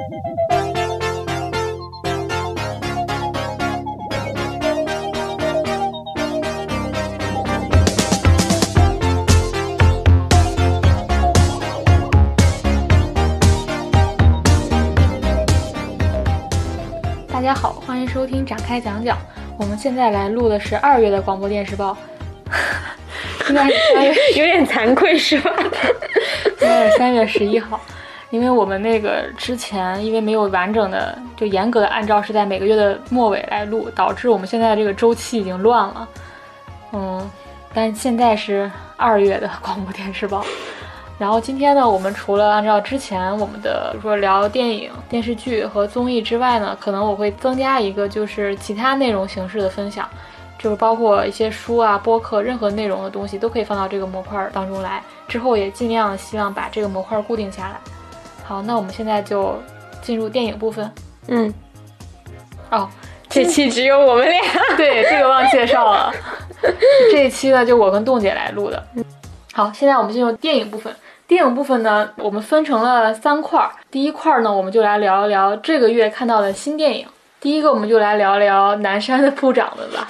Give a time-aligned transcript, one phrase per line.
[0.00, 0.06] 大
[17.42, 19.18] 家好，欢迎收听展开讲讲。
[19.58, 21.94] 我们现在来录的是二月的广播电视报，
[23.44, 25.52] 现在是三月，有点惭愧是吧？
[26.58, 27.78] 现在是三月十一号。
[28.30, 36.08] 因为我们那个之前因为没有完整的就严格的按照是在每个月的末尾来录，导致我们现在这个周期已经乱了。
[36.92, 37.30] 嗯，
[37.74, 40.44] 但现在是二月的广播电视报。
[41.18, 50.08] 然后今天呢，我们除了按照之前我们的比如说聊电影、电视剧和综艺之外呢，可能我会增加一个就是其他内容形式的分享，
[50.56, 55.02] 就是包括一些书啊、播客，任何内容的东西都可以放到这个模块当中来。
[55.28, 57.80] 之后也尽量希望把这个模块固定下来。
[58.50, 59.56] 好，那我们现在就
[60.02, 60.92] 进入电影部分。
[61.28, 61.54] 嗯，
[62.68, 62.88] 哦，
[63.28, 64.40] 这期只有我们俩。
[64.76, 66.12] 对，这个忘介绍了。
[67.12, 68.84] 这一期呢，就我跟栋姐来录的。
[69.52, 70.92] 好，现在我们进入电影部分。
[71.28, 73.70] 电影部分呢，我们分成了三块儿。
[73.88, 77.06] 第一块儿呢，我们就来聊一聊这个月看到的新电影。
[77.40, 80.06] 第一个，我们就来聊聊南山的部长们吧。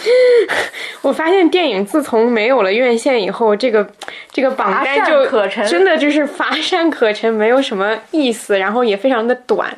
[1.00, 3.89] 我发现电影自从没有了院线以后，这个
[4.33, 5.25] 这个榜单就
[5.69, 9.75] 真的就是乏善可陈，没有什么意思，然后也非常的短。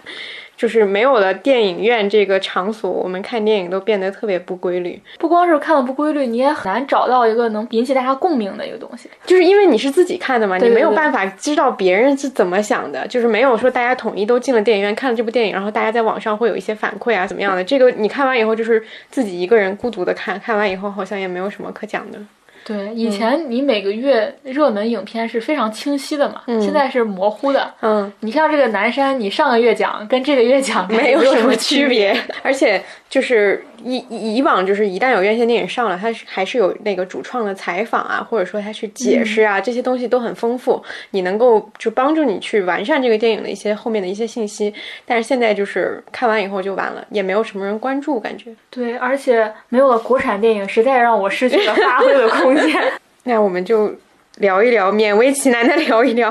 [0.63, 4.97] 就是没有了电影院这个场所，我们看电影都变得特别不规律。
[5.19, 9.11] 不光是看的不规律，你也很难找到一个能引起大家共鸣的一个东西。
[9.27, 13.05] 就是因为你是自己看的嘛，对对你没有办法知道别人是怎么想的。
[13.09, 17.65] 就是没有说大家统一都进了电影院看了这部电影，然后大家在网上会有一些反馈啊怎么样的。
[17.65, 22.21] 这个你看完以后就是自己一个人孤独的看，看完以后好像也没有什么可讲的。
[22.65, 27.75] 对，以前你每个月热门影片是非常清晰的嘛，现在是模糊的。
[27.81, 44.73] 嗯，你像这个南山，你上个月讲跟这个月讲没有什么有什么区别， 而且就是以以以往就是一旦有院线电影上了，它是还是有那个主创的采访啊，或者说他去解释啊，这些东西都很丰富，你能够就帮助你去完善这个电影的一些后面的一些信息。
[45.05, 48.55] 但是现在就是看完以后就完了，也没有什么人关注，感觉。
[48.71, 52.83] 对，而且没有了国产电影，实在让我失去了发挥的空间。
[53.25, 53.95] 那我们就
[54.39, 56.29] 聊一聊，勉为其难的聊一聊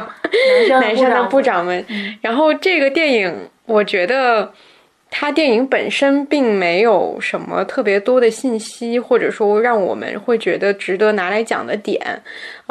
[0.82, 1.86] 男生 的部长们。
[2.22, 4.52] 然后这个电影，我觉得
[5.14, 12.00] 它电影本身并没有什么特别多的信息，或者说让我们会觉得值得拿来讲的点。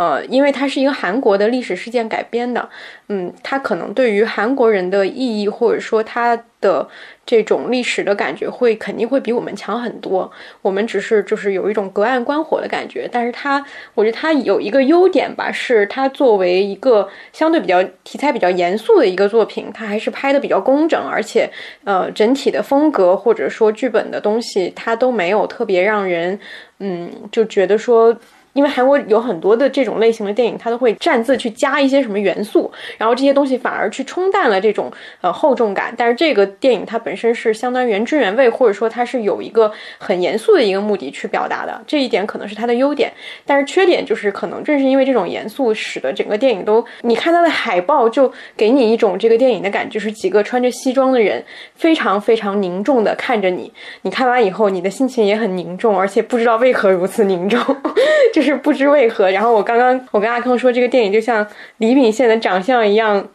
[0.00, 2.66] 呃，因为它是一个韩国的历史事件改编的，
[3.08, 6.88] 嗯，它可能对于韩国人的意义，或者说它的
[7.26, 10.32] 这种历史的感觉，会肯定会比我们强很多。
[10.62, 13.62] 我们只是就是有一种隔岸观火的感觉，但是它，
[13.94, 21.50] 我觉得它有一个优点吧，是它作为一个相对比较题材比较严肃的一个作品，它还是拍的比较工整，而且
[21.84, 26.40] 呃整体的风格或者说剧本的东西，它都没有特别让人
[26.78, 28.16] 嗯就觉得说。
[28.52, 34.90] 因为韩国有很多的这种类型的电影，它都会擅自去加一些什么元素，然后这些东西反而去冲淡了这种
[35.20, 35.94] 呃厚重感。
[35.96, 43.12] 但是这个电影它本身是相当原汁原味，或者说它是有一个很严肃的一个目的去表达的，这一点可能是它的优点。
[43.46, 51.44] 但是缺点就是可能正是因为这种严肃，使得整个电影都你看它的海报就给你一种这个电影的感觉就是几个穿着西装的人
[51.74, 53.72] 非常非常凝重的看着你。
[54.02, 57.60] 你看完以后，你的心情也很凝重，而且不知道为何如此凝重。
[58.40, 59.30] 就是不知为何。
[59.30, 61.46] 然后我刚刚我跟阿康说，这个电影就像
[61.76, 63.28] 李秉宪的长相一样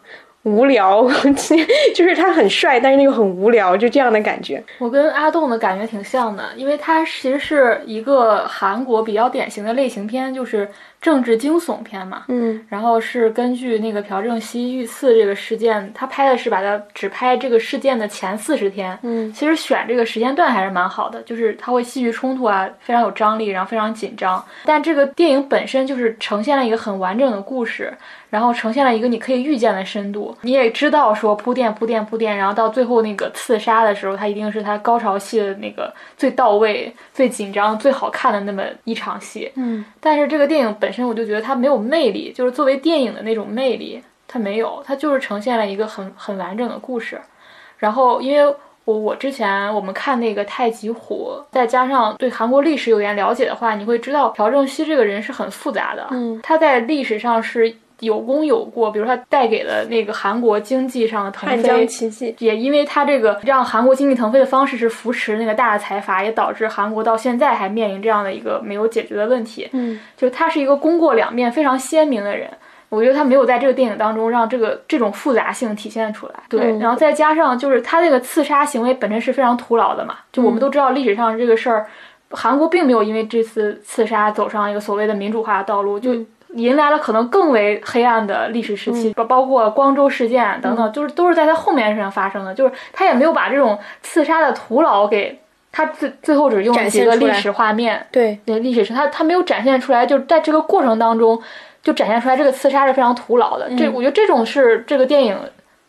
[0.46, 1.04] 无聊，
[1.92, 4.62] 就是他很帅，但是又很无聊，就这样的感觉。
[4.78, 10.68] 我跟阿栋的感觉挺像的，因为它其实是一个韩国比较典型的类型片，就是
[11.00, 12.22] 政治惊悚片嘛。
[12.28, 18.96] 嗯，然后是根据那个朴正熙遇刺这个事件，他拍的是把它只拍这个事件的前四十天。
[19.02, 24.44] 嗯，其实选这个时间段还是蛮好的，就是它会戏剧冲突啊，非常有张力，然后非常紧张。
[24.64, 27.92] 但这个电影本身就是呈现了一个很完整的故事，
[28.36, 30.36] 然后呈现了一个你可以预见的深度。
[30.42, 39.50] 你也知道说铺垫铺垫铺垫，然后到最后那个刺杀的时候，它一定是它高潮戏的那个最到位、最紧张、最好看的那么一场戏。
[39.54, 47.18] 嗯，但是这个电影本身，我就觉得它没有魅力，就是作为电影的那种魅力，它没有，它就是呈现了一个很很完整的故事。
[47.78, 48.54] 然后，因为
[48.84, 56.06] 我我之前我们看那个太极虎，再加上对韩国历史有点了解的话，你会知道朴正熙这个人是很复杂的。
[56.10, 61.86] 嗯，他在历史上是有功有过，比如他带给了那个韩国经济上的腾飞。
[61.86, 62.34] 奇迹。
[62.38, 69.68] 也因为他这个让韩国经济腾飞的方式是扶持那个大的财阀，也导致韩国到现在还面临这样的一个没有解决的问题。
[69.72, 72.50] 嗯，就他是一个功过两面非常鲜明的人，
[72.88, 76.34] 我觉得他没有在这个电影当中让这个这种复杂性体现出来。
[76.48, 81.86] 对，然后再加上就是他那个刺杀行为本身是非常徒劳的嘛，就我们都知道历史上这个事儿，
[82.30, 86.12] 韩国并没有因为这次刺杀走上一个所谓的民主化的道路，就
[86.56, 95.40] 迎来了可能更为黑暗的历史时期，包包括光州事件等等，就是都是在他后面身上发生的，就是他也没有把这种刺杀的徒劳给。
[95.72, 101.38] 他最最后只用了几个历史画面，对，那历史是他他没有展现出来，就是在这个过程当中
[101.82, 103.68] 就展现出来这个刺杀是非常徒劳的。
[103.76, 105.38] 这我觉得这种是这个电影，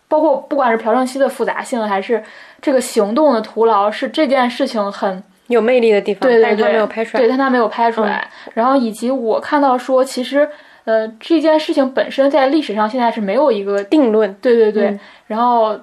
[0.10, 2.22] 包括不管是朴正熙的复杂性，还是
[2.62, 6.30] 这个行动的徒劳，是这件事情很有魅力的地方。
[6.30, 8.30] 对对对，没有拍出来，对，但他没有拍出来。
[8.54, 10.48] 然后以及我看到说，其实
[10.86, 14.34] 呃这件事情本身在历史上现在是没有一个定论。
[14.42, 15.80] 对对对，然后。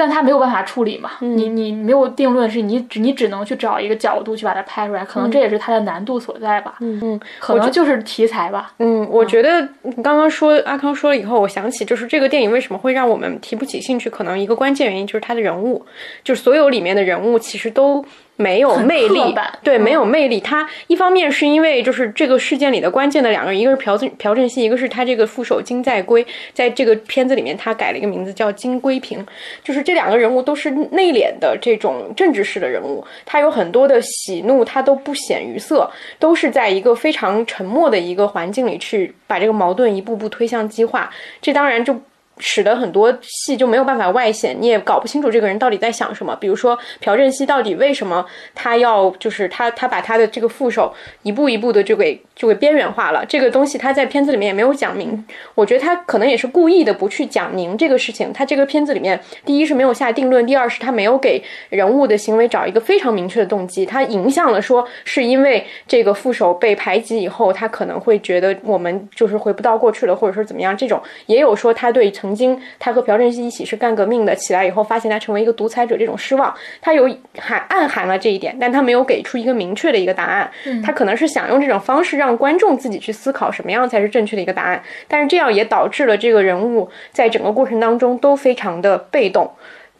[0.00, 1.10] 但他没有办法处理嘛？
[1.18, 6.76] 你你没有定论，是你只你只能去找一个角度去把它拍出来，可能这也是它的难度所在吧。
[6.78, 8.72] 嗯嗯，可能就是题材吧。
[8.78, 9.68] 嗯，我觉得
[10.00, 15.84] 刚刚说阿康说了以后，我想起就是这个电影为什么会让我们提不起兴趣，可能一个关键原因就是它的人物，
[16.22, 18.04] 就是所有里面的人物其实都。
[18.40, 20.38] 没有魅力，对，没有魅力。
[20.38, 26.24] 他一方面是因为就是这个事件里的关键的两个人，一个是朴正朴正熙，一个是他这个副手金在圭，
[26.54, 29.26] 在这个片子里面他改了一个名字叫金圭平，
[29.64, 35.90] 就是这两个人物都是内敛的这种政治式的人物，他有很多的喜怒他都不显于色，
[36.20, 41.10] 都是在一个非常沉默的一个环境里去把这个矛盾一步步推向激化，
[41.42, 42.00] 这当然就。
[42.38, 46.36] 使得很多戏就没有办法外显，你也搞不清楚这个人到底在想什么。
[46.40, 48.24] 比如说朴正熙到底为什么
[48.54, 50.92] 他要就是他他把他的这个副手
[51.22, 55.24] 一步一步的就给就给边缘化了，这个东西他在片子里面也没有讲明。
[55.54, 58.32] 我觉得他可能也是故意的不去讲明这个事情。
[58.32, 63.84] 他这个片子里面，第一是没有下定论，第二是他没有给人物的行为找一个非常明确的动机。
[63.84, 70.76] 他影响了说是因为这个副手被排挤以后，他可能会觉得我们就是回不到过去了，或者说怎么样。
[70.76, 77.08] 这种也有说他对曾曾经他和朴正熙一起是干革命的，起来以后发现他成为一个独裁者，这种失望，他有
[77.38, 80.50] 含暗含了这一点，但他没有给出一个明确的一个答案。
[80.84, 89.50] 他可能是想用这种方式让观众自己去思考什么样才是正确的一个答案，但是这样也导致了这个人物在整个过程当中都非常的被动，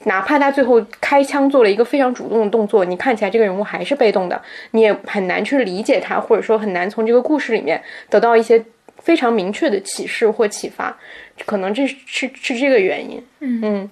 [0.04, 4.38] 哪怕他最后开枪做了一个非常主动的动作，你看起来这个人物还是被动的，
[4.72, 8.62] 你也很难去理解他，或者说很难从这个故事里面得到一些
[8.98, 10.94] 非常明确的启示或启发。
[11.46, 13.90] 可能这是是是这个原因，嗯嗯。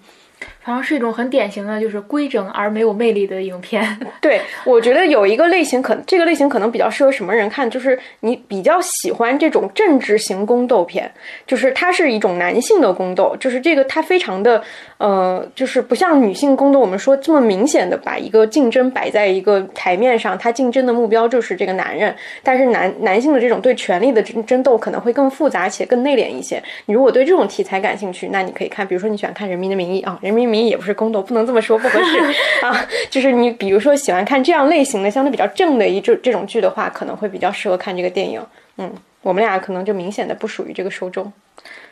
[0.67, 3.81] 反正是一种很典型的，就是规整而没有魅力的影片。
[4.21, 7.71] 对，我觉得有一个类型，可这个类型可能比较适合什么人看？
[7.71, 11.09] 就是你比较喜欢这种政治型宫斗片，
[11.47, 14.61] 就是它是一种男性的宫斗，就是这个它非常的，
[14.99, 22.13] 呃，就是不像女性宫斗，我们说这么明显的把一个竞争摆在一个台面上，它竞争的目标就是这个男人。
[22.43, 26.61] 但是男男性的这种对权力的争争斗可能会更复杂且更内敛一些。
[26.87, 30.67] 你如果对这种题材感兴趣，那你可以看，比如说你喜欢看《人民的名义》啊，《人民名义义》。
[30.69, 32.19] 也不是宫斗，不能这么说，不合适
[32.67, 32.87] 啊。
[33.11, 38.45] 就是你，比如说喜欢看这样类型的，相对比较正的一这这种剧的话，可能会比较适合看这个电影。
[38.79, 38.93] 嗯，
[39.23, 41.33] 我们俩可能就明显的不属于这个受众。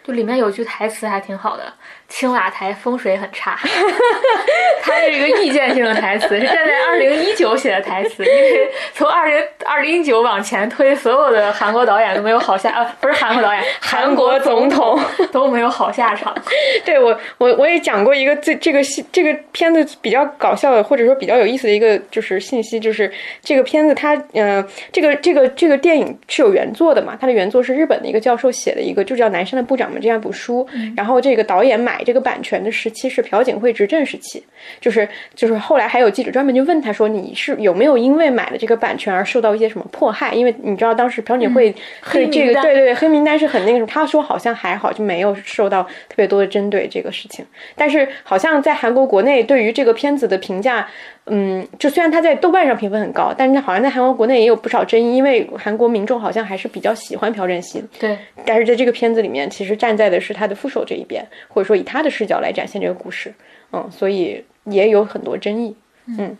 [0.04, 1.72] 就里面有句台词还挺好的。
[2.08, 3.58] 青瓦台风水很差，
[4.82, 8.24] 它是一个意见性的台词，是站在二零一九写的台词。
[8.24, 15.00] 因为从二零二零九往前推，所有的韩国导演都没有好下，呃，不是韩国导演，韩国总统
[15.32, 16.32] 都没有好下场。
[16.84, 23.10] 对我，我我也讲过一个这这个戏这个片子比较搞笑的，或者说比较有意思的一个就是信息，就是
[23.42, 27.18] 这个片子它，嗯，这个这个这个电影是有原作的嘛？
[27.20, 30.64] 它的原作是日本的一个教授写的一个，就叫《南山的部长们》这样一部书，
[30.96, 31.93] 然后这个导演买。
[32.02, 34.42] 这个版权的时期是朴槿惠执政时期，
[34.80, 40.34] 就是就是后来还有记者专门就问他说你是有没有因为买了这个版权而受到一些什么迫害？
[40.34, 41.74] 因为你知道当时朴槿惠
[42.10, 50.88] 对这个对对对黑名单是很那个什么，他说好像还好就没有受到特别多的针对这个事情，但是好像在韩国国内对于这个片子的评价。
[51.26, 57.82] 嗯，就虽然他在豆瓣上评分很高，但是好像在韩国国内也有不少争议，因为韩国民众好像还是比较喜欢朴正熙。
[57.98, 63.32] 对，但是在这个片子里面，其实站在的是他的副手这一边，或者说以他的视角来展现这个故事。
[63.72, 65.74] 嗯，所以也有很多争议。
[66.18, 66.36] 嗯，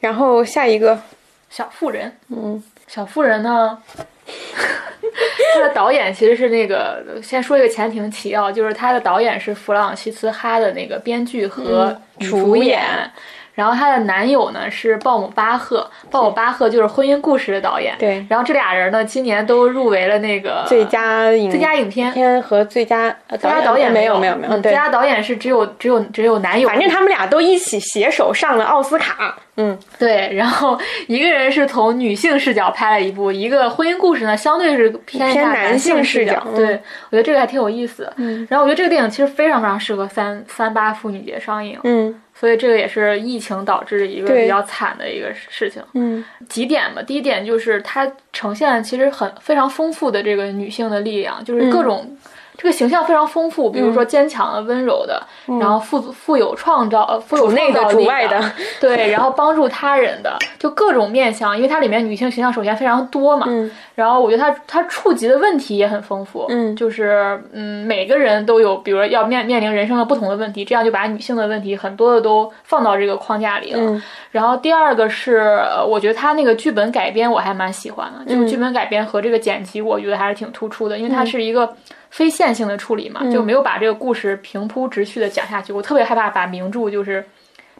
[0.00, 1.00] 然后下一个
[1.48, 2.12] 小妇人。
[2.28, 3.80] 嗯，小妇人呢，
[5.54, 12.82] 他的导演其实是那个，先说一个前庭提要，就是他的导演是弗朗西斯哈的那个编剧和主演。
[13.56, 17.96] 然后她的男友呢是鲍姆巴赫，鲍姆巴赫就是《婚姻故事》的导演。
[17.98, 29.36] 对，然后这俩人呢，今年都入围了那个最佳影最佳影片和最佳最佳导演没有没有没有，最佳导演是只有只有只有男友，反正他们俩都一起携手上了奥斯卡。
[29.58, 36.46] 嗯，对，然后一个人是从女性视角拍了一部，一个婚姻故事呢，相对是偏偏男性视角。
[36.54, 36.78] 对，
[37.10, 38.12] 我觉得这个还挺有意思。
[38.16, 41.80] 嗯，然后我觉得这个电影其实非常非常适合三三八妇女节上映。
[41.84, 45.82] 嗯，所以这个也是疫情导致的一个比较惨的一个事情。
[45.94, 52.16] 嗯，几点吧，第一点就是它呈现其实很非常丰富的这个女性的力量，就是各种。
[52.56, 55.22] 这个形象非常丰富，比如说坚强的、温柔的，
[55.60, 58.40] 然后富富有创造、富有内的、主外的，
[58.80, 63.46] 对，然后帮助他人的，就各种面相，因为它里面女性形象首先非常多嘛。
[63.94, 74.02] 然后我觉得它它触及的问题也很丰富，嗯，就是嗯每个人都有，比如说要面面临人生的不同的问题，这样就把女性的问题很多的都放到这个框架里了。
[74.30, 81.74] 然后第二个是，我觉得他那个剧本改编我还蛮喜欢的，就是剧本改编和这个剪辑，我觉得还是挺突出的，因为它是一个。
[82.16, 85.70] 非线性的处理嘛，就没有把这个故事平铺直叙的讲下去。
[85.70, 87.22] 我特别害怕把名著就是，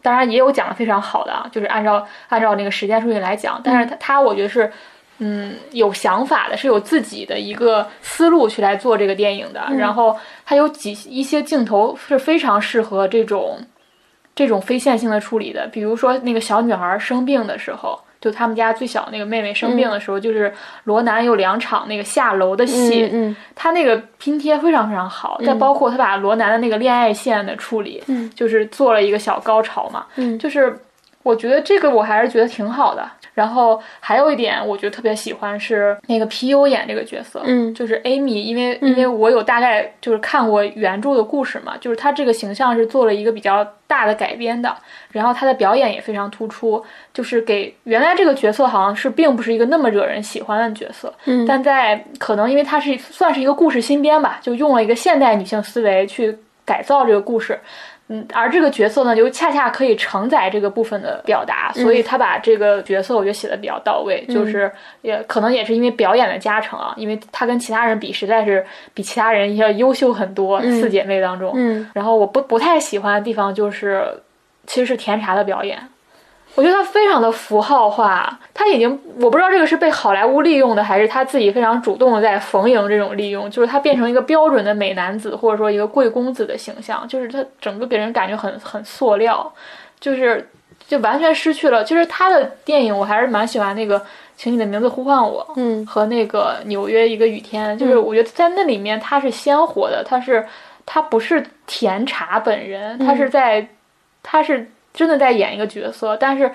[0.03, 3.59] 当然也有讲的非常好的啊，就是按照按照那个时间顺序来讲。
[3.65, 4.71] 但是他他我觉得是，
[5.21, 9.67] 嗯，有想法的，是有自己的一个思路去来做这个电影的。
[9.75, 10.15] 然后
[10.45, 13.59] 他有几一些镜头是非常适合这种
[14.35, 17.99] 这种非线性的处理的，比如说那个小女孩生病的时候。
[18.27, 20.53] 就他们家最小那个妹妹生病的时候，就是
[20.83, 30.77] 罗南有两场那个下楼的戏，嗯，他那个拼贴非常非常好，再包括他把罗南的那个恋爱线的处理，嗯，就是做了一个小高潮嘛，嗯，就是
[31.23, 33.09] 我觉得这个我还是觉得挺好的。
[33.37, 44.75] 然后还有一点，我觉得特别喜欢是那个皮尤演这个角色，嗯，就是 Amy，因为因为我有大概就是看过原著的故事嘛，就是他这个形象是做了一个比较大的改编的，
[45.13, 57.61] 然后他的表演也非常突出，就是给原来这个角色好像是并不是一个那么惹人喜欢的角色，嗯，但在可能因为他是算是一个故事新编吧，就用了一个现代女性思维去改造这个故事。
[58.09, 64.71] 嗯，而这个角色呢，就恰恰可以承载这个部分的表达，所以他把这个角色，我觉得写的比较到位，就是
[65.03, 70.61] 也可能也是因为表演的加成啊，因为他跟其他人比，实在是比其他人要优秀很多。
[70.67, 74.05] 四姐妹当中，嗯，然后我不不太喜欢的地方就是，
[74.67, 75.79] 其实是甜茶的表演。
[76.57, 89.53] 我觉得他非常的符号化，他已经我不知道这个是被好莱坞利用的，还是他自己非常主动的在逢迎这种利用，就是他变成一个标准的美男子，或者说一个贵公子的形象，就是他整个给人感觉很很塑料，
[90.01, 90.49] 就是
[90.89, 91.85] 就完全失去了。
[91.85, 94.01] 就是他的电影我还是蛮喜欢那个，
[94.35, 100.47] 请你的名字呼唤我，嗯，和那个纽约一个雨天，就是我觉得在那里面他是鲜活的，他是
[100.87, 103.69] 他不是甜茶本人，他是在
[104.23, 104.71] 他是。
[104.97, 106.51] 真的在演一个角色，但是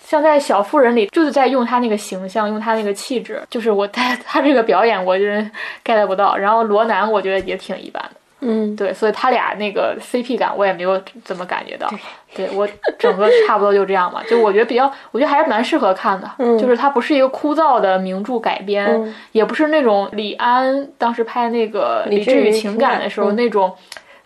[0.00, 3.42] 像在《小妇人》里，就是在用他那个形象，用他那个气质。
[3.50, 5.50] 就是我他他这个表演，我就是
[5.84, 6.36] get 不到。
[6.36, 8.10] 然后罗南，我觉得也挺一般的。
[8.44, 11.88] 嗯，对，所以他俩那个 CP 感，我也没有怎么感觉到。
[12.34, 12.66] 对我
[12.98, 14.22] 整个差不多就这样吧。
[14.28, 16.30] 就我觉得比较，我觉得还是蛮适合看的。
[16.38, 23.72] 嗯，就是它不是一个枯燥的名著改编，也不是那种李安当时拍那个《理智与情感》的时候那种。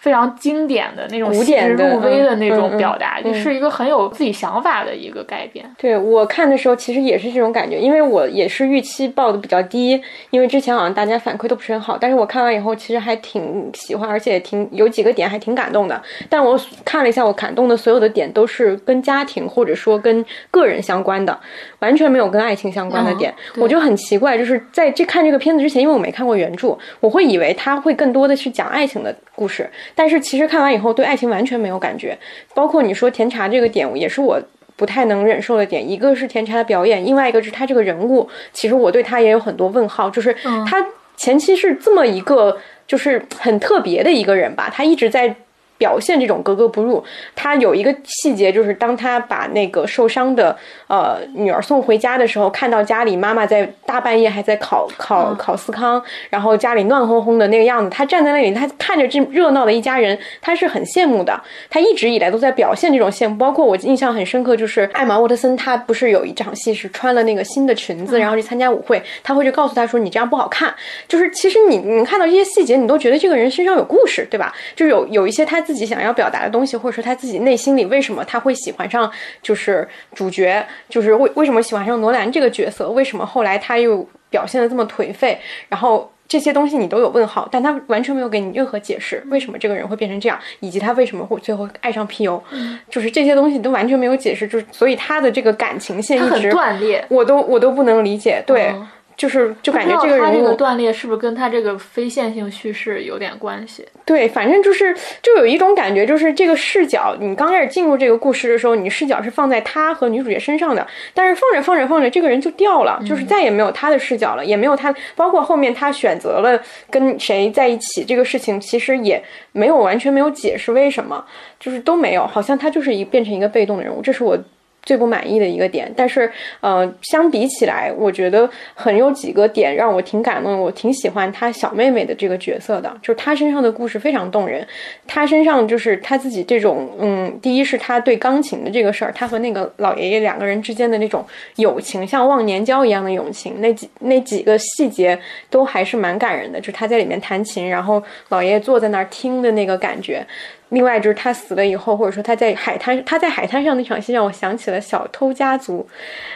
[0.06, 5.68] 非常经典的那种细致入微的那种表达，就是一个很有自己想法的一个改编。
[5.76, 11.98] 对我看的时候，其实也是这种感觉，因为我也是预期报的比较低，因为之前好像大家反馈都不是很好。
[12.00, 16.00] 但是我看完以后，其实还挺喜欢，而且挺有几个点还挺感动的。
[16.30, 21.36] 但我看了一下，我感动的所有的点都是跟家庭或者说跟个人相关的，
[21.80, 23.34] 完全没有跟爱情相关的点。
[23.56, 29.70] 我就很奇怪，就是在这看这个片子之前，因为我没看过原著，我会以为他会更多的是讲爱情的故事。
[29.94, 32.18] 但是其实看完以后，对爱情完全没有感觉。
[32.54, 34.42] 包括你说甜茶这个点，也是我
[34.74, 35.88] 不太能忍受的点。
[35.88, 40.10] 一个是甜茶的表演，另外一个是他这个人物，其实我对他也有很多问号。
[40.10, 40.34] 就是
[40.66, 40.84] 他
[41.16, 45.36] 前期是这么一个，就是很特别的一个人吧，他一直在。
[45.78, 47.04] 表现这种格格不入，
[47.34, 50.56] 他有一个细节，就是当他把那个受伤的
[50.88, 61.38] 呃女儿送回家的时候，看到家里妈妈在大半夜还在烤烤烤司康，然后家里乱哄哄的那个样子，他站在那里，他看着这热闹的一家人，他是很羡慕的。
[61.68, 70.74] 他一直以来都在表现这种羡慕，包括我印象很深刻，就是艾玛沃特森，她不是有一场戏是穿了那个新的裙子，然后去参加舞会，他会去告诉他说你这样不好看。
[71.06, 74.54] 就是其实你你看到这些细节，你都觉得这个人身上有故事，对吧？
[74.74, 75.65] 就有有一些他。
[75.66, 79.10] 自己想要表达的东西，或者说他自己内心里为什么他会喜欢上
[79.42, 82.88] 就是主角，就是为为什么喜欢上罗兰这个角色？
[82.90, 85.38] 为什么后来他又表现的这么颓废？
[85.68, 92.42] 然后这些东西你都有问号，但他完全没有给你任何解释，为什么这个人会变成这样，以及他为什么会最后爱上 P.O.，
[92.88, 98.74] 就是这些东西都完全没有解释，就是所以他的这个感情线一直断裂，我都我都不能理解，对。
[99.16, 103.86] 就是就感觉这个人物断裂是不是跟他这个非线性叙事有点关系？
[104.04, 121.24] 对，反正就是就有一种感觉，就是这个视角，你刚开始进入这个故事的时候，你视角是放在他和女主角身上的，但是放着放着放着，这个人就掉了，就是再也没有他的视角了，也没有他，包括后面他选择了跟谁在一起，这个事情其实也没有完全没有解释为什么，
[121.58, 124.38] 就是都没有，好像他就是一变成一个被动的人物，这是我。
[124.86, 134.64] 最不满意的一个点，但是，呃，相比起来，我觉得很有几个点让我挺感动，我挺喜欢他小妹妹的这个角色的，就是他身上的故事非常动人。
[135.04, 141.26] 他身上就是他自己这种，嗯，第一是他对钢琴的这个事儿，他和那个老爷爷两个人之间的那种
[141.56, 145.18] 友情，像忘年交一样的友情，那几那几个细节
[145.50, 146.60] 都还是蛮感人的。
[146.60, 150.24] 就是他在里面弹琴，然后老爷爷坐在那儿听的那个感觉。
[150.70, 155.86] 另外就是他死了以后，或者说他在海滩，他在海滩上那场戏让我想起了《小偷家族》，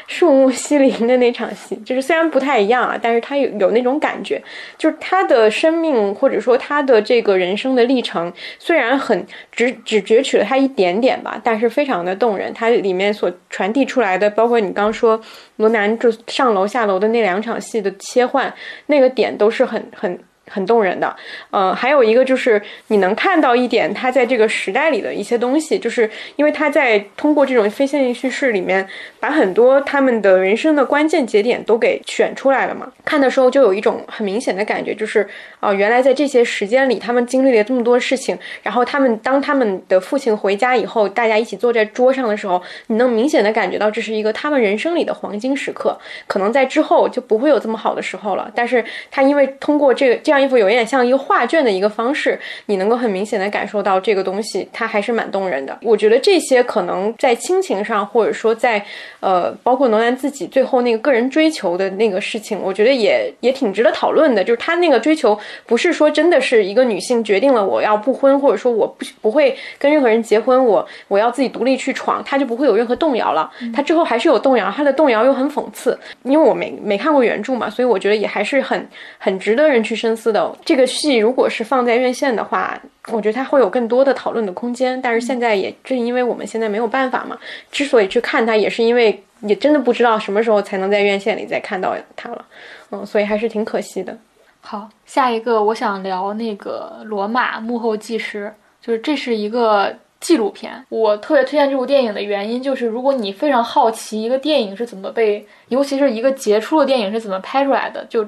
[0.07, 4.41] 树木希林的那场戏，就是虽然不太一样啊，但是他有有那种感觉，
[4.79, 12.55] 就是他的生命或者说他的这个人生的历程，虽然很只只攫取了他一点点吧，但是非常的动人。
[12.55, 15.21] 他里面所传递出来的，包括你刚说
[15.57, 18.55] 罗南就上楼下楼的那两场戏的切换，
[18.87, 20.17] 那个点都是很很。
[20.53, 21.15] 很动人的，
[21.53, 28.85] 呃，还有一个就是你能看到一点他在这个时代里的一些东西，就是因为他在通过这种非线性叙事里面，
[29.21, 32.91] 把很多他们的人生的关键节点都给选出来了嘛。
[33.05, 35.25] 看的时候就有一种很明显的感觉，就是
[35.61, 48.51] 啊，原来在这些时间里，他们经历了这么多事情，然后他们当他们的父亲回家以后，大家一起坐在桌上的时候，你能明显的感觉到这是一个他们人生里的黄金时刻，可能在之后就不会有这么好的时候了。
[48.53, 50.40] 但是他因为通过这个这样。
[50.43, 55.79] 一幅有点像一个画卷的一个方式，你能够很明显的感受到这个东西，它还是蛮动人的。
[55.83, 58.85] 我觉得这些可能在亲情上，或者说在
[59.21, 64.43] 呃，包括罗兰自己最后那个个人追求的那个事情，我觉得也也挺值得讨论的。
[64.43, 73.51] 就是他那个追求，不是说真的是一个女性决定了我要不婚，或者说我不不会跟任何人结婚，我我要自己独立去闯，他就不会有任何动摇了。
[73.75, 75.99] 他之后还是有动摇，他的动摇又很讽刺。
[76.23, 80.30] 因为我没没看过原著嘛，所以我觉得也还是很很值得人去深思。
[80.33, 82.81] 的这个戏，如果是放在院线的话，
[83.13, 85.01] 我觉得它会有更多的讨论的空间。
[85.01, 87.39] 但是现在也正因为我们现在没有办法嘛，
[87.71, 92.45] 之所以去看它，也是因为也真的不知道什么时候才能在院线里再看到它了。
[92.91, 94.17] 嗯，所以还是挺可惜的。
[94.61, 98.53] 好，下一个我想聊那个《罗马幕后纪实》，
[98.87, 100.85] 就是这是一个纪录片。
[100.89, 108.27] 我特别推荐这部电影的原因，就是如果你非常好奇一个电影是怎么被，尤其是一个杰出的电影是怎么拍出来的，就。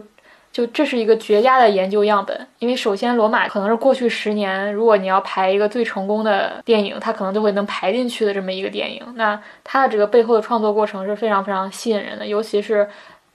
[0.53, 9.03] 就这是一个绝佳的研究样本，因为首先罗马可能是过去十年，如果你要排一个最成功的电影，它可能就会能排进去的这么一个电影。
[9.15, 12.87] 那它的这个背后的创作过程是非常非常吸引人的，尤其是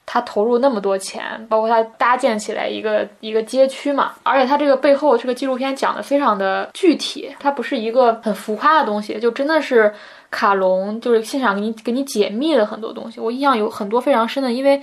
[0.06, 9.92] 它投入那么多钱，包括它搭建起来一个一个街区嘛，而且它这个背后这个纪录片讲的非常的具体，它不是一个很浮夸的东西，就真的是
[10.30, 13.20] 卡隆就是现场给你给你解密了很多东西。
[13.20, 14.80] 我印象有很多非常深的，因为。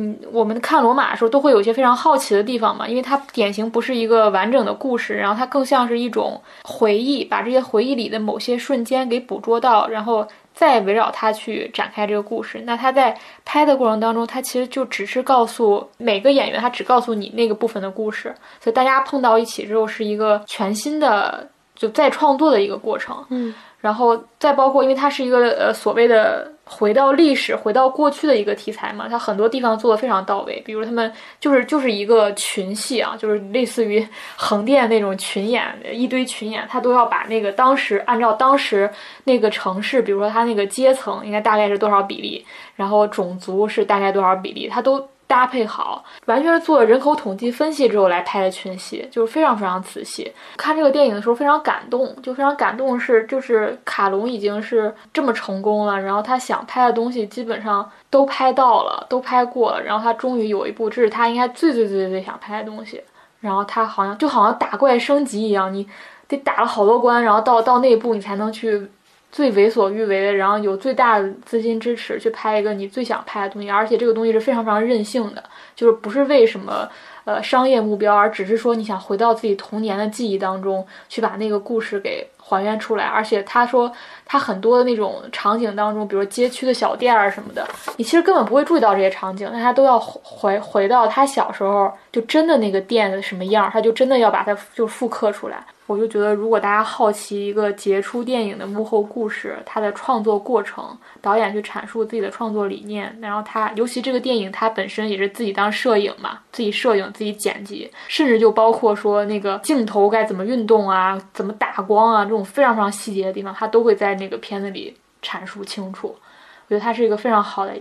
[0.00, 12.62] 嗯，我们看罗马的时候都会有一些非常好奇的地方嘛，因为它典型不是一个完整的故事，然后它更像是一种回忆，把这些回忆里的某些瞬间给捕捉到，然后再围绕它去展开这个故事。
[12.64, 23.24] 那他在拍的过程当中，他其实就只是告诉每个演员，他只告诉你那个部分的故事，所以大家碰到一起之后是一个全新的就再创作的一个过程。
[23.30, 26.52] 嗯，然后再包括，因为它是一个呃所谓的。
[26.70, 30.62] 回到历史，回到过去的一个题材嘛，它很多地方做的非常到位。
[30.66, 31.10] 比如他们
[31.40, 35.64] 就是就是一个群戏啊，就是类似于横店那种群演，
[35.94, 38.90] 一堆群演，他都要把那个当时按照当时
[39.24, 42.44] 那个城市，比如说他那个阶层应该大概是多少比例，
[42.76, 45.08] 然后种族是大概多少比例，他都。
[45.28, 50.32] 搭配好，完全是做了人口统计分析之后来拍的群戏，就是非常非常仔细。
[50.56, 63.02] 看这个电影的时候非常感动，就非常感动是就是卡隆已经是这么成功了，然后他想拍的东西基本上都拍到了，都拍过了，然后他终于有一部这是他应该最最最最想拍的东西，
[63.40, 65.86] 然后他好像就好像打怪升级一样，你
[66.26, 68.90] 得打了好多关，然后到到那一步你才能去。
[69.30, 75.44] 最为所欲为的，然后有最大的资金支持去拍一个你最想拍的东西，而且这个东西是非常非常任性的，
[75.76, 76.88] 就是不是为什么
[77.24, 83.04] 呃商业目标，而只是说你想回到自己童年的记忆当中去把那个故事给还原出来。
[83.04, 83.92] 而且他说
[84.24, 95.62] 他很多的那种场景当中，比如街区的小店儿什么的，你其实根本不会注意到这些场景，但他都要回回到他小时候就真的那个店的什么样，他就真的要把它就复刻出来。
[95.88, 116.08] 我就觉得，如果大家好奇一个杰出电影的幕后故事，它的创作过程，导演去阐述自己的创作理念，然后他，尤其这个电影，它本身也是自己当摄影嘛，自己摄影，自己剪辑，甚至就包括说那个镜头该怎么运动啊，怎么打光啊，这种非常非常细节的地方，他都会在那个片子里阐述清楚。
[116.08, 117.72] 我觉得它是一个非常好的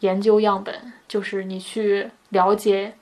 [0.00, 0.74] 研究样本，
[1.06, 2.94] 就是你去了解。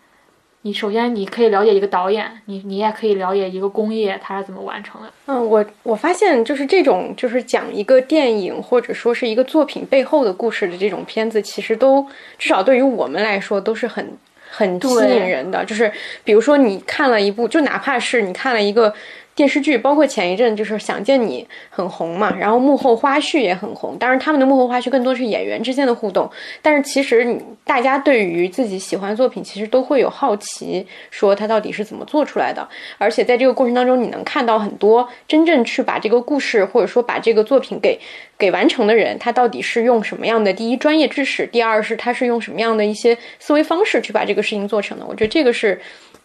[0.62, 5.08] 你首先你可以了解一个导演，你你也可以了解一个工业它是怎么完成的。
[5.26, 12.06] 嗯，我我发现就是这种就是讲一个电影或者说是一个作品背后的故事的这种片子，其实都
[12.38, 14.06] 至少对于我们来说都是很
[14.50, 15.64] 很吸引人的。
[15.64, 15.90] 就是
[16.24, 18.92] 比如说你看了一部，就哪怕是你看了一个。
[19.40, 23.96] 电视剧包括前一阵就是《想见你》很红嘛，然后幕后花絮也很红。
[23.96, 26.30] 当然，他们的幕后花絮更多是演员之间的互动。
[26.60, 32.68] 但是其实大家对于自己喜欢的作品，其实都会有好奇，说它到底是怎么做出来的。
[32.98, 37.98] 而且在这个过程当中，你能看到很多真正去把这个故事或者说把这个作品给
[38.36, 45.06] 给完成的人，他到底是用什么样的第一专业知识，第二是他是用什么样的一些思维方式去把这个事情做成的。
[45.06, 45.80] 我觉得这个是。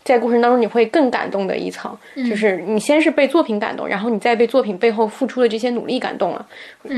[0.05, 1.97] 在过程当中，你会更感动的一层，
[2.29, 6.47] 就是你先是被作品感动，然后你再被作品背后付出的这些努力感动了。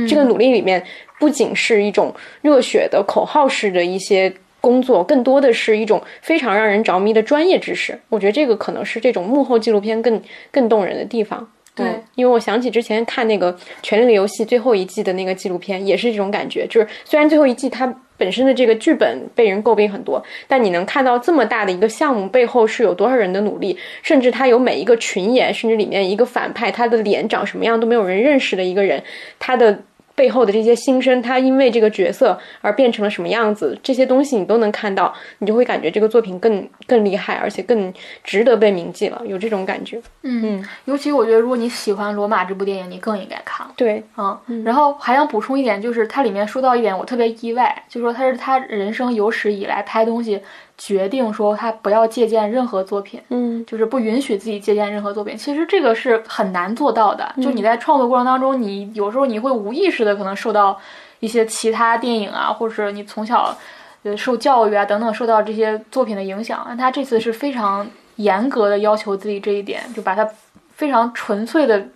[0.07, 0.83] 这个努力里面，
[1.17, 7.97] 不仅是一种热血的口号式的一些工作，更多的是一种非常让人着迷的专业知识。
[8.09, 11.49] 我觉得这个可能是这种幕后纪录片更更动人的地方。
[11.73, 16.67] 对，因为我想起之前看那个《权力的游戏》最后一季的那个纪录片，也是这种感觉。
[16.67, 17.85] 就是虽然最后一季它
[18.17, 29.03] 本身的这个剧本被人诟病很多，但你能看到这么大的一个项目背后是有多少人的努力，甚至他有每一个群演，甚至里面一个反派他的脸长什么样都没有人认识的一个人，
[29.39, 29.79] 他的。
[30.17, 40.01] 背后的这些心声，他因为这个角色而变成了什么样子，这些东西你都能看到，你就会感觉这个作品更更厉害，而且更值得被铭记了，有这种感觉。
[40.23, 43.67] 嗯，尤其我觉得，如果你喜欢《罗马》这部电影，你更应该看。
[43.75, 50.41] 对，嗯，然后还想补充一点，就是它里面说到一点，我特别意外，就说他是他人生有史以来拍东西。
[50.77, 55.35] 决定说他不要借鉴任何作品，嗯，就是不允许自己借鉴任何作品。
[55.35, 57.33] 其实这个是很难做到的。
[57.41, 60.79] 就你在创作过程当中，你有时候你会无意识的可能受到
[61.19, 63.57] 一些其他电影啊，或者你从小
[64.03, 66.75] 呃受教育啊等等受到这些作品的影响。
[66.77, 67.87] 他这次是非常
[68.17, 70.29] 严格的要求自己这一点，就把它
[70.75, 71.87] 非常纯粹的。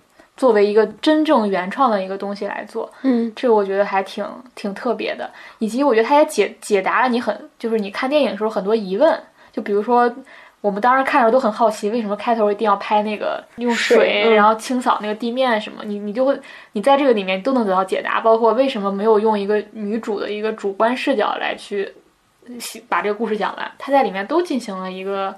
[0.41, 4.25] 作为一个真正原创的一个东西来做，嗯，这个我觉得还挺
[4.55, 10.11] 挺特别的，以及我觉得它也解解答了你很就是你看电影的时候很多疑问，就比如说
[10.61, 16.35] 我们当时看的时候都很好奇，为什么开头一定要拍那个用水然后清扫那个地面什么，你你就会
[16.71, 21.93] 你在这个里面都能得到解答，包括为什么没有用一个女主的一个主观视角来去
[22.89, 25.35] 把这个故事讲完，他在里面都进行了一个。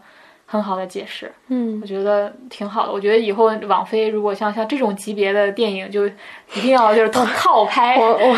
[0.54, 2.94] 很好的解释，嗯，我觉得挺好的。
[2.94, 7.98] 我觉得以后网飞如果像像这种级别的电影，就一定要就是套 拍。
[7.98, 8.38] 我我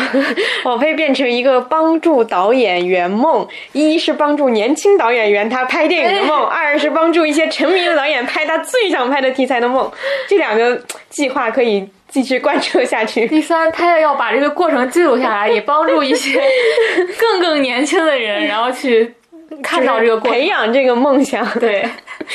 [0.64, 9.92] 网飞变成一个帮助导演圆梦，一是帮助年轻导演圆他拍电影的梦，二是帮助一些成名的导演拍他最想拍的题材的梦。
[10.26, 13.26] 这两个计划可以继续贯彻下去。
[13.28, 16.40] 第三，他也要把这个过程记录下来，也帮助一些
[17.20, 19.12] 更更年轻的人，然后去。
[19.62, 21.88] 看到这个培养这个梦想，对，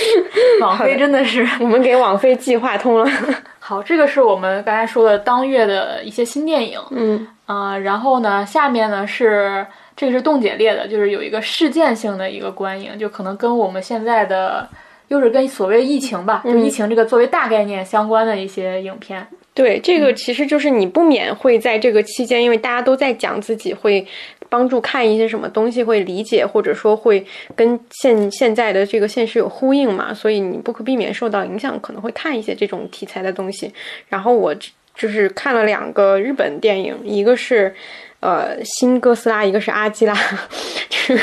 [0.62, 3.10] 网飞真的是我们给网飞计划通了。
[3.60, 14.68] 好，这个是我们刚才说的当月的一些新电影，嗯啊，然后呢，下面呢是这个是冻姐列的，就是有一个事件性的一个观影，就可能跟我们现在的
[15.08, 19.26] 又是跟所谓疫情吧，就疫情这个作为大概念相关的一些影片。
[19.54, 24.06] 对，这个其实就是你不免会在这个期间，因为大家都在讲自己会。
[24.52, 33.72] 帮助看一些什么东西会理解，或者说会跟现现在的这个现实有呼应嘛，所以你不可避免受到影响，可能会看一些这种题材的东西。
[34.10, 34.54] 然后我
[34.94, 37.74] 就是看了两个日本电影，一个是。
[38.22, 40.14] 呃，新哥斯拉，一个是阿基拉，
[40.88, 41.20] 就是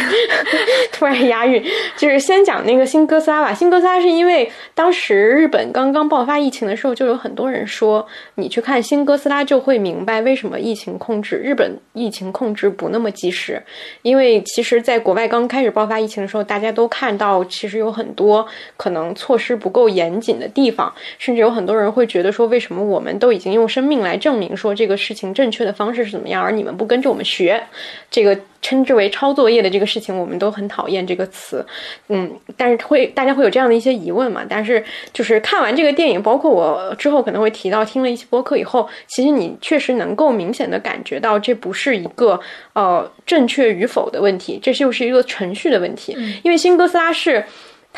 [0.90, 1.64] 突然押韵。
[1.96, 3.54] 就是先讲那个新哥斯拉吧。
[3.54, 13.62] 新哥斯拉是因为当时日本刚刚爆发疫情的时候，就有很多人说，你去看新哥斯拉就会明白为什么疫情控制日本疫情控制不那么及时。
[14.02, 18.44] 因为其实，在国外刚开始爆发疫情的时候，大家都看到其实有很多
[18.76, 26.87] 可能措施不够严谨的地方，甚至有很多人会觉得说，为什么我们都已经用生命来证明说这个事情正确的方式是怎么样，而你们不。
[26.88, 27.62] 跟着我们学，
[28.10, 31.64] 这个称之为抄作业的这个事情，我们都很讨厌这个词，
[32.08, 34.42] 嗯，但是会大家会有这样的一些疑问嘛？
[34.48, 42.40] 但是就是看完这个电影，包括我之后可能会提到听了一些播客以后，其实你确实能够明显的感觉到，这不是一个
[42.72, 47.44] 呃正确与否的问题，这就是一个程序的问题，因为新哥斯拉是。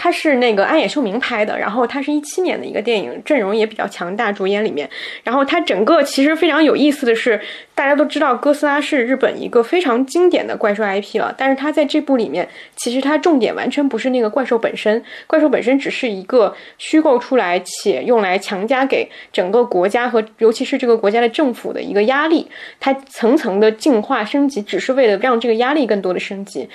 [0.02, 4.88] 它是那个安野秀明拍的，然后它是一七年的一个电影，阵容也比较强大，主演里面。
[5.22, 7.38] 然后它整个其实非常有意思的是，
[7.74, 26.66] 大家都知道哥斯拉是日本一个非常经典的怪兽 IP 了，但是它在这部里面，其实它重点完全不是那个怪兽本身，怪兽本身只是一个虚构出来且用来强加给整个国家和尤其是这个国家的政府的一个压力，它层层的进化升级，只是为了让这个压力更多的升级，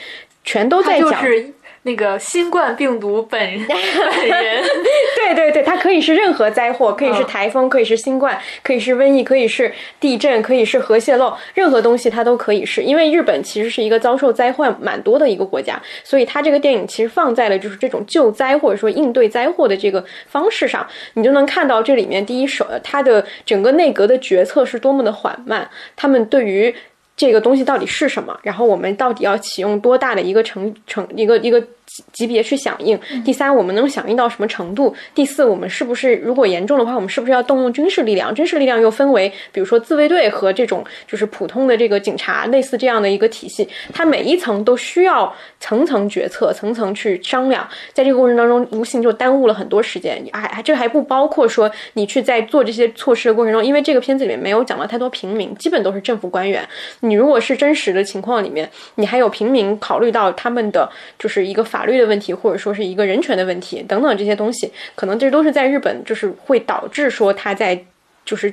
[0.43, 1.25] 全都在讲。
[1.85, 4.63] 那个新冠病毒本 本人，
[5.15, 12.81] 对对对，它可以是任何灾祸，可以是台风，可以是新冠，可以是瘟疫，可以是地震，可以是核泄漏，任何东西它都可以是。
[12.81, 26.75] 因为日本其实是一个遭受灾患蛮多的一个国家，所以它这个电影其实放在了就是这种救灾或者说应对灾祸的这个方式上，你就能看到这里面第一手它的整个内阁的决策是多么的缓慢，他们对于。
[27.15, 28.37] 这个东西到底是什么？
[28.43, 31.63] 然后我们到底要启用多大的一个程程一个一个？
[32.11, 32.99] 级别去响应。
[33.23, 34.93] 第三，我们能响应到什么程度？
[35.13, 38.35] 第四，我们是不是如果严重的话，我们是不是要动用军事力量？
[38.35, 43.65] 军事力量又分为，比如说自卫队和这种就是普通的这个警察，类似这样的一个体系。
[43.93, 47.65] 它每一层都需要层层决策，层层去商量。
[47.93, 50.21] 在这个过程当中，无形就耽误了很多时间。
[50.33, 56.67] 还还这还不包括说你去在做这些措施的过程中，因为这个片子里面没有讲到太多平民，基本都是政府官员。
[57.09, 61.85] 你如果是真实的情况里面，你还有平民考虑到他们的就是一个法。
[61.85, 67.79] 律的问题，或者说是一个人权的问题等等这些东西，可能这都是在日本，就是会导致说他在
[68.25, 68.51] 就是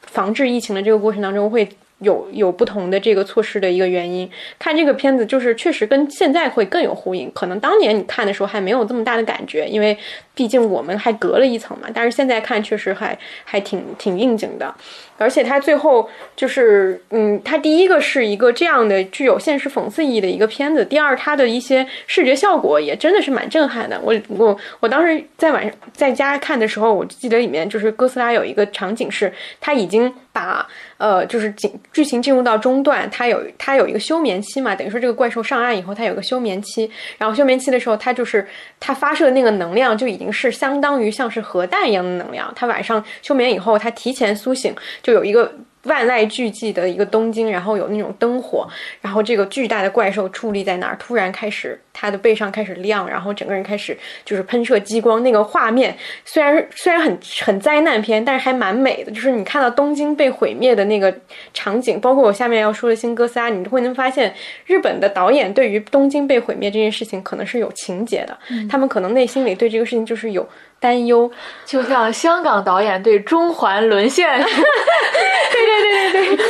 [0.00, 4.30] 防治疫情的这个过程当中会有有不同的这个措施的一个原因。
[4.58, 7.30] 看这个片子，就是确实跟现在会更有呼应。
[7.32, 9.96] 可能当年你看的时候还没有这么大的感觉，因为
[10.34, 11.88] 毕竟我们还隔了一层嘛。
[11.94, 14.74] 但是现在看，确实还还挺挺应景的。
[15.18, 16.06] 而且它最后
[16.36, 23.98] 就是，嗯，它第一个是一个这样的具有现实讽刺意义的一个片子，第二，它的一些视觉效果也真的是蛮震撼的。
[24.02, 38.46] 我我我当时在晚上在家看的时候，我记得里面就是哥斯拉有一个场景是，它已经把呃，就是进剧情进入到中段，它有它有一个休眠期嘛，等于说这个怪兽上岸以后，它有个休眠期，然后休眠期的时候，它就是
[38.80, 44.74] 它发射那个能量就已经是相当于像是核弹一样的能量，它晚上休眠以后，它提前苏醒。
[45.02, 45.52] 就有一个
[45.86, 48.68] 万籁俱寂的一个东京，然后有那种灯火，
[49.00, 59.10] 然后这个巨大的怪兽矗立在那儿，突然开始它的背上开始亮，然后整个人开始就是喷射激光，那个画面虽然虽然很很灾难片，但是还蛮美的。
[59.10, 61.14] 就是你看到东京被毁灭的那个
[61.54, 64.34] 场景，包括我下面要说的新哥斯拉，你会能发现
[64.66, 70.46] 日本的导演对于东京被毁灭这件事情可能是有情节的，他们可能内心里对这个事情就是有。
[70.78, 71.30] 担忧，
[71.64, 76.46] 就像香港导演对中环沦陷， 对对对对对，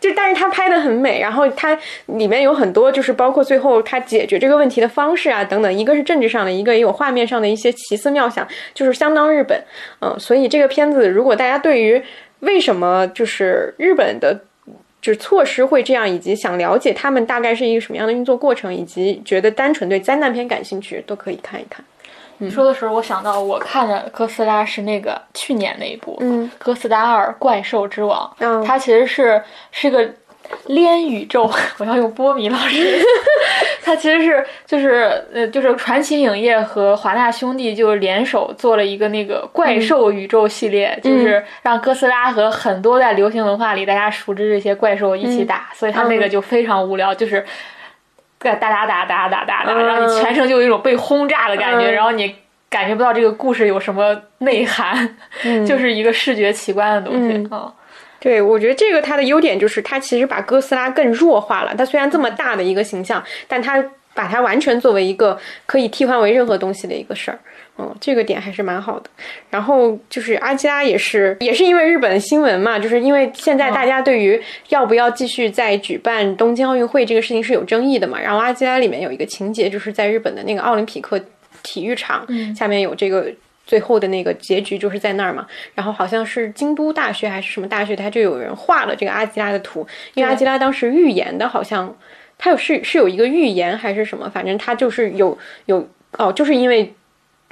[0.00, 9.62] 就但是他拍的很美，然后他里面有很多就是包括最后他解决这个问题的方式啊等等，一个是政治上的，一个也有画面上的一些奇思妙想，就是相当日本，
[10.00, 12.02] 嗯，所以这个片子如果大家对于
[12.40, 14.40] 为什么就是日本的，
[15.00, 21.84] 就是措施会这样，以及想了解他们大概是一个什么样的运作过程，以及觉得单纯对灾难片感兴趣，都可以看一看。
[22.38, 26.16] 你说的时候，我想到我看的哥斯拉是那个去年那一部
[26.58, 28.30] 《哥斯拉二：怪兽之王》，
[28.64, 30.08] 它其实是是个
[30.66, 31.50] 连宇宙。
[31.78, 32.98] 我要用波米老师，
[33.84, 47.44] 它其实是就是呃就是传奇影业和华纳兄弟就联手做了一个那个怪兽宇宙系列，就是让哥斯拉和很多在流行文化里大家熟知这些怪兽一起打，所以它那个就非常无聊，就是。
[48.40, 52.34] 在打打打打打打打，然后你全程就有一种被轰炸的感觉，然后你
[52.70, 55.16] 感觉不到这个故事有什么内涵，
[55.66, 57.72] 就是一个视觉奇观的东西啊。
[58.20, 61.74] 对，我觉得这个它的优点就是它其实把哥斯拉更弱化了。
[61.76, 67.38] 它虽然这么大的一个形象，但它把它完全作为一个可以替换为任何东西的一个事儿。
[67.80, 69.08] 嗯，这个点还是蛮好的。
[69.50, 78.20] 然后就是阿基拉也是，也是因为日本新闻嘛，就是因为现在大家对于要不要继续再举办东京奥运会这个事情是有争议的嘛。
[78.20, 81.20] 然后阿基拉里面有一个情节，就是在日本的那个奥林匹克
[81.62, 83.32] 体育场下面有这个
[83.64, 85.46] 最后的那个结局，就是在那儿嘛。
[85.74, 91.96] 然后好像是京都大学还是什么大学，他就有人画了这个阿基拉的图，因为阿基拉当时预言的好像
[92.36, 95.88] 他有是是有一个预言还是什么，反正他就是有有
[96.18, 96.92] 哦，就是因为。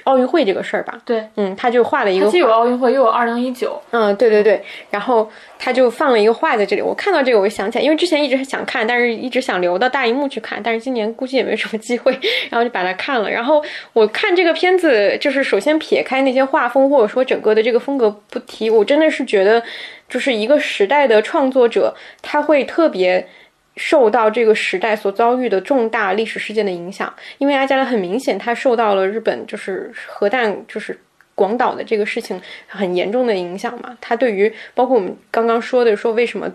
[0.07, 1.01] 奥运会这个事儿吧？
[1.05, 3.81] 对，嗯，他就画了一个，既有奥运会，又有二零一九。
[3.91, 6.81] 嗯，对对对，然后他就放了一个画在这里。
[6.81, 12.13] 我看到这个，我就想起来，因为之前一直想看，但是一直想留到大荧幕去看，但是今年估计也没什么机会，
[12.51, 13.29] 然后就把它看了。
[13.29, 13.61] 然后
[13.93, 19.61] 我看这个片子，就是首先撇开那些画风或者说整个的这个风格不提，我真的是觉得，
[20.09, 23.27] 就是一个时代的创作者，他会特别。
[23.77, 30.99] 受到这个时代所遭遇的重大历史事件的影响，因为阿加拉很明显，他受到了日本就是核弹就是
[31.35, 33.97] 广岛的这个事情很严重的影响嘛。
[34.01, 36.51] 他对于包括我们刚刚说的说为什么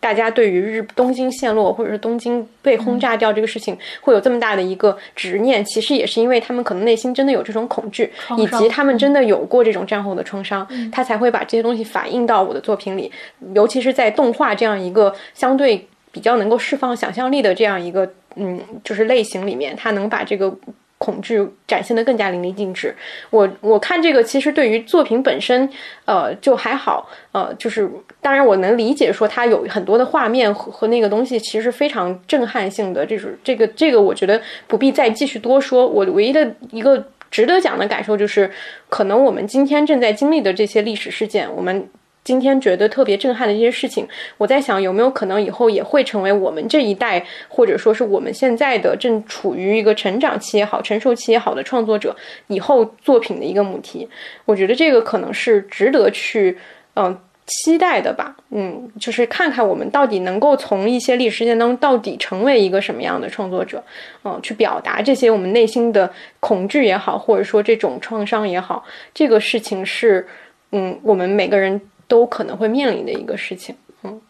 [0.00, 13.12] 大家对于日东京陷落或者是东京被轰炸掉这个事情会有这么大的一个执念，其实也是因为他们可能内心真的有这种恐惧，以及他们真的有过这种战后的创伤，他才会把这些东西反映到我的作品里，
[13.54, 15.86] 尤其是在动画这样一个相对。
[16.12, 20.54] 比较能够释放想象力的这样一个，嗯，就是类型里面，它能把这个
[20.98, 22.94] 恐惧展现的更加淋漓尽致。
[23.30, 25.68] 我我看这个其实对于作品本身，
[26.04, 35.88] 呃，就还好，呃，就是当然我能理解说它有很多的画面和和那个东西其实非常震撼性的，这种这个这个我觉得不必再继续多说。
[35.88, 38.50] 我唯一的一个值得讲的感受就是，
[38.88, 41.88] 可能我们今天正在经历的这些历史事件，我们。
[42.24, 44.06] 今天觉得特别震撼的这些事情，
[44.38, 52.14] 我在想有没有可能以后也会成为我们这一代，或者说是我们现在的正处于一个成长期也好、成熟期也好的创作者
[52.46, 54.08] 以后作品的一个母题。
[54.44, 56.56] 我觉得这个可能是值得去
[56.94, 58.36] 嗯期待的吧。
[58.50, 63.82] 嗯，就是看看我们到底能够从一些历史事件当中到底成为一个什么样的创作者，
[64.22, 66.08] 嗯，去表达这些我们内心的
[66.38, 70.24] 恐惧也好，或者说这种创伤也好，这个事情是
[70.70, 71.80] 嗯我们每个人。
[72.12, 74.20] 都可能会面临的一个事情，嗯，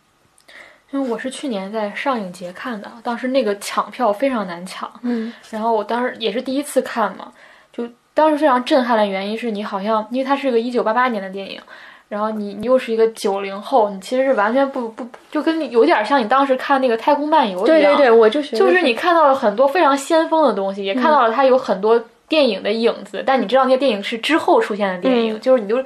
[0.93, 7.33] 因为我是去年在上影节看的，当时那个抢票非常难抢，嗯，然后我当时也是第一次看嘛，
[7.73, 11.61] 就当时非常震撼的原因是你好像，因为它是一个一九八八年的电影，
[12.09, 25.85] 然后你你又是一个九零后，你其实是完全不不就跟你有点像你当时看那个太空漫游一样，对对对，我就就是你看到了很多非常先锋的东西，也看到了它有很多电影的影子，但你知道那些电影是之后出现的电影，就是你就。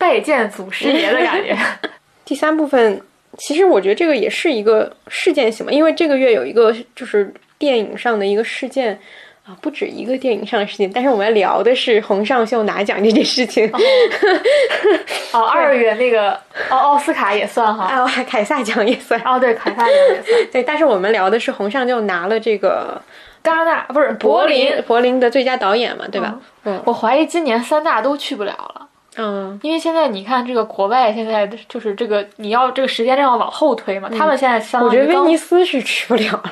[0.00, 1.54] 拜见祖师爷的感觉。
[2.24, 3.02] 第三部分，
[3.36, 8.98] 其实我觉得这个也是一个事件型嘛，因为这个月有一个就是电影上的一个事件
[9.44, 10.90] 啊，不止一个电影上的事件。
[10.90, 13.70] 但是我们聊的是洪尚秀拿奖这件事情。
[15.32, 16.32] 哦， 二月那个
[16.70, 19.20] 奥奥斯卡也算哈，哦，凯撒奖也算。
[19.24, 20.46] 哦，对，凯撒奖也算。
[20.50, 23.00] 对，但是我们聊的是洪尚秀拿了这个
[23.42, 26.38] 加拿大不是柏林柏林的最佳导演嘛，对吧？
[26.64, 28.86] 嗯，我怀疑今年三大都去不了了。
[29.16, 36.42] 嗯，因为现在你看这个国外现在就是这个你要这个时间这样往后推嘛，他们现在我觉得威尼斯是去不了。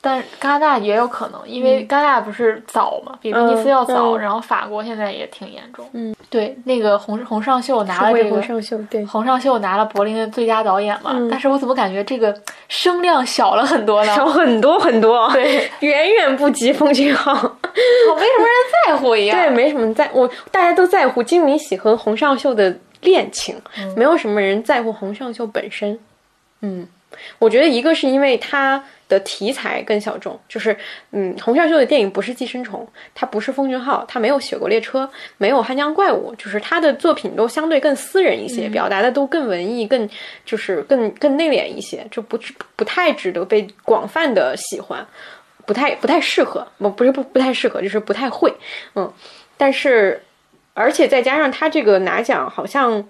[0.00, 4.16] 但戛纳大也有可能，因为戛纳大不是早嘛，比威尼斯要早。
[4.16, 5.84] 然后法国现在也挺严重。
[5.92, 11.16] 嗯，对，那个洪洪尚秀拿了这个洪尚秀，对，洪尚秀拿了柏林的最佳导演嘛。
[11.28, 12.32] 但是我怎么感觉这个
[12.68, 14.14] 声量小了很多呢？
[14.14, 17.32] 小很多很多，对，远远不及奉俊昊。
[17.34, 18.54] 没什么人
[18.86, 19.36] 在乎一样。
[19.36, 23.60] 对，没什么在，我大家都在乎金敏喜和洪尚秀的恋情，
[23.96, 25.98] 没有什么人在乎洪尚秀本身。
[26.62, 26.86] 嗯，
[27.40, 28.80] 我觉得一个是因为他。
[29.08, 30.76] 的题材更小众，就是，
[31.12, 35.04] 嗯，洪尚秀的电影不是《寄生虫》，他不是奉俊昊，他没有《雪国列车》，
[35.38, 40.08] 没有《汉江怪物》，就是他的作品都相对更私人一些，表达的都更文艺，更
[40.44, 42.38] 就是更更内敛一些，就不
[42.76, 45.06] 不太值得被广泛的喜欢，
[45.64, 48.52] 不太不太适合，不不是不不太适合，就是不太会，
[48.94, 49.10] 嗯，
[49.56, 50.22] 但是
[50.74, 53.08] 而且再加上他这个拿奖，好像，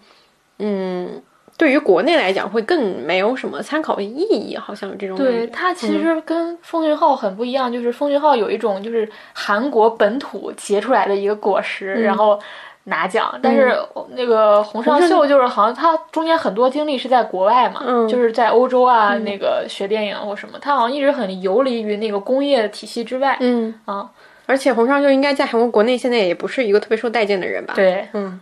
[0.58, 1.22] 嗯。
[1.58, 5.16] 对于国内来讲，会更没有什么参考意义，好像有这种。
[5.16, 12.38] 对他其实跟风俊昊很不一样，就是风俊昊有一种就是韩国本土结出来的一个果实，然后
[12.84, 13.36] 拿奖。
[13.42, 13.76] 但是
[14.10, 23.36] 那个洪尚秀就是好像他中间很多经历是在国外嘛，就是在欧洲啊那个学电影或什么，他好像一直很游离于那个工业体系之外。
[23.40, 24.08] 嗯啊，
[24.46, 27.74] 而且洪尚秀应该在韩国国内现在也不是一个特别受待见的人吧？
[27.74, 28.40] 对，嗯。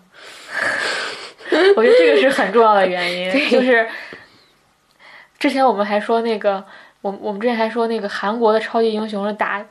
[1.77, 3.87] 我觉得这个是很重要的原因，就是
[5.39, 6.65] 之前我们还说那个，
[7.03, 9.65] 我我们之前还说那个韩国的超级英雄是打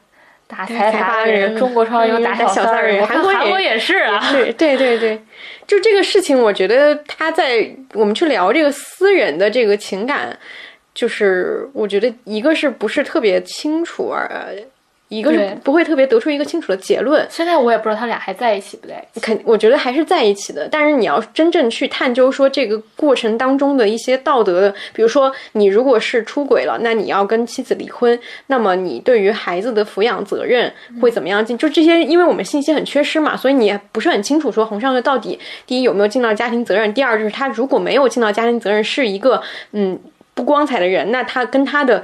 [0.47, 5.21] 打财阀的人，中国超级英雄打小三的人，韩国韩国也是啊，对对对对，
[5.65, 10.37] 就这个事情，我觉得他在我们去聊这个私人的这个情感，
[10.93, 14.53] 就是我觉得一个是不是特别清楚而。
[15.07, 17.25] 一个是不会特别得出一个清楚的结论。
[17.29, 19.23] 现在我也不知道他俩还在一起不在一起。
[19.23, 20.67] 肯，我觉得还是在一起的。
[20.71, 31.55] 但是你要真正去探究说这个过程当中的一些道德的，比如说你如果是出轨了，那你要跟妻子离婚，那么你对于孩子的抚养责任会怎么样尽？
[31.55, 39.41] 就这些，因为我们信息很缺失嘛，所以你也不是很清楚说洪尚秀到底第一有没有尽到家庭责任，第二就是他如果没有尽到家庭责任，是一个
[39.71, 39.99] 嗯
[40.33, 42.03] 不光彩的人，那他跟他的。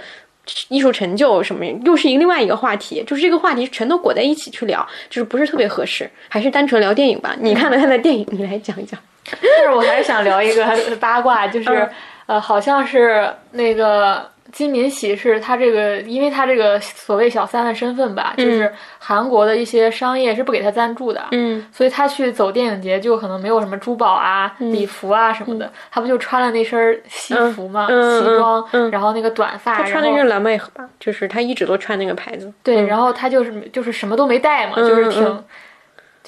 [0.70, 7.36] 艺术成就什么又是一另外一个话题，就是这个话题全都裹在一起去聊，就是不是特别合适，还是单纯聊电影吧。
[7.40, 9.00] 你看了他的电影，你来讲一讲。
[9.26, 11.90] 但是我还是想聊一个八卦，就是
[12.26, 14.30] 呃，好像是那个。
[14.52, 27.88] 金敏喜是他这个，因为他这个所谓小三的身份吧，就是韩国的一些商业是不给他赞助的，嗯，所以他去走电影节就可能没有什么珠宝啊、礼服啊什么的，他不就穿了那身西服嘛？
[27.88, 35.44] 西装，然后那个短发，他穿的是蓝莓吧，就是他一直都穿那个牌子，对，然后他就是就是什么都没带嘛，就是挺。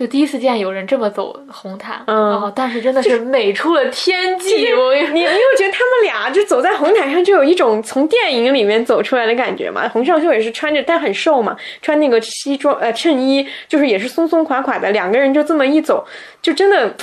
[0.03, 4.69] 就第一次见有人这么走红毯，嗯，但是真的是美出了天际。
[4.73, 9.87] 我你你有觉得他们俩就走在红毯上，就有一种从电影里面走出来的感觉嘛？
[9.87, 16.05] 洪尚秀也是穿着，但很瘦嘛，穿那个西装呃衬衣，就是也是松松垮垮的，两个人就这么一走，
[16.41, 16.93] 就真的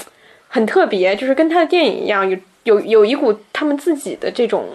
[0.49, 4.67] 很特别，就是跟他的电影一样，有有有一股他们自己的这种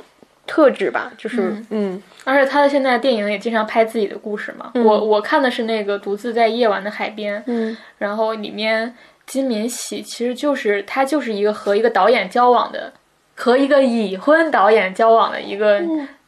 [0.48, 2.02] 特质吧，就是嗯。
[2.24, 4.72] 而且他的现在电影也经常拍自己的故事嘛。
[4.74, 12.92] 我我看的是那个独自在夜晚的海边，嗯，然后里面金敏喜其实就是他就是一个和一个导演交往的，
[13.36, 15.82] 和一个已婚导演交往的一个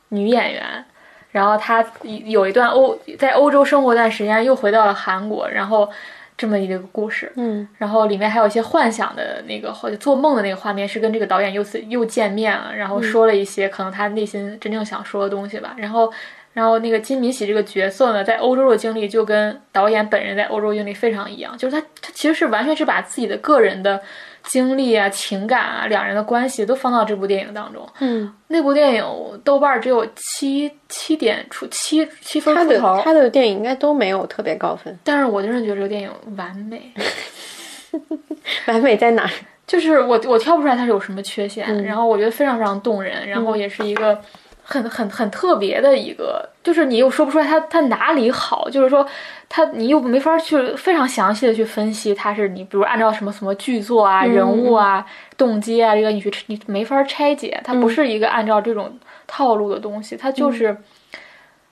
[0.10, 0.86] 女演员。
[1.32, 5.90] 然后他有一段欧在欧洲生活一段时间，又回到了韩国，然后。
[6.38, 15.76] 这么一个故事，嗯，然后里面还有一些幻想的那个或者做梦的那个画面，是跟这个导演又次又见面了，然后说了一些可能他内心真正想说的东西吧。
[15.78, 16.14] 然后，
[16.54, 24.00] 然后那个金敏喜这个角色呢，在欧洲的经历就跟导演本人在欧洲经历非常一样，就是他他其实是完全是把自己的个人的。
[24.48, 27.88] 经历啊，情感啊，两人的关系都放到这部电影当中。
[28.00, 29.06] 嗯，那部电影
[29.44, 33.00] 豆瓣只有七七点出七七分出头。
[33.04, 36.92] 他的电影应该都没有特别高分，但是我真的觉得这个电影完美。
[38.68, 39.30] 完美在哪？
[39.66, 44.18] 就是我我挑不出来它是有什么缺陷，然后我觉得非常非常动人，然后也是一个
[44.68, 49.08] 很很很特别的一个，就是你又说不出来它它哪里好，就是说。
[49.50, 55.06] 它你又没法去非常详细的去分析，它是你比如按照什么什么剧作啊、人物啊、
[55.38, 60.76] 动机啊，这个你去你没法拆解，它不是一个按照这种套路的东西，它就是，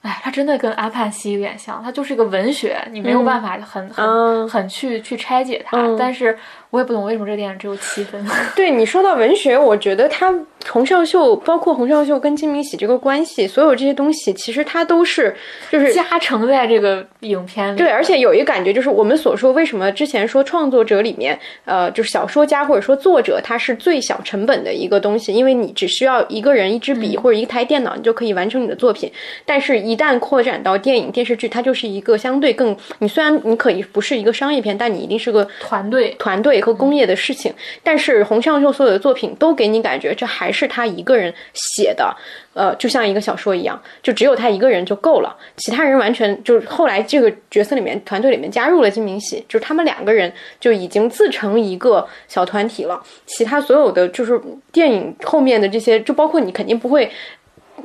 [0.04, 6.38] 哎，它真的跟阿帕西有点像，它就是一个文学，你没有办法很很很去去拆解它，但是
[6.70, 8.26] 我也不懂为什么这个电影只有七分。
[8.56, 10.34] 对你说到文学，我觉得它。
[10.72, 15.36] 洪尚秀，包括洪尚秀跟金明喜这个关系，所有这些东西，其实它都是
[15.70, 17.78] 就是加成在这个影片里。
[17.78, 29.12] 对，而且有一个感觉，就是我们所说为什么之前说创作者里面，呃，就是小说家或者说作者，他是最小成本的一个东西，因为你只需要一个人、一支笔或者一台电脑，你就可以完成你的作品。
[29.46, 37.54] 但是，一旦扩展到电影、电视剧，它就是一个相对更，你虽然你可以不是一个商业片，但你一定是个团队、团队和工业的事情。
[37.84, 42.16] 但是，洪尚秀所有的作品都给你感觉，这还是他一个人写的，
[42.54, 54.42] 呃，就像一个小说一样，就只有他一个人就够了，其他人完全就是后来这个角色里面团队里面加入了金明喜，就是他们两个人就已经自成一个小团体了，其他所有的就是
[54.72, 57.12] 电影后面的这些，就包括你肯定不会。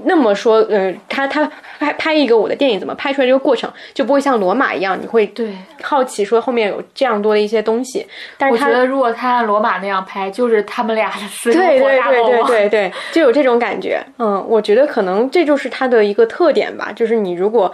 [0.04, 8.06] 那么说，呃，他他拍拍一个我的电影怎么拍出来这个过程就不会像罗马一样，你会对好奇说后面有这样多的一些东西。
[8.38, 14.02] 但是我觉得如果他罗马那样拍，就是他们俩的私对对对对对对，就有这种感觉。
[14.18, 17.72] 嗯，我觉得可能这就是他的一个特点吧，就是你如果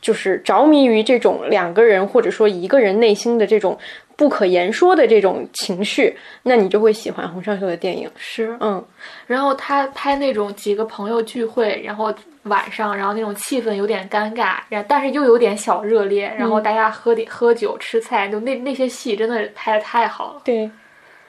[0.00, 3.76] 就是着迷于这种两个人或者说一个人内心的这种。
[4.20, 8.06] 不可言说的这种情绪，那你就会喜欢洪尚秀的电影。
[8.16, 8.84] 是，嗯，
[9.26, 20.42] 然后他拍那种几个朋友聚会，然后晚上，然后那种气氛有点尴尬，然但是又有点小热烈，然后大家喝点喝酒吃菜，就那那些戏真的拍的太好了。
[20.44, 20.70] 对，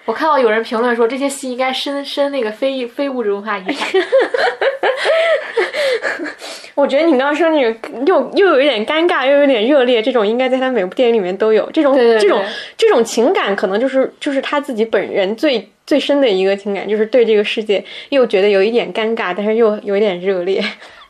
[0.05, 4.01] 我看到有人评论说这些戏应该申申那个非非物质文化遗产。
[6.73, 11.69] 我觉得你刚刚说那个又又有一点尴尬，又有点热烈，这种应该在他每部电影里面都有。
[11.71, 12.43] 这种这种
[12.75, 20.63] 这种情感，可能就是就是他自己本人最最深的一个情感，就是对这个世界又觉得有一点尴尬，但是又有一点热烈，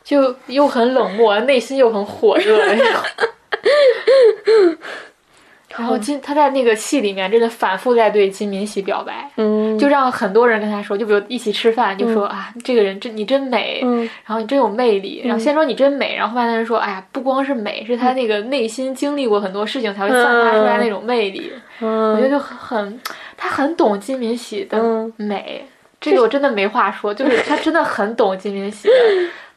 [0.04, 2.58] 就又很冷漠，内心又很火热。
[5.76, 9.78] 然后金他在那个戏里面真的反复在对金敏喜表白，嗯。
[9.78, 13.80] 就让很多人跟他说，就比如一起吃饭，就说啊，这个人真你真美，
[14.24, 21.50] 然后你真有魅力，然后先说你真美，然后后面的人说，哎呀，不光是美，是他那个内心经历过很多事情才会散发出来那种魅力。
[21.80, 23.00] 我觉得就很，
[23.36, 24.78] 他很懂金敏喜的
[25.16, 25.64] 美，
[26.00, 28.94] 这个我真的没话说，就是他真的很懂金敏喜的。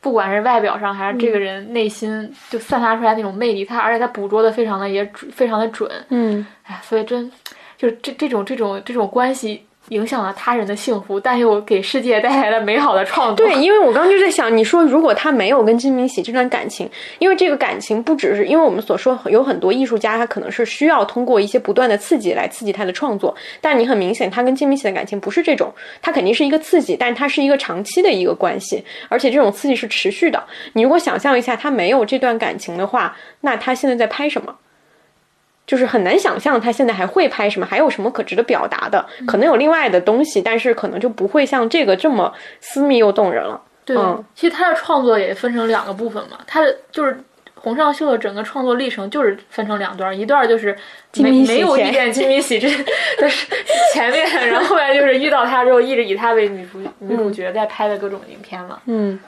[0.05, 5.03] 不管是外表上还是这个人内心，就散发出来那种魅力，他而且他捕捉的非常的也，
[5.33, 5.89] 非常的准。
[6.09, 7.31] 嗯，哎，所以真
[7.75, 9.65] 就是这这种这种这种关系。
[9.89, 13.45] 影响了他人的幸福，但又给世界带来了美好的创作。
[13.45, 23.35] 对，因为我刚刚就在想，你说如果他没有跟金明喜这段感情，因为这个感情不只是因为我们所说有很多艺术家，他可能是需要通过一些不断的刺激来刺激他的创作。
[23.61, 25.71] 但你很明显，他跟金明喜的感情不是这种，
[26.01, 30.43] 他肯定是一个刺激，但他是一个长期的一个关系，而且这种刺激是持续的。
[30.73, 34.55] 你如果想象一下，他没有这段感情的话，那他现在在拍什么？
[35.65, 39.03] 就是很难想象他现在还会拍什么，还有什么可值得表达的？
[39.25, 43.59] 可能有另外的东西，但是可能就不会像这个这么私密又动人了。
[43.83, 43.95] 对，
[44.35, 46.37] 其实他的创作也分成两个部分嘛。
[46.47, 47.17] 他的就是
[47.55, 50.75] 洪尚秀的整个创作历程就是分成两段，一段就是
[51.17, 52.67] 没没有遇见金敏喜这
[53.17, 53.47] 的是
[53.93, 58.79] 前面，然后后来就是遇到他之后，一直以他为女主女主角在拍的各种影片嘛。
[58.85, 59.19] 嗯。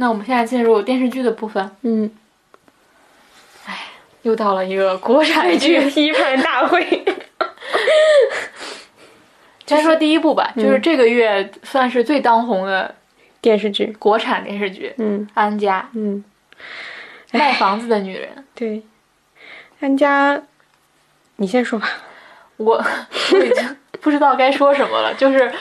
[0.00, 1.70] 那我们现在进入电视剧的部分。
[1.82, 2.10] 嗯，
[3.66, 3.80] 哎，
[4.22, 7.04] 又到了一个国产剧批判大会。
[9.66, 12.94] 先说第一部吧，就是这个月算是最当红的
[13.42, 14.94] 电视剧，国产电视剧。
[14.96, 15.86] 嗯，安家。
[15.92, 16.24] 嗯，
[17.32, 18.46] 卖房子的女人。
[18.54, 18.82] 对，
[19.80, 20.42] 安家，
[21.36, 21.86] 你先说吧。
[22.56, 22.82] 我
[23.32, 25.52] 我已经不知道该说什么了，就是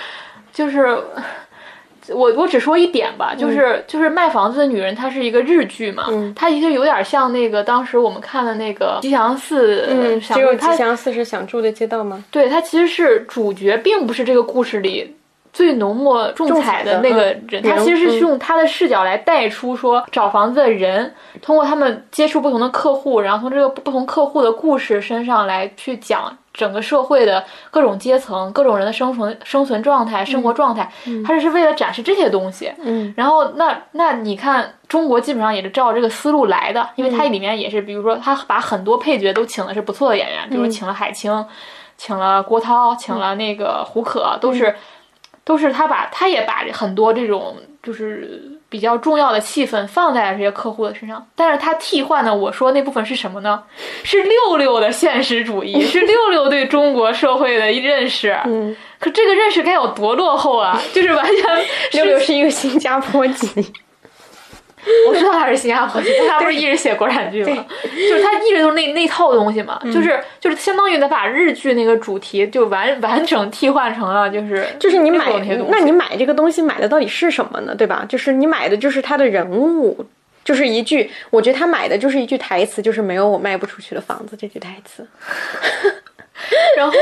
[0.54, 1.04] 就是。
[2.14, 6.06] 我我只说一点吧，就是就是卖房子的女人，她是一个日剧嘛，
[6.36, 12.24] 她其实有点像那个当时我们看的那个吉祥寺，嗯，只有吉祥寺是想住的街道吗？
[12.32, 15.16] 对，她其实是主角，并不是这个故事里
[15.52, 26.38] 最浓墨重彩的那个人，他其实是用他的视角来带出说找房子的人，通过他们接触不同的客户，然后从这个不同客户的故事身上来去讲。
[26.54, 30.92] 整个社会的各种阶层、各种人的生存生存状态、生活状态，
[31.26, 32.72] 它这是为了展示这些东西。
[32.80, 41.46] 嗯，然后那那你看，中国基本上也是照这个思路来的，因为它里面也是，比如说他把很多配角都请的是不错的演员，比如请了海清，
[41.98, 44.76] 请了郭涛，请了那个胡可，都是
[45.44, 48.59] 都是他把他也把很多这种就是。
[48.70, 53.64] 比较重要的气氛放在了这些客户的身上，但是他替换的，我说那部分是什么呢？
[54.04, 58.40] 是六六的现实主义，是六六对中国社会的认识。
[58.46, 60.80] 嗯，可这个认识该有多落后啊！
[60.94, 63.74] 就是完全六六是一个新加坡籍。
[65.10, 67.66] 我知道他是新加坡，但他不是一直写国产剧吗？
[67.84, 75.26] 就是他一直都是那那套东西嘛，就是就是相当于他把日剧那个主题就完完整替换成了就是就是你买
[75.70, 77.76] 那你买这个东西买的到底是什么呢？
[77.76, 78.06] 对吧？
[78.08, 80.06] 就是你买的就是他的人物，
[80.46, 85.06] 就是一句，我觉得他买的就是一句台词，就是没有我卖不出去的房子这句台词。
[86.78, 86.94] 然后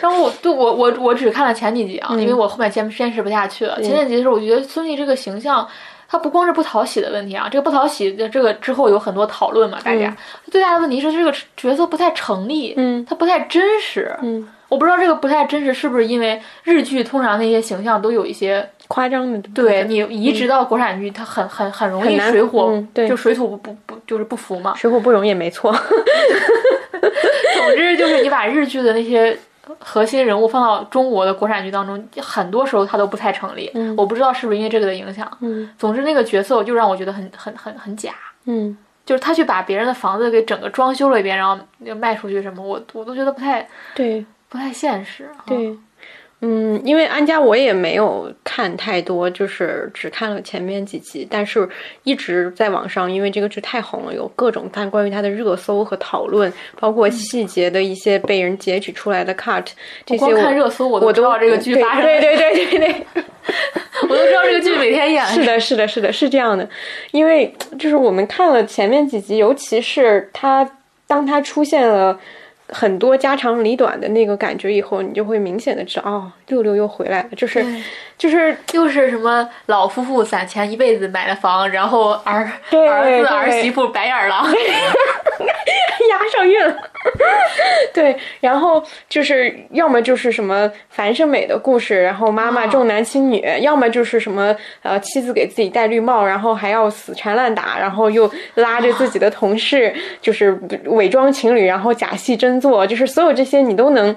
[0.00, 3.78] 然后我对我我我只看了前几集啊，因为我后面坚坚持不下去了。
[3.82, 5.68] 前几集的时候，我觉得孙俪这个形象。
[6.08, 10.16] 他不光是不讨喜的问题啊，这个不讨喜的这个之后有很多讨论嘛，大家
[10.50, 25.72] 最大的问题是这个角色不太成立，嗯，他不太真实，嗯，我不知道这个不太真实是不是因为日剧通常那些形象都有一些夸张的，对你移植到国产剧，它很很很容易水火，对，就水土不不不就是不服嘛，水火不容也没错，
[27.56, 29.36] 总之就是你把日剧的那些。
[29.78, 33.70] 核心人物放到中国的国产剧当中，很多时候他都不太成立。
[33.74, 35.30] 嗯，我不知道是不是因为这个的影响。
[35.40, 38.14] 嗯，总之那个角色就让我觉得很很很很假。
[38.44, 41.58] 嗯，就是他去把别人的房子给整个装修了一遍，然后
[41.96, 45.28] 卖出去什么，我我都觉得不太对，不太现实。
[45.46, 45.68] 对。
[45.68, 45.84] 嗯，
[46.84, 51.68] 因为安家我也没有看太多，就是只看了前面几集，但是
[52.04, 59.64] 一直在网上，因为这个剧太红了，有各种看关于它的热搜和讨论，包括细节的一些被人截取出来的 cut，
[60.04, 63.06] 这些我看热搜我都知道这个剧发生，对对对对对，
[64.08, 65.24] 我都知道这个剧每天演。
[65.32, 66.68] 是的，是的，是的，是这样的，
[67.12, 70.70] 因为就是我们看了前面几集，尤其是他
[71.06, 72.20] 当他出现了。
[72.68, 77.64] 很多家长里短的那个感觉以后，你就会明显的知道，哦，六六又回来了，就是，
[78.18, 84.44] 就是又是什么老夫妇攒钱一辈子买了房，然后儿儿子儿媳妇白眼狼，
[86.10, 86.76] 押上韵了，
[87.94, 104.14] 对，然后就是要么就是什么樊胜美的故事，然后妈妈重男轻女；要么就是什么呃妻子给自己戴绿帽，然后还要死缠烂打，然后又拉着自己的同事就是伪装情侣，然后假戏真做，就是所有这些你都能。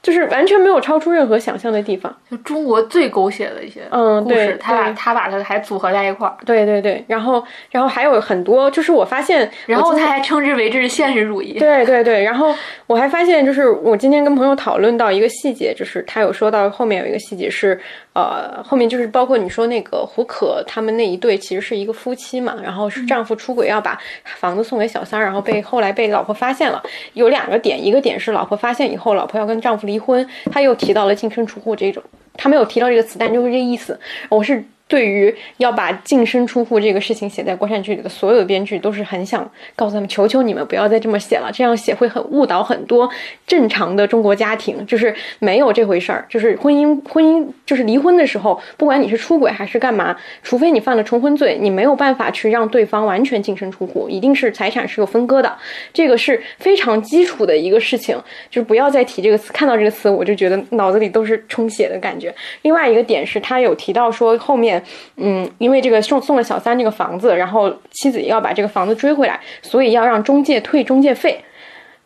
[0.00, 12.54] 就是完全没有超出任何想象的地方，就中国最狗血的一些嗯故事，他把他把它还组合在一块儿，对对对，然后然后还有很多，就是我发现，然后他还称之为这是现实主义，对对对，然后
[12.86, 17.80] 我还发现，就是我今天跟朋友讨论到一个细节，就是他有说到后面有一个细节是。
[18.14, 26.82] 呃，后面就是包括你说那个胡可他们那一对，其实是一个夫妻嘛，然后是丈夫出轨要把房子送给小三，然后被后来被老婆发现了。
[27.12, 32.02] 有两个点，一个点是老婆发现以后，老婆要跟丈夫离婚，他又提到了净身出户这种，
[32.36, 33.96] 他没有提到这个词，但就是这意思。
[34.28, 34.64] 我是。
[34.88, 43.06] 对于要把净身出户这个事情写在国产剧里的所有的编剧，都是很想告诉他们：求求你们不要再这么写了，这样写会很误导很多
[43.46, 46.24] 正常的中国家庭，就是没有这回事儿。
[46.26, 55.54] 就是婚姻，婚姻就是离婚的时候，不管你是出轨还是干嘛，除非你犯了重婚罪，你没有办法去让对方完全净身出户，一定是财产是有分割的，
[55.92, 58.18] 这个是非常基础的一个事情。
[58.48, 62.34] 就是不要再提这个词，看到这个词我就觉得脑子里都是充血的感觉。
[62.62, 64.77] 另外一个点是他有提到说后面。
[65.16, 71.40] 嗯，因为这个送送了小三这个房子，然后妻子要把这个房子追回来，所以要让中介退中介费。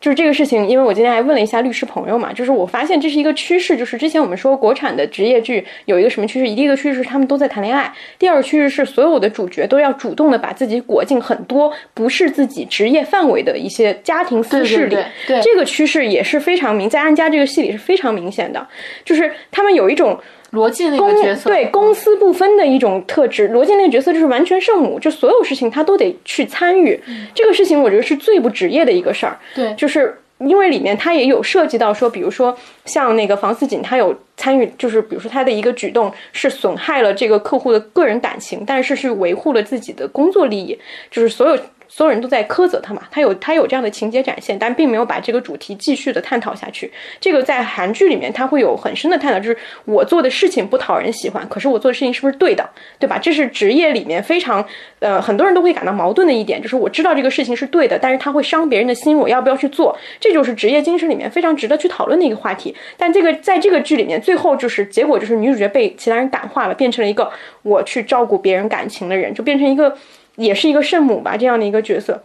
[0.00, 14.96] 就是这个事情，因为我今天还问了一下律师朋友嘛，就是我发现这是一个趋势，就是之前我们说国产的职业剧有一个什么趋势，第一个趋势是他们都在谈恋爱，第二个趋势是所有的主角都要主动的把自己裹进很多不是自己职业范围的一些家庭私事里。
[15.24, 18.66] 对，这个趋势也是非常明，在安家这个戏里是非常明显的，
[19.04, 20.18] 就是他们有一种。
[20.52, 23.48] 罗辑那个角色，对公私不分的一种特质。
[23.48, 26.98] 罗辑那个角色就是完全圣母，就所有事情他都得去参与。
[27.34, 29.38] 这个事情我觉得是最不职业的一个事儿。
[29.54, 40.78] 对，就是因为里面他也有涉及到说，比如说像那个房思锦，他有参与，就是比如说他的一个举动是损害了这个客户的个人感情，但是是维护了自己的工作利益，
[41.10, 41.58] 就是所有。
[41.94, 46.90] 所有人都在苛责他嘛，他有他有这样的情节展现，但并没有把这个主题继续的探讨下去。
[47.20, 52.66] 这个在韩剧里面，他会有很深的探讨，就是我做的事情不讨人喜欢，可是我做的事情是不是对的，
[52.98, 53.18] 对吧？
[53.18, 54.66] 这是职业里面非常
[55.00, 59.94] 呃很多人都会感到矛盾的一点，就是我知道这个事情是对的，但是他会伤别人的心，我要不要去做？
[60.18, 62.74] 这就是职业精神里面非常值得去讨论的一个话题。
[62.96, 67.30] 但这个在这个剧里面，最后就是结果就是女主角被其他人感化了，变成了一个
[67.60, 69.94] 我去照顾别人感情的人，就变成一个。
[70.36, 72.22] 也是一个圣母吧，这样的一个角色，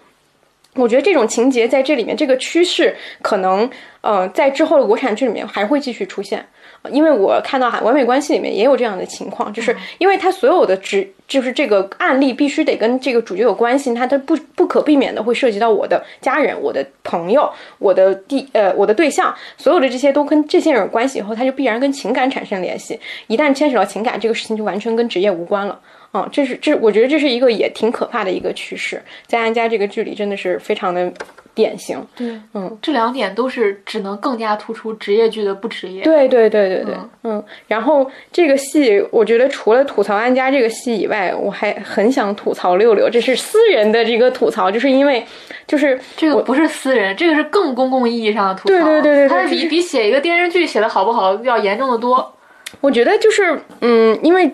[0.76, 3.70] 我觉得这种情节在这里面，这个趋势可能，
[4.02, 6.46] 呃，在之后的国产剧里面还会继续出现，
[6.92, 22.98] 因为我看到《完美关系》里面也有这样的情况，就是因为他所有的只就是这个案例必须得跟这个主角有关系，他都不不可避免的会涉及到我的家人、我的朋友、我的第呃我的对象，所有的这些都跟这些人有关系以后，他就必然跟情感产生联系，
[23.28, 25.80] 一旦牵扯到情感，这个事情就完全跟职业无关了。
[26.14, 31.12] 嗯，这是这，我觉得这是一个也挺可怕的一个趋势，在安家这个剧里真的是非常的
[31.54, 32.04] 典型。
[32.16, 36.04] 对，嗯，这两点都是只能更加突出职业剧的不职业。
[36.04, 37.44] 对对对对对，嗯。
[37.68, 45.24] 然后这个戏，我觉得除了吐槽安家这个戏以外，我还很想吐槽六六，这是私人的这个吐槽，就是因为
[45.68, 48.86] 就是这个不是私人，这个是更公共意义上的吐槽。
[48.86, 52.34] 对对对对，它比比写一个电视剧写的好不好要严重的多。
[52.80, 54.50] 我觉得就是，嗯，因为。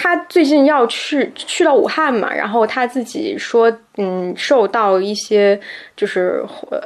[0.00, 5.58] 他最近要去去到武汉嘛，然后他自己说，嗯，受到一些
[5.96, 6.40] 就是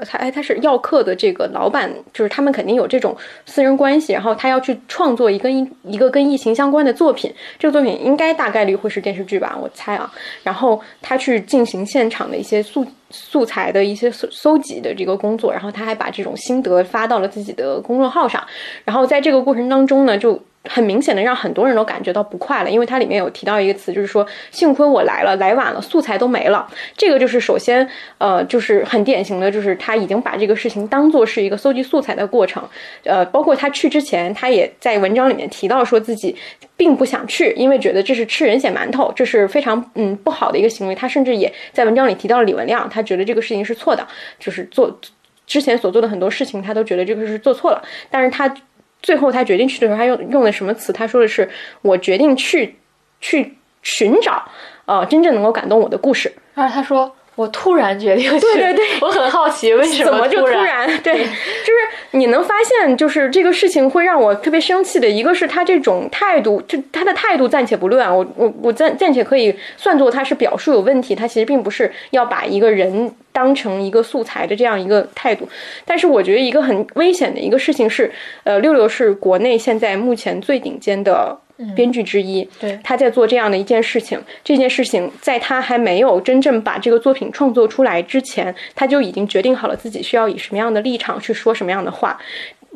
[0.08, 10.10] 他哎，他是药客的这个老板，就是他们肯定有这种私人关系，然后他要去创作一个一一个跟疫情相关的作品，这个作品应该大概率会是电视剧吧，我猜啊。
[10.42, 18.42] 然后他去进行现场的一些素素材的一些搜搜集的这个工作，然后他还把这种心得发到了自己的公众号上，
[18.86, 20.42] 然后在这个过程当中呢，就。
[20.68, 26.66] 很明显的让很多人都感觉到不快了，因为它里面有提到一个词，就是说幸亏我来了，来晚了，素材都没了。
[26.96, 27.88] 这个就是首先，
[28.18, 32.62] 呃，就是很典型的，就是他已经把这个事情当做是一个搜集素材的过程。
[33.04, 36.36] 呃，包括他去之前，他也在文章里面提到说自己
[36.76, 40.94] 并不想去，因为觉得这是吃人血馒头，这是非常嗯不好的一个行为。
[40.94, 44.06] 他甚至也在文章里提到了李文亮，他觉得这个事情是错的，
[44.38, 44.96] 就是做
[45.44, 48.54] 之前所做的很多事情，他都觉得这个是做错了，但是他。
[49.02, 50.92] 最后他决定去的时候，他用用的什么词？
[50.92, 51.48] 他说的是
[51.82, 52.76] ：“我决定去
[53.20, 54.44] 去寻找，
[54.86, 60.86] 呃，真正能够感动我的故事。”而他说：“我突然决定去。”对对对， 我很好奇为什么就突然？
[61.02, 75.48] 对，就是你能发现，就是这个事情会让我特别生气的一个是他这种态度，就他的态度暂且不论啊，我我我暂暂且可以算作他是表述有问题，他其实并不是要把一个人当成一个素材的这样一个态度。
[75.86, 78.10] 但是我觉得一个很危险的一个事情是，
[78.44, 81.38] 呃，六六是国内现在目前最顶尖的。
[81.74, 84.20] 编剧之一，对，他在做这样的一件事情。
[84.44, 92.18] 这件事情在他还没有真正把这个作品创作出来之前，他就已经决定好了自己需要以什么样的立场去说什么样的话。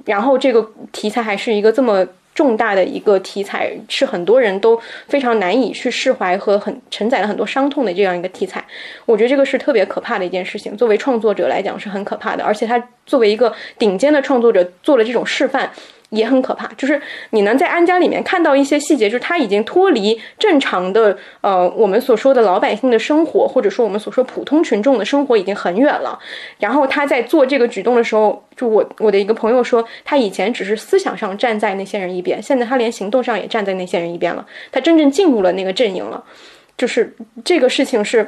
[0.04, 4.78] 然后这个题材还是一个这么重大的一个题材，是很多人都
[5.08, 8.62] 非常难以去释怀和很承载了很多伤痛的这样一个题材。
[9.06, 10.76] 我觉得这个是特别可怕的一件事情。
[10.76, 15.70] 作为创作者来讲是很可怕的，而且他作为一个顶尖的创作者做了这种示范。
[16.16, 17.00] 也很可怕，就是
[17.30, 26.18] 你能在安家里面看到一些细节，就是他已经脱离正常的呃我们所说的老百姓的生活，或者说我们所说普通群众的生活已经很远了。
[26.58, 36.24] 然后他在做这个举动的时候，就我我的一个朋友说，他以前只是思想上站在那些人一边，现在他连行动上也站在那些人一边了，他真正进入了那个阵营了。
[36.78, 37.14] 就是
[37.44, 38.26] 这个事情是。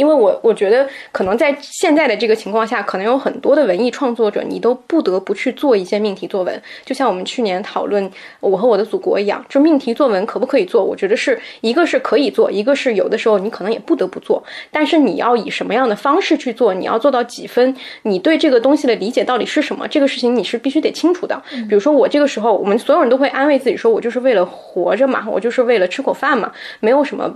[0.00, 6.62] 因为我我觉得，可能在现在的这个情况下，可能有很多的文艺创作者，你都不得不去做一些命题作文。
[6.86, 8.08] 就像我们去年讨论
[8.40, 10.82] 《我和我的祖国》一样，就命题作文可不可以做？
[10.82, 14.42] 我觉得是一个是可以做，一个是有的时候你可能也不得不做。
[14.70, 16.72] 但是你要以什么样的方式去做？
[16.72, 17.76] 你要做到几分？
[18.04, 19.86] 你对这个东西的理解到底是什么？
[19.86, 21.42] 这个事情你是必须得清楚的。
[21.68, 27.30] 比如说我这个时候，我们所有人都会安慰自己说，我就是为了活着嘛，我就是为了吃口饭嘛，没有什么。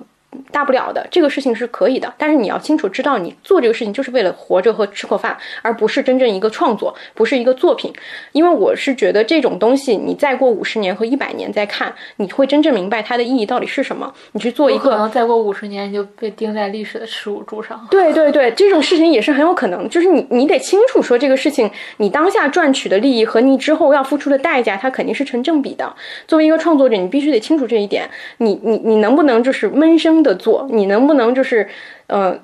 [0.51, 7.93] 大不了的这个事情是可以的，但是你要清楚知道，你做这个事情就是为了活着和吃口饭，而不是真正一个创作，不是一个作品。
[8.32, 14.12] 因为我是觉得这种东西，你再过五十年和一百年再看，你会真正明白它的意义到底是什么。
[14.32, 17.87] 你去做一个，可能再过五十年就被钉在历史的耻辱柱上。
[17.91, 19.89] 对对对，这种事情也是很有可能。
[19.91, 25.95] 就是你你得清楚说这个事情，你当下赚取的利益和你之后要付出的代价，它肯定是成正比的。
[26.26, 28.09] 作为一个创作者，你必须得清楚这一点。
[28.39, 30.24] 你你你能不能就是闷声？
[30.25, 31.68] 的做，你能不能就是，
[32.09, 32.37] 呃，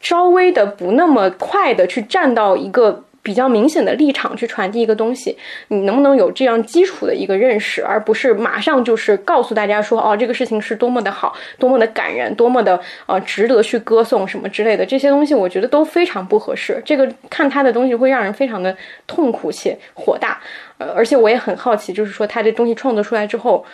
[0.00, 5.36] 稍微的不那么快的去站到一个比较明显的立场去传递一个东西？
[5.68, 16.80] 你能不能有这样基础的一个认识，而不是马上就是告诉大家说，哦，这个事情是多么的好，多么的感人，多么的呃值得去歌颂什么之类的这些东西，我觉得都非常不合适。
[16.84, 18.76] 这个看他的东西会让人非常的
[19.08, 20.40] 痛苦且火大，
[20.78, 23.64] 呃，而且我也很好奇，就是说他这东西创作出来之后。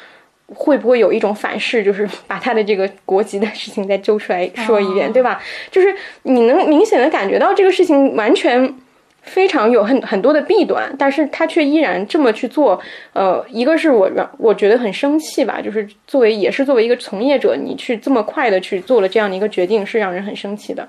[0.54, 5.40] 会不会有一种反噬，就是把他的这个国籍的事情再揪出来说一遍，对吧？
[5.70, 8.74] 就是你能明显的感觉到这个事情完全
[9.22, 12.80] 非常有很很多的弊端，但是他却依然这么去做。
[13.12, 20.88] 呃，一个是我让我觉得很生气吧，就是作为也是作为一个从业者，你去这么快的去做了这样的一个决定，是让人很生气的。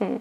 [0.00, 0.18] 嗯，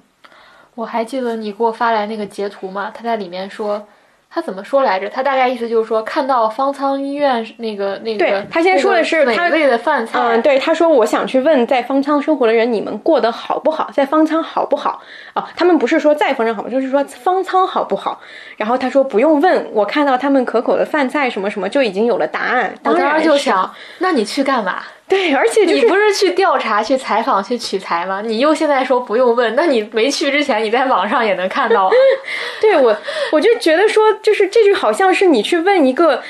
[0.76, 3.88] 我还记得你给我发来那个截图嘛，他在里面说。
[4.34, 5.08] 他怎么说来着？
[5.08, 10.20] 他大概意思就是说，看到方舱医院那个那个，对他先说的是美味的饭菜。
[10.20, 13.92] 嗯，对，他说我想去问在方舱生活的人，你们过得好不好？
[13.94, 15.00] 在方舱好不好？
[15.34, 18.20] 啊，他们不是说在方舱好，就是说方舱好不好？
[18.58, 22.74] 然后他说不用问，我看到他们可口的饭菜什么什么就已经有了答案。
[22.86, 24.82] 我当时就想，那你去干嘛？
[25.06, 28.22] 对，而且你不是去调查、去采访、去取材吗？
[28.22, 31.92] 你又现在说不用问，那你没去之前，你在网上也能看到。
[32.60, 32.96] 对我，
[33.32, 36.24] 我就觉得说，就是这就好像是你去问一个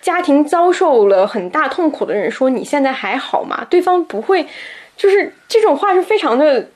[0.00, 3.66] 家庭遭受了很大痛苦的人，说你现在还好吗？
[3.68, 4.46] 对方不会，
[4.96, 6.68] 就是这种话是非常的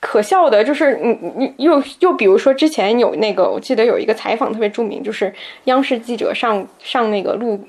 [0.00, 0.62] 可笑的。
[0.62, 5.34] 就是你你又又比如说之前有那个，我记得有一个采访特别著名，就是
[5.64, 7.66] 央视记者上上那个录。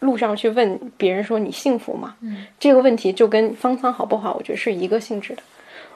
[0.00, 2.14] 路上去问别人说你幸福吗？
[2.20, 5.42] 嗯，这个问题就跟方舱好不好，我觉得是一个性质的。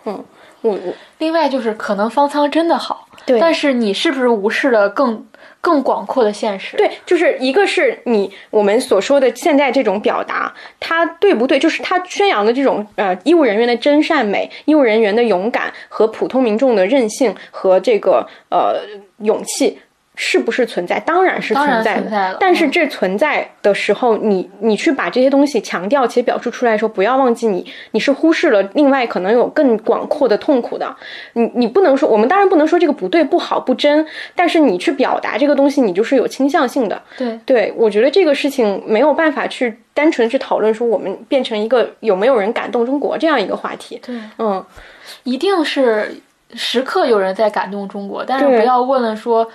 [0.07, 0.25] 嗯，
[0.63, 5.27] 我我另外就是可能方舱真的好，对，但是你是不是无视了更
[5.61, 6.79] 更广阔的现实？
[6.79, 11.59] 对，就是一个是你我们所说的现在这种表达，它对不对？
[11.59, 18.81] 就是它宣扬的这种呃医务人员的真善美、医务人员的勇敢和普通民众的韧性和这个呃
[19.19, 19.79] 勇气。
[20.23, 21.01] 是不是存在？
[21.01, 22.37] 当然是存在的。
[22.39, 30.95] 但是这存在的时候，你你去把这些东西强调且表述出来，的时候不要忘记你，你是忽视了另外可能有更广阔的痛苦的。
[31.33, 34.07] 你你不能说，我们当然不能说这个不对、不好、不真。
[34.35, 37.01] 但是你去表达这个东西，你就是有倾向性的。
[37.17, 43.99] 对对，我觉得这个事情没有办法去单纯去讨论说我们变成一个有没有人感动中国这样一个话题。
[44.05, 44.63] 对，嗯，
[45.23, 46.21] 一定是
[46.53, 49.51] 时刻有人在感动中国，但是不要问了说。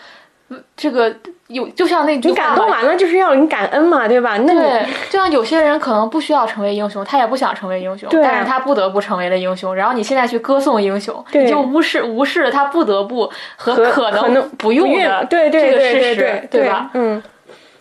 [0.77, 1.11] 这个
[1.47, 4.37] 有就像那句你感动完了就是要你感恩嘛，对吧？
[4.37, 9.75] 那对，就像有些人可能不需要成为英雄，他也不想成为英雄，但是他不得不成为了英雄。
[9.75, 16.91] 然后你现在去歌颂英雄，你就无视无视了他不得不和可能不用的对对这个事实，对吧？
[16.93, 17.21] 嗯，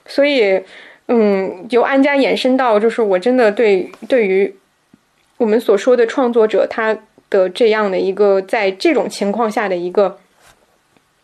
[0.06, 0.58] 所以
[1.08, 4.56] 嗯，由安家延伸到就是我真的对对于
[5.36, 6.96] 我们所说的创作者他
[7.28, 10.18] 的这样的一个在这种情况下的一个。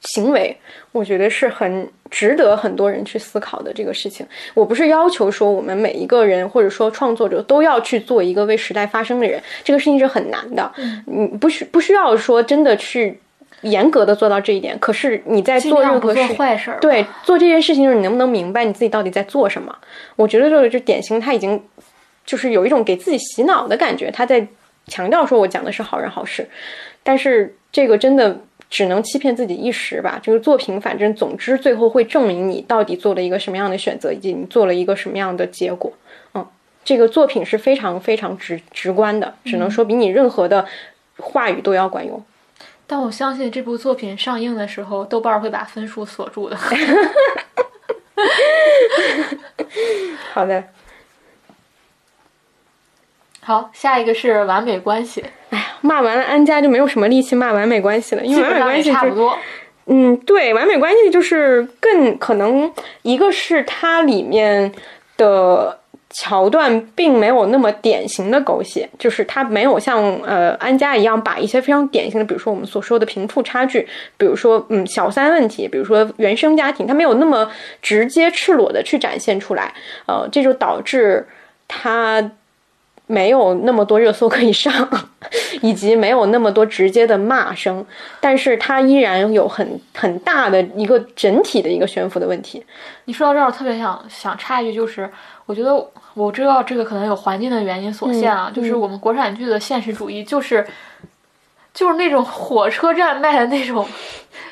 [0.01, 0.57] 行为，
[0.93, 4.27] 我觉得是很值得很多人去思考的这个事情。
[4.55, 10.73] 我不是要求说我们每一个人或者说创作者都要去做一个为时代发声的人，这个事情是很难的。
[10.77, 13.21] 嗯，不需不需要说真的去
[13.61, 14.79] 严格的做到这一点。
[14.79, 19.77] 可是你在做任何事，坏事，对做这件事情的时候，你能不能明白你自己到底在做什么？
[20.17, 21.63] 我觉得就是就典型，他已经
[22.25, 24.11] 就是有一种给自己洗脑的感觉。
[24.11, 24.47] 他在
[24.87, 26.49] 强调说我讲的是好人好事，
[27.03, 28.41] 但是这个真的。
[28.71, 30.19] 只能欺骗自己一时吧。
[30.23, 35.93] 这个作品，反正总之最后会证明你到底做了一个什么样的选择，以及你做了一个什么样的结果。
[36.35, 36.47] 嗯，
[36.85, 40.65] 这个作品是非常非常直直观的，只能说比你任何的
[41.19, 42.25] 话语都要管用。
[42.87, 46.57] 但我相信这部作品上映的时候，豆瓣会把分数锁住的。
[50.33, 50.65] 好的。
[53.43, 55.25] 好，下一个是完美关系。
[55.51, 59.37] 哎呀，骂完了安家就没有什么力气骂完美关系了，因为完美关系差不多。
[59.87, 62.71] 嗯，对，完美关系就是更可能
[63.03, 64.71] 一个是它里面
[65.17, 65.77] 的
[66.11, 77.51] 桥段并没有那么典型的狗血，就是它没有像呃安家一样把一些非常典型的，比如说我们所说的贫富差距，比如说嗯小三问题，比如说原生家庭，它没有那么
[77.83, 79.75] 直接赤裸的去展现出来，
[80.07, 81.27] 呃，这就导致
[81.67, 82.31] 它。
[83.11, 84.73] 没有那么多热搜可以上，
[85.61, 87.85] 以及没有那么多直接的骂声，
[88.21, 92.65] 但是它依然有很很大的一个整体的一个悬浮的问题。
[93.07, 95.11] 你说到这儿，我特别想想插一句，就是
[95.47, 95.75] 我觉得
[96.15, 100.65] 我知道这个可能有环境的原因所限啊，就是我们国产剧的现实主义就是。
[101.73, 103.87] 就是那种火车站卖的那种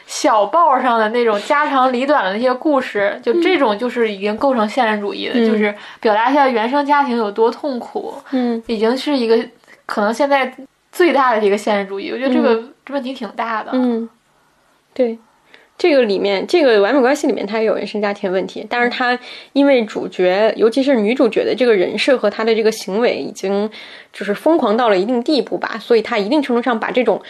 [0.07, 9.37] 小报上的那种家长里短的那些故事，就这种就是已经构成现实主义的，就是表达一下原生家庭有多痛苦，嗯，已经是一个
[9.85, 10.55] 可能现在
[10.91, 12.11] 最大的一个现实主义。
[12.11, 14.09] 我觉得这个问题挺大的，嗯，
[14.95, 15.19] 对。
[15.79, 19.19] 这个里面，这个完美关系里面，它也有原生家庭问题，但是它
[19.53, 23.71] 因为主角，尤其是女主角的这个人设和她的这个行为，已经
[24.13, 27.23] 就是疯狂到了一定地步吧，所以她一定程度上把这种。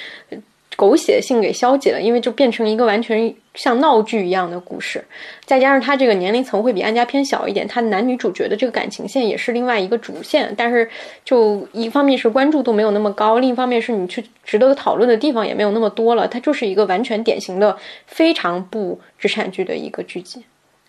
[0.78, 5.04] 狗血性给消解了，因为就变成一个完全像闹剧一样的故事，
[5.44, 10.88] 再加上他这个年龄层会比安家偏小一点，他男女主角的这个感情线也是另外一个主线，但是
[11.24, 17.76] 就一方面是关注度没有那么高，另一方面是你去值得讨论的地方也没有那么多了，它就是一个完全典型的
[18.06, 20.44] 非常不职场剧的一个剧集。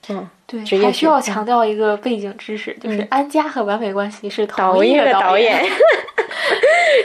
[0.10, 5.64] 嗯，对，还需要强调一个背景知识，就是安家和完美关系是同一个导演。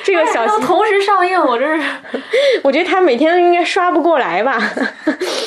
[0.03, 1.89] 这个小同时上映，我真是，
[2.65, 4.59] 我觉得他每天应该刷不过来吧，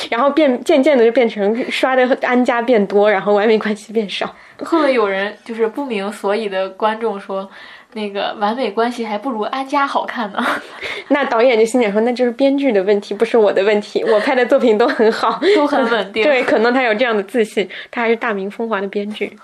[0.10, 4.28] 然后变渐渐的就变成刷的安家变多，然后完美关系变少。
[4.60, 7.48] 会不会有人就是不明所以的观众说，
[7.94, 10.46] 那个完美关系还不如安家好看呢？
[11.10, 14.04] 那导演就心想说，那就是编剧的问题，不是我的问题。
[14.10, 16.22] 我拍的作品都很好，都很稳定。
[16.26, 19.38] 对，可能他有这样的自信，他还是大明风华的编剧。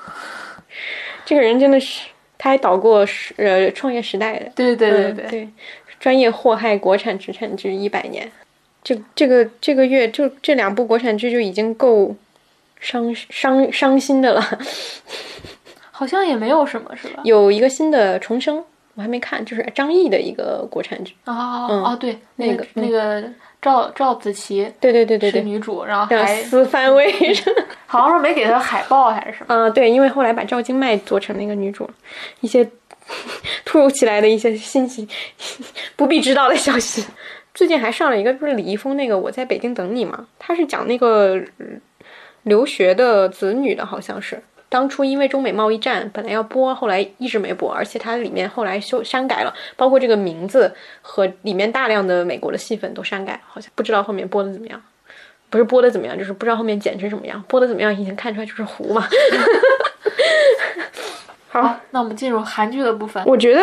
[1.25, 2.07] 这个人真的是。
[2.35, 5.49] 他还导过时呃创业时代的，对对对对对，
[5.97, 8.29] 专业祸害国产职产剧一百年，
[8.83, 12.13] 这这个这个月就这两部国产剧就已经够
[12.81, 14.59] 伤伤伤心的了，
[16.04, 17.22] 好像也没有什么是吧？
[17.24, 18.62] 有一个新的重生，
[18.95, 21.34] 我还没看，就是张译的一个国产剧哦
[21.86, 23.24] 哦对，那个那个。
[23.64, 27.10] 赵赵子琪，对对对对对，是女主，然后还私翻位，
[27.86, 29.56] 好像说没给她海报还是什么？
[29.56, 31.89] 嗯，对，因为后来把赵今麦做成那个女主，
[32.41, 32.70] 一些
[33.64, 35.08] 突如其来的一些信息，
[35.95, 37.06] 不必知道的消息。
[37.54, 40.28] 最近还上了一个，不是李易峰那个《我在北京等你》吗？
[40.38, 41.41] 他是讲那个
[42.41, 44.43] 留学的子女的，好像是。
[44.74, 54.82] 当初因为中美贸易战本来要播，后来一直没播，而且它里面后来修删改了，包括这个名字和里面大量的美国的戏份都删改，好像不知道后面播的怎么样，
[55.51, 59.07] 不是播的怎么样，就是不知道后面剪成什么样，播的怎么样已经看出来就是糊嘛。
[61.49, 63.61] 好，那我们进入韩剧的部分，我觉得。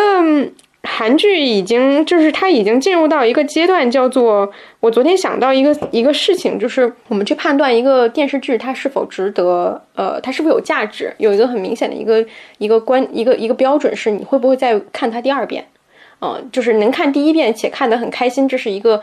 [1.00, 12.22] 韩剧已经就是它已经进入到一个阶段，叫做我昨天想到一个一个事情，就是我们去判断一个电视剧它是否值得，呃，它是不是有价值，有一个很明显的一个
[12.58, 15.66] 一个关一个一个标准是你会不会再看它第二遍，
[16.20, 19.00] 嗯，就是能看第一遍且看得很开心，这是一个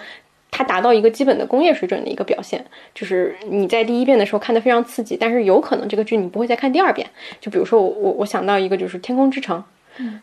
[0.51, 7.07] 它达到一个基本的工业水准的一个表现，就是你在第一遍的时候看的非常刺激，但是有可能这个剧你不会再看第二遍。
[7.41, 9.57] 就比如说我我我想到一个就是《天空之城》。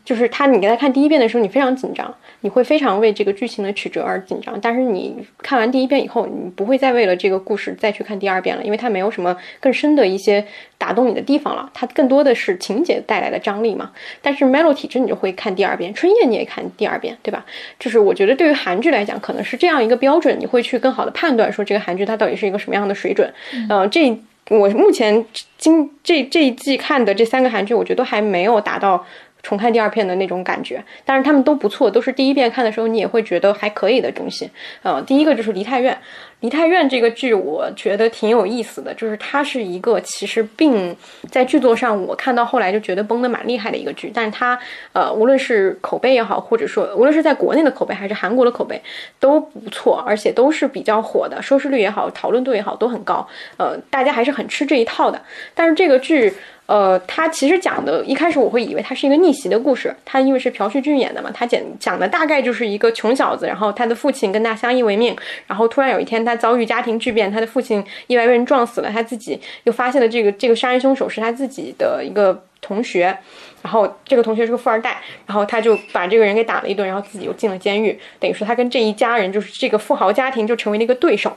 [0.05, 4.59] 就是他，你给他看第一遍的时候，你非常紧张，你会非常为这个剧情的曲折而紧张。
[4.61, 10.45] 但是你看完第一遍以后，你不会再为了这个故事再去看第二遍了，因为它没有什么更深的一些
[10.79, 11.71] 打动你的地方了。
[11.75, 13.91] 它更多的是情节带来的张力嘛。
[14.23, 17.45] 但是《Melo 体质》你就会看第二遍，《春夜》你也看第二遍，对吧？
[17.79, 23.33] 就是我觉得对于韩剧来讲，可能是这样一个标准，你会去更好的判断说这个韩剧它到底是一个什么样的水准。
[23.69, 24.17] 嗯，这
[24.51, 25.25] 我目前
[25.57, 29.05] 今这这一季看的这三个韩剧，我觉得都还没有达到。
[29.45, 34.51] 重看第二遍的那种感觉，但是他们都不错，都是第一遍看的时候你也会觉得还可以的东西。
[34.83, 35.95] 呃，第一个就是《梨泰院》。
[36.41, 40.95] 梨泰院这个剧，我觉得挺有意思的，就是它是一个其实并
[41.31, 44.59] 在剧作上，我看到后来就觉得崩的蛮厉害的一个剧，但是它
[44.93, 48.79] 呃，无论是口碑也好，或者说无论是在国内的口碑还是韩国的口碑
[49.19, 53.27] 都不错，而且都是比较火的，收视率也好，讨论度也好都很高，
[53.57, 55.19] 呃，大家还是很吃这一套的。
[55.55, 56.35] 但是这个剧。
[56.67, 59.95] 呃，他其实讲的，一开始我会以为他是一个逆袭的故事。
[60.03, 65.15] 他因为是朴叙俊演的嘛，他讲讲的大概就是一个穷小子，然后他的父亲跟他相依为命，
[65.47, 73.15] 然后突然有一天他遭遇家庭巨变，他的父亲意外被人撞死了，他自己又发现了这个这个杀人凶手是他自己的一个同学，
[73.61, 81.37] 然后这个同学是个富二代，然后他就把这个人给打了一顿，然后自己又进了监狱，等于说他跟这一家人就是这个富豪家庭就成为了一个对手。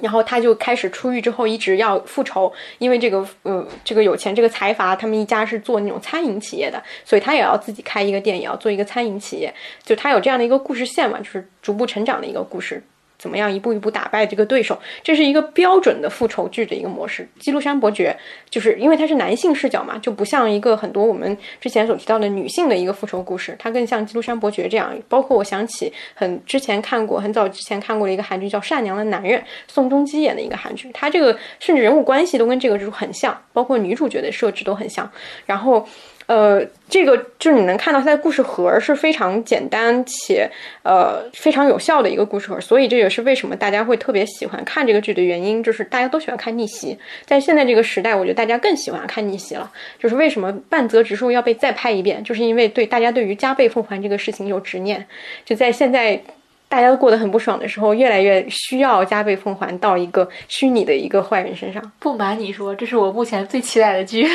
[0.00, 12.82] 然后他就开始出狱之后一直要复仇，因为这个呃这个有钱这个财阀他们一家是做那种餐饮企业的，所以他也要自己开一个店，也要做一个餐饮企业，就他有这样的一个故事线嘛，就是逐步成长的一个故事。
[13.22, 14.76] 怎么样一步一步打败这个对手？
[15.00, 17.22] 这是一个标准的复仇剧的一个模式。
[17.40, 18.18] 《基督山伯爵》
[18.50, 24.92] 就是因为它是男性视角嘛，就不像一个很多我们之前所提到的女性的一个复仇故事，它更像《基督山伯爵》这样。
[25.08, 35.08] 包括我想起很之前看过很早之前看过的一个韩剧叫《善良的男人》，宋仲基演的一个韩剧，它这个甚至人物关系都跟这个就很像，包括女主角的设置都很像。
[35.46, 35.86] 然后。
[36.26, 40.48] 呃，这个就是你能看到它的故事盒是非常简单且
[40.82, 46.96] 呃非常有效的一个故事盒，所以这也是为什么大家会特别喜欢看这个剧的原因，就是大家都喜欢看逆袭。
[47.26, 49.70] 在现在这个时代，我觉得大家更喜欢看逆袭了。
[49.98, 55.04] 就是为什么半泽直树要被再拍一遍，就是因为对大家对于加倍奉还这个事情有执念。
[55.44, 56.20] 就在现在
[56.68, 61.92] 大家都过得很不爽的时候，越来越需要加倍奉还到一个虚拟的一个坏人身上。
[61.98, 64.26] 不瞒你说，这是我目前最期待的剧。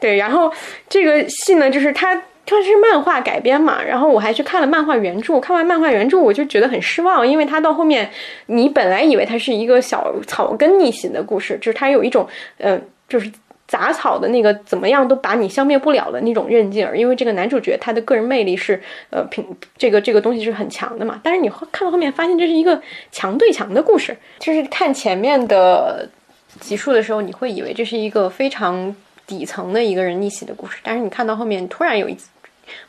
[0.00, 0.50] 对，然后
[0.88, 2.14] 这个戏呢，就是它
[2.46, 8.10] 它是漫画改编嘛，然后我还去看了漫画原著，看完漫画原著我就觉得很失望，因为它到后面，
[8.46, 12.26] 你本来以为它是一个小草根逆袭的故事，就是它有一种
[12.58, 13.30] 嗯，就是
[13.68, 18.80] 杂草的那个怎么样都把你消灭不了的那种韧劲儿，因为这个男主角他的个人魅力是
[19.10, 19.44] 呃平
[19.76, 22.80] 这个这个东西是很强的嘛，但是你看到后面发现这是一个
[23.12, 26.08] 强对强的故事，就是看前面的
[26.58, 28.96] 集数的时候，你会以为这是一个非常。
[29.30, 32.16] 底层的一个人逆袭的故事，但是你看到后面突然有一，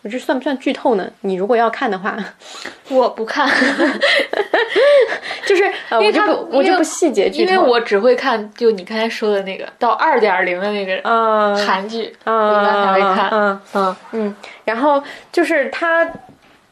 [0.01, 1.07] 我这算不算剧透呢？
[1.21, 2.17] 你如果要看的话，
[2.89, 3.47] 我不看
[5.45, 10.99] 就是我就不我就不细节剧透，因为我只会看就你刚才说的那个到二点零的那个
[11.63, 14.35] 韩剧，一般才会看，嗯嗯嗯，
[14.65, 16.11] 然后就是他。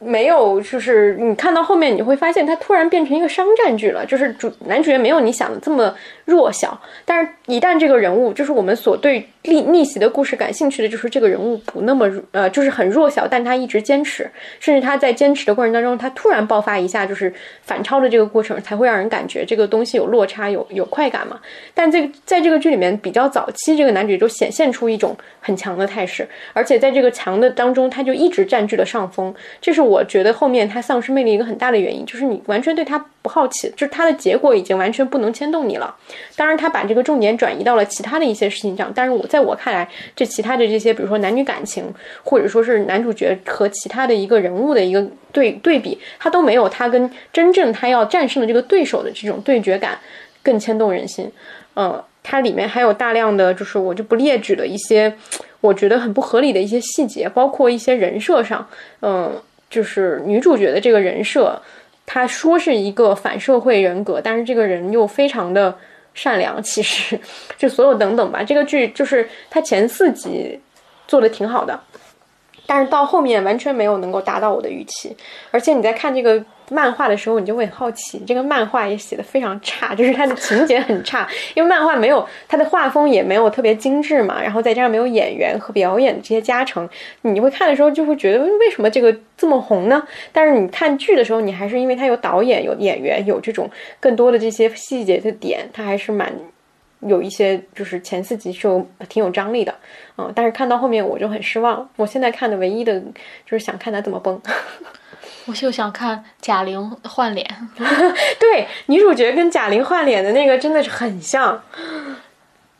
[0.02, 4.06] 没有，就是你看到后面，你会发现它突然变成一个商战剧了。
[4.06, 5.94] 就是主男主角没有你想的这么
[6.30, 14.30] 弱小，但是一旦这个人物，就是我们所对逆逆袭的故事感兴趣的，就是这个人物不那么呃，就是很弱小，但他一直坚持，
[14.62, 21.40] 甚至他在坚持的过程当中，他突然爆发一下，就是反超的这个过程，才会让人感觉这个东西有落差，有有快感嘛。
[21.74, 29.80] 但这个在这个剧里面比较早期，这个男主就显现出一种很强的态势，而且在这个强的当中，他就一直占据了上风，这是。
[29.90, 35.94] 我觉得后面他丧失魅力一个很大的原因，就是你完全对他不好奇，就是他的结果已经完全不能牵动你了。
[36.36, 41.84] 当然，他把这个重点转移到了其他的一些事情上，但是我在我看来，这其他的这些，比如说男女感情，
[42.24, 50.00] 或者说是男主角和其他的一个人物的一个对对比，他都没有他跟真正他要战胜的这个对手的这种对决感
[50.42, 51.30] 更牵动人心。
[51.76, 55.14] 嗯，它里面还有大量的就是我就不列举了一些
[55.62, 58.68] 我觉得很不合理的一些细节，包括一些人设上，
[59.02, 59.42] 嗯。
[59.70, 61.62] 就是女主角的这个人设，
[62.12, 65.78] 他说是一个反社会人格，但是这个人又非常的
[66.16, 66.62] 善良。
[66.64, 67.20] 其实，
[67.56, 70.60] 就所有等等吧，这个剧就是他前四集
[71.08, 71.80] 做的挺好的，
[72.66, 75.16] 但是到后面完全没有能够达到我的预期。
[75.52, 86.88] 而且你在看这个漫画的时候，你就会很好奇，这个漫画也写的非常差，就是它的情节很差，因为漫画没有它的画风也没有特别精致嘛，然后再加上没有演员和表演的这些加成，
[87.22, 90.02] 你会看的时候就会觉得为什么这个这么红呢？
[90.32, 96.34] 但是你看剧的时候，你还是因为它有导演、有演员、有这种更多的这些细节的点，它还是蛮。
[97.08, 99.74] 有一些就是前四集是有挺有张力的，
[100.18, 101.90] 嗯，但是看到后面我就很失望。
[101.96, 104.38] 我现在看的唯一的就是想看他怎么崩。
[105.50, 107.46] 我就想看贾玲换脸，
[108.40, 111.60] 对，女主角跟贾玲换脸的那个真的是很像，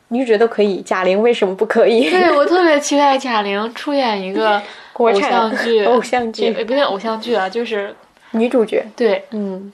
[0.08, 2.08] 女主角都可以，贾玲为什么不可以？
[2.10, 4.62] 对我特别期待贾玲出演一个
[4.94, 7.94] 偶像剧，偶像剧也不对，偶像剧啊，就是
[8.30, 9.72] 女主角，对，嗯。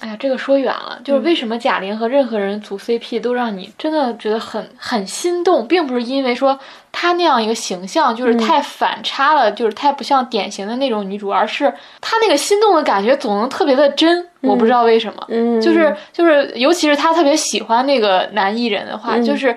[0.00, 6.58] 哎呀，这个说远了，就是为什么贾玲和任何人组 CP 都让你真的觉得很很心动，并不是因为说
[6.92, 19.56] 她那样一个形象就是太反差了，就是太不像典型的那种女主，而是她那个心动的感觉总能特别的真，我不知道为什么，嗯，就是就是，尤其是她特别喜欢那个男艺人的话，就是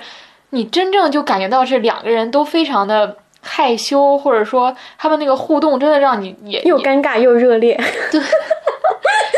[0.51, 7.79] 你真正就感觉到是两个人都非常的害羞，或者说他们那个互动真的让你也又尴尬又热烈，
[8.11, 8.21] 对。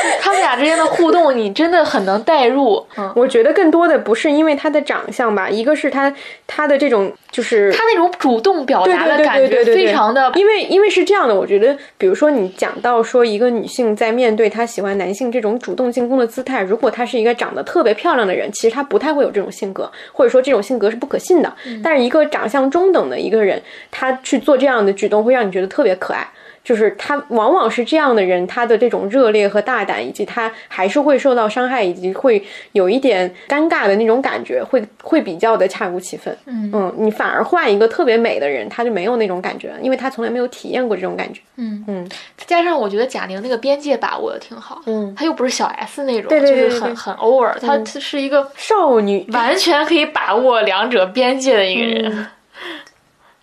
[0.21, 2.85] 他们俩之间的互动，你真的很能代入。
[2.97, 6.13] 嗯，我觉得更多的不是因为他的长相吧，一个是他
[6.47, 21.53] 他的这种就是他那种主动表达的感觉非常的，因为因为是这样的，我觉得，比如说你讲到说一个女性在面对她喜欢男性这种主动进攻的姿态，如果她是一个长得特别漂亮的人，其实她不太会有这种性格，或者说这种性格是不可信的。
[21.83, 26.27] 但是一个长相中等的一个人，他去做这样的举动，会让你觉得特别可爱。
[26.63, 32.43] 就是他往往是这样的人，他的这种热烈和大胆，以及他还是会受到伤害，以及会
[32.73, 36.35] 有一点尴尬的那种感觉，会会比较的恰如其分。
[36.45, 41.41] 嗯嗯，你反而换一个特别美的人，他就没有那种感觉，因为他从来没有体验过这种感觉。
[41.55, 42.09] 嗯嗯，
[42.45, 44.81] 加上我觉得贾玲那个边界把握的挺好。
[44.85, 52.27] 嗯，她又不是小 S 那种，就是很很 over，她她是一个少女，完全可以把握两者边界的一个人。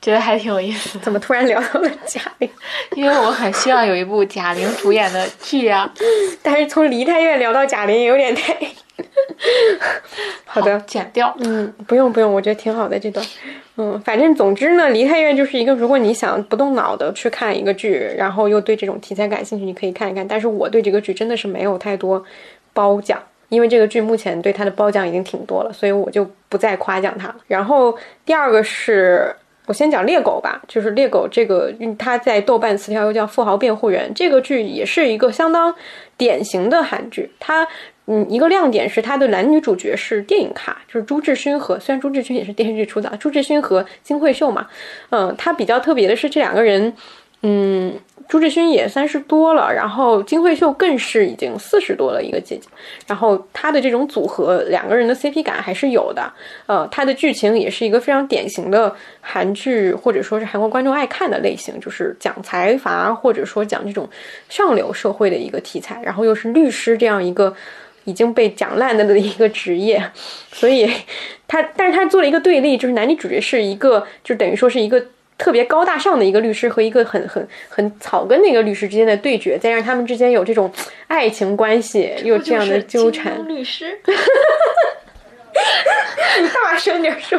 [0.06, 1.00] 觉得还挺有意思。
[1.00, 2.48] 怎么突然聊到了贾玲？
[2.94, 5.92] 因为我很希望有一部贾玲主演的剧啊。
[6.44, 8.56] 但是从梨泰院聊到贾玲有点太
[10.46, 11.34] 好的，剪掉。
[11.40, 13.26] 嗯，不用不用，我觉得挺好的这段。
[13.78, 20.26] 嗯，反正总之呢，梨泰院就是一个如果你想不动脑的去看一个剧，然后又对这种题材感兴趣，你可以看一看。
[20.28, 22.24] 但是我对这个剧真的是没有太多
[22.72, 27.36] 褒奖，因为这个剧目前对它的褒奖已经挺多了，所以我就不再夸奖它了。
[27.48, 29.34] 然后第二个是。
[29.66, 34.12] 我先讲猎狗吧，就是猎狗这个，它在豆瓣词条又叫富豪辩护人。
[34.14, 35.74] 这个剧也是一个相当
[36.16, 37.30] 典型的韩剧。
[37.38, 37.66] 它，
[38.06, 44.68] 嗯，一个亮点是它的男女主角是电影咖，就是朱智勋和虽然朱智勋也是电视剧出道，朱智勋和金惠秀嘛，
[45.10, 46.94] 嗯，它比较特别的是这两个人，
[47.42, 47.92] 嗯。
[48.28, 52.68] 朱智勋也三十多了，然后金惠秀更是已经四十多了一个姐姐，
[53.06, 56.32] 然后她的这种组合，两个人的 CP 感还是有的。
[56.66, 64.08] 呃，它的剧情也是一个非常典型的韩剧，或者说是韩国观众爱看的类型，就是讲财阀或者说讲这种
[64.48, 67.54] 上流社会的一个题材，然后又是律师这样一个
[68.04, 70.02] 已经被讲烂了的 一个职业，
[70.50, 70.90] 所以
[71.46, 75.00] 他，但是他做了一个对立，就是男女主角是一个，就等于说是一个。
[75.38, 80.72] 特别高大上的一个律师和一个很很很草根的一个律师之间的对决，再让他们之间有这种
[81.06, 83.36] 爱情关系，又这样的纠缠。
[83.46, 83.98] 律师，
[86.40, 87.38] 你大声点说，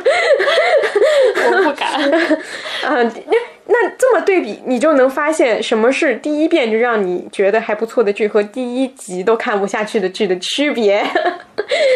[1.52, 2.02] 我不敢。
[2.84, 11.06] 嗯，那那这么对比，你就能发现什么是第一遍就让你觉得还不错的剧和第一集都看不下去的剧的区别。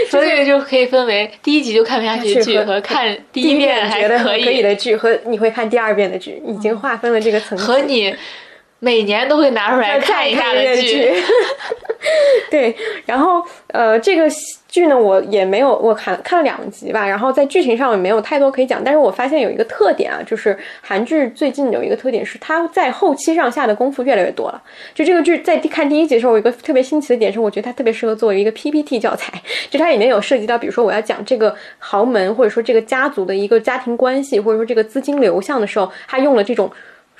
[0.09, 7.63] 所以就可以分为第一集就看不下去的剧和看第一遍觉得可以的剧和你会看第二遍的剧，已经划分了这个层次。
[7.63, 8.13] 和你
[8.81, 11.09] 每年都会拿出来 看一下的剧。
[12.51, 12.75] 对，
[13.05, 14.29] 然后呃，这个。
[14.71, 18.81] 剧呢，我也没有我看看了两集吧，然后在剧情上也没有太多可以讲。
[18.81, 24.63] 但是我发现有一个特点啊，就是韩剧最近有一个特点是它在后期上下的功夫越来越多了。
[24.95, 29.33] 就这个剧在看第一集的时候，有一个特别新奇的点是，我觉得它特别适合作为一个 PPT 教材。
[29.69, 36.71] 就它里面有涉及到，比如说我要讲这个豪门或者说这个家族的一个家庭关系，或者说这个资金流向的时候，它用了这种。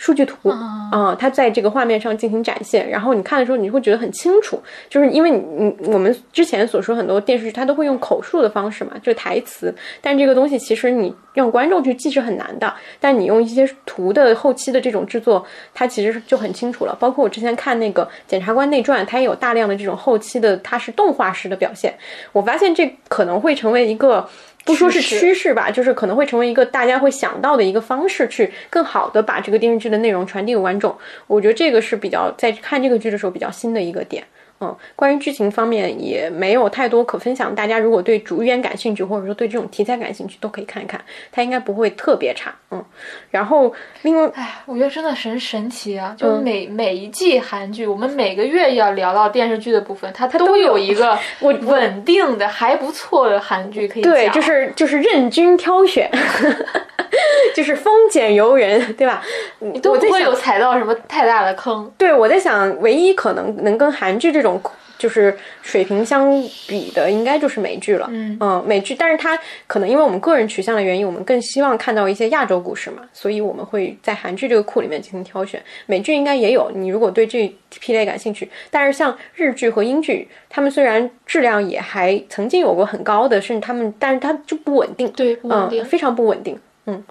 [0.02, 9.72] 数据图啊，它在这个画面上进行展现，然后你看的时候，你会觉得很清楚，就是因为你你我们之前所说很多电视剧，它都会用口述的方式嘛，就是台词，
[10.02, 16.98] 但这个东西其实你让观众去记是很难的，但你用一些图的后期的这种制作，它其实就很清楚了。
[17.00, 21.94] 包括我之前看那个《检察官内传》，它也有大量的这种后期的，它是动画式的表现。
[22.32, 24.28] 我发现这可能会成为一个。
[24.64, 30.96] 不说是趋势吧，就是可能会成为一个大家会想到的一个方式，去更好的把这个电视剧的内容传递给观众。
[31.28, 34.24] 我觉得这个是比较在看这个剧的时候比较新的一个点。
[34.62, 37.54] 嗯，关于剧情方面也没有太多可分享。
[37.54, 41.02] 大家如果对主演感兴趣，或者说对这种题材感兴趣，都可以看一看，
[41.32, 42.54] 它应该不会特别差。
[42.70, 42.84] 嗯，
[43.32, 46.16] 然后另外，哎，我觉得真的神神奇啊！
[46.18, 56.10] 就每每一季韩剧，我们每个月要聊到电视剧的部分，它它都有一个我稳定的还不错的韩剧可以对，就是就是任君挑选。
[57.54, 59.22] 就是丰俭由人，对吧？
[59.60, 61.92] 你都不会有踩到什么太大的坑。
[61.98, 64.51] 对，我在想，唯一可能能跟韩剧这种
[64.98, 66.30] 就是水平相
[66.68, 68.08] 比的，应该就是美剧了。
[68.12, 75.60] 嗯嗯，美剧，但是它可能因为我们个人取向的原因，我们更希望看到一些亚洲故事嘛，所以我们会在韩剧这个库里面进行挑选。
[75.88, 86.60] 美剧应该也有，你如果对这批类感兴趣，但是像日剧和英剧，他们虽然质量也还曾经有过很高的，甚至他们，但是它就不稳定，对，不稳定，非常不稳定。
[86.86, 87.04] 嗯。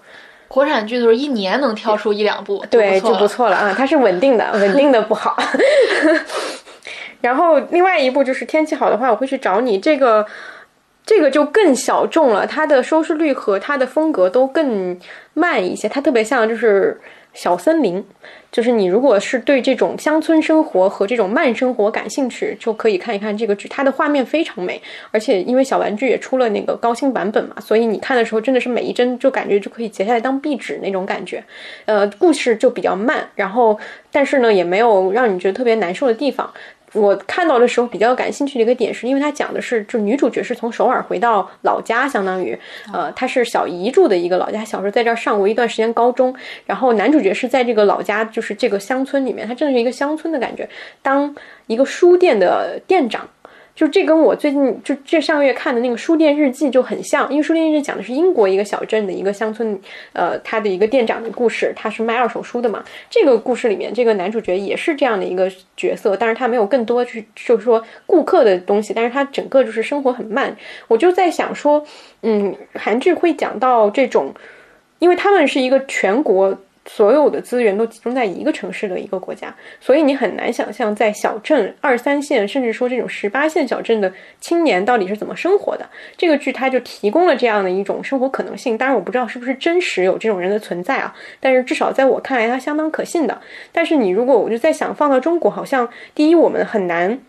[0.47, 3.73] 国产剧的时候一年能挑出一两部，对，就不错了啊。
[3.77, 5.37] 它是稳定的，稳定的不好。
[7.21, 9.79] 然后另外一部就是天气好的话，我会去找你。
[9.79, 10.25] 这个
[11.05, 14.99] 这个就更小众了，它的收视率和它的风格都更
[15.33, 15.87] 慢一些。
[15.87, 16.99] 它特别像就是
[17.33, 18.03] 小森林。
[18.51, 23.65] 就是你如果是对这种乡村生活和这种慢生活感兴趣，就可以看一看这个剧。
[23.69, 31.41] 它的画面非常美，而且因为小玩具也出了那个高清版本嘛，所以你看的时候真的是每一帧就感觉就可以截下来当壁纸那种感觉。
[31.85, 33.79] 呃，故事就比较慢，然后
[34.11, 36.51] 但是呢也没有让你觉得特别难受的地方。
[36.93, 42.57] 我看到的时候比较感兴趣的一个点，是因为它讲的是，就女主角是从首尔回到老家，相当于，
[42.93, 46.35] 呃，她是小姨住的一个老家，小时候在这儿上过一段时间高中。
[46.65, 50.67] 然后男主角是在这个老家，就是这个乡村里面，他真的是一个乡村的感觉，
[51.01, 51.35] 当
[51.67, 53.27] 一个书店的店长。
[53.73, 59.79] 就这跟我最近就这上个月看的那个书店日记就很像，因为书店日记讲的是英国一个小镇的一个乡村，
[60.13, 62.83] 呃，他的一个店长的故事，他是卖二手书的嘛。
[63.09, 70.55] 这个故事里面，这个男主角也是这样的一个角色，但是他没有更多去就是说顾客的东西，但是他整个就是生活很慢。
[70.87, 71.83] 我就在想说，
[72.23, 74.33] 嗯，韩剧会讲到这种，
[74.99, 76.57] 因为他们是一个全国。
[76.85, 85.87] 所有的资源都集中在一个城市的一个国家，所以你很难想象在小镇二三线，甚至说这种十八线小镇的青年到底是怎么生活的。
[86.17, 88.77] 这个剧它就提供了这样的一种生活可能性。
[88.77, 93.41] 当然，我不知道是不是真实有这种人的存在啊，但是至少在我看来，它相当可信的。
[93.71, 97.19] 但是你如果我就在想，放到中国，好像第一我们很难。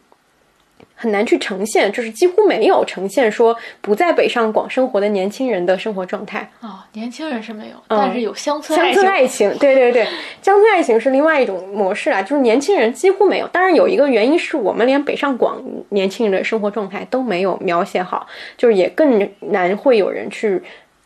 [0.94, 6.86] 很难去呈现，就是几乎没有呈现说不在北上广生活的年轻人的生活状态啊。
[6.92, 9.50] 年轻人是没有，但是有乡村乡村爱情。
[9.58, 10.04] 对对对，
[10.42, 13.48] 乡村爱情是另外一种模式啊，就是年轻人几乎没有。
[13.48, 20.62] 当然有一个原因是我们连北上广年轻人的生活状态都没有描写好，就是也更难会有人去。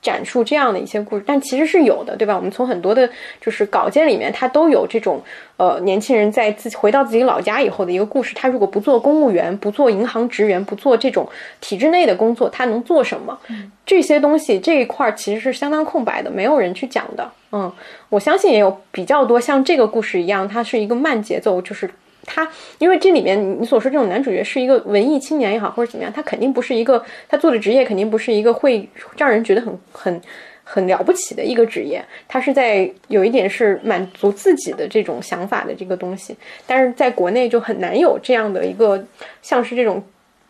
[0.07, 2.37] 展述这样的一些故事，但其实是有的，对吧？
[2.37, 3.11] 我们从很多的，
[3.41, 5.21] 就是稿件里面，它都有这种，
[5.57, 8.33] 呃，年轻人在自己回到自己老家以后的一个故事。
[8.37, 11.29] 他如果不做公务员，不做银行职员，不做这种
[11.61, 13.37] 体制内的工作，他能做什么？
[13.85, 17.29] 这些东西这一块其实是相当空白的，没有人去讲的。
[17.51, 17.73] 嗯，
[18.09, 21.91] 我相信也有比较多像这个故事一样，它是一个慢节奏，就是。
[22.27, 22.47] 他，
[22.79, 28.87] 因为这里面你所说这种男主角是一个文艺青年也好，或者怎么样，他肯定不是一个他做的职业肯定不是一个会
[29.17, 30.21] 让人觉得很很
[30.65, 32.05] 很了不起的一个职业。
[32.27, 36.37] 他是在有一点是满足自己的这种想法的这个东西，
[36.67, 39.03] 但是在国内就很难有这样的一个
[39.41, 40.03] 像是这种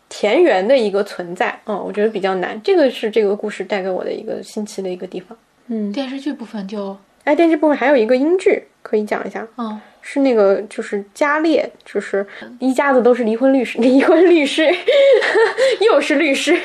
[0.09, 1.57] 田园的一个存在。
[1.67, 2.59] 嗯，我觉得比较难。
[2.63, 5.37] 这个是这个故事带给我的一个新奇的一个地方。
[5.67, 9.47] 嗯，电视剧部分就哎，电视部分还有一个英剧可以讲一下。
[9.57, 9.79] 嗯。
[10.09, 12.25] 是那个，就是加列，就是
[12.59, 14.65] 一家子都是离婚律师， 离婚律师
[15.85, 16.57] 又是律师，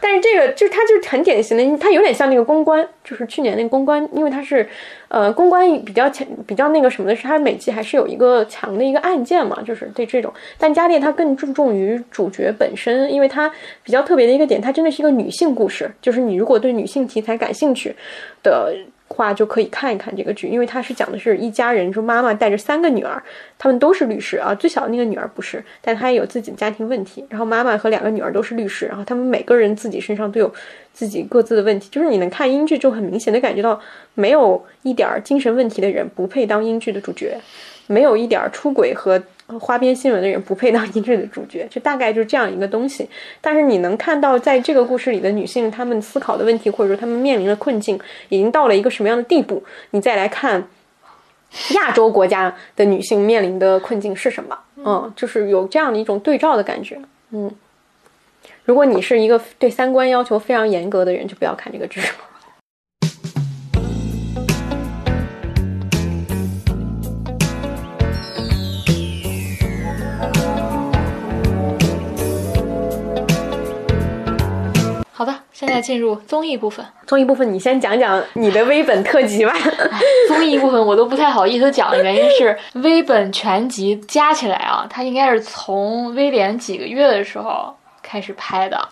[0.00, 4.68] 但是这个就他就是很典型的，他有点像那个公关，就是去年那个公关，因为他是
[5.08, 13.50] 呃公关比较强，比较那个什么的是，他每季还是有一个强的一个案件嘛，就是对这种，但加列他更注重于主角本身，因为他
[13.82, 17.96] 比较特别的一个点，他真的是一个女性故事，就是你如果对女性题材感兴趣
[18.42, 18.74] 的。
[19.08, 23.22] 话就可以看一看这个剧，因为它是讲的是一家人，就妈妈带着三个女儿，
[23.58, 24.54] 他们都是律师啊。
[24.54, 27.24] 最小的那个女儿不是，但她也有自己的家庭问题。
[27.28, 30.52] 然后妈妈和两个女儿都是律师，然后他们每个人自己身上都有
[30.92, 31.88] 自己各自的问题。
[31.90, 33.78] 就是你能看英剧，就很明显的感觉到，
[34.14, 37.38] 没有一点精神问题的人不配当英剧的主角，
[37.86, 39.22] 没有一点出轨和。
[39.60, 43.08] 花边新闻的人不配当一剧的主角，就大概就是这样一个东西。
[43.40, 48.00] 但是你能看到，在这个故事里的女性，她们思考的问题，或者说她们面临的困境，
[48.30, 49.62] 已经到了一个什么样的地步？
[49.90, 50.66] 你再来看
[51.74, 54.58] 亚洲国家的女性面临的困境是什么？
[54.76, 56.98] 嗯，就是有这样的一种对照的感觉。
[57.30, 57.50] 嗯，
[58.64, 62.00] 如果你是一个对三观要求非常严格的人，就不要看这个剧。
[75.64, 76.84] 现在进入综艺部分。
[77.06, 79.52] 综艺部分，你先讲讲你的微本特辑吧。
[80.28, 88.88] 综艺部分我都不太好意思讲的原因是，微本全集加起来啊，它应该是从威廉几个月的时候开始拍的，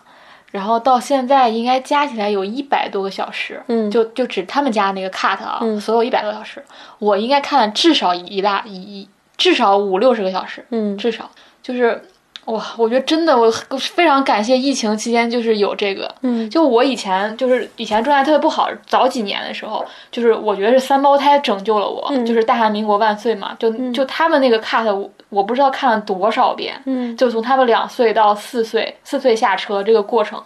[0.51, 3.62] 然后到现在应该加起来有一百多个小时。
[3.69, 6.62] 嗯，就就指他们家那个 cut 啊，所有一百多小时，
[6.99, 10.65] 我应该看了至少一大一一至少五六十个小时。
[10.70, 11.31] 嗯，至少
[11.62, 12.03] 就是。
[12.47, 13.48] 哇，我觉得真的，我
[13.78, 30.43] 非常感谢疫情期间就是有这个，嗯，就我以前就是以前状态特别不好，早几年的时候，就是我觉得是三胞胎拯救了我，就是大韩民国万岁嘛，就就他们那个 cut，我我不知道看了多少遍，嗯，就从他们两岁到四岁，四岁下车这个过程，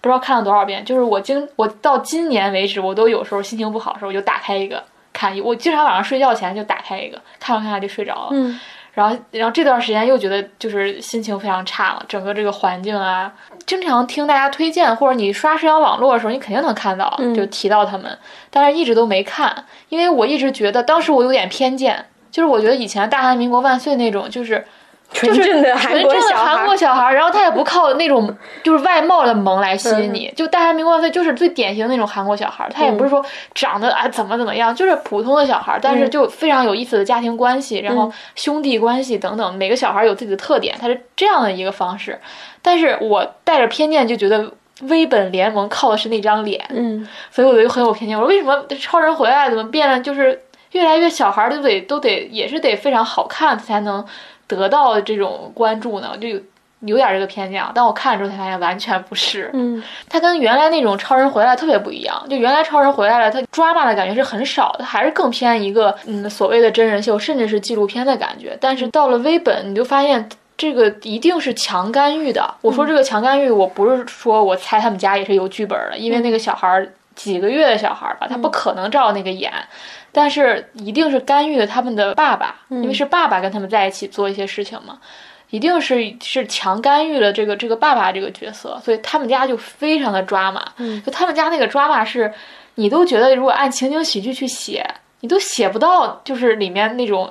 [0.00, 4.82] 不知道看了多少遍，就是我今我到今年为止，我都有时候心情不好的时候，我就打开一个
[5.12, 8.58] 看，我经常晚上睡觉前就打开一个，看着看着就睡着了，嗯。
[8.96, 13.30] 然后，然后这段时间又觉得就是心情非常差了，整个这个环境啊，
[13.66, 18.18] 经常听大家推荐，或者你刷社交网络的时候，你肯定能看到，就提到他们，
[18.48, 24.64] 但是一直都没看，因为我一直觉得当时我有点偏见，就是我觉得以前大韩民国万岁那种就是。
[25.12, 33.24] 纯正的韩国小孩，韩国小孩，然后他也不靠那种就是外貌的萌来吸引你，就大韩民国万岁就是最典型的那种韩国小孩，他也不是说
[33.54, 42.20] 长得啊怎么怎么样，就是普通的小孩，但是就非常有意思的家庭关系，然后兄弟关系等等，每个小孩有自己的特点，他是这样的一个方式。
[42.60, 44.52] 但是我带着偏见就觉得
[44.82, 48.18] 微本联盟靠的是那张脸，嗯，所以我就很有偏见。
[48.18, 50.42] 我说为什么超人回来怎么变了就是
[50.72, 54.04] 越来越小孩都得都得也是得非常好看才能。
[54.46, 56.40] 得到这种关注呢，就有
[56.80, 57.64] 有点这个偏见。
[57.74, 59.50] 但我看了之后才发现，完全不是。
[59.54, 62.24] 嗯，他跟原来那种超人回来特别不一样。
[62.28, 68.56] 就原来超人回来了，他抓马的感觉是很少的，还是更偏一个嗯所谓的真人秀，甚至是纪录片的感觉。
[68.60, 72.54] 但是到了微本，你就发现这个一定是强干预的。
[72.60, 79.50] 我说这个强干预，我不是说我猜他们家也是有剧本的，因为那个小孩几个月的小孩吧，他不可能照那个演。
[80.16, 84.98] 但是一定是干预了他们的爸爸，因为是爸爸跟他们在一起做一些事情嘛，
[85.50, 90.72] 一定是是强干预了这个这个爸爸这个角色，所以他们家就非常的抓马，
[91.04, 92.32] 就他们家那个抓马是，
[92.76, 94.82] 你都觉得如果按情景喜剧去写，
[95.20, 97.30] 你都写不到，就是里面那种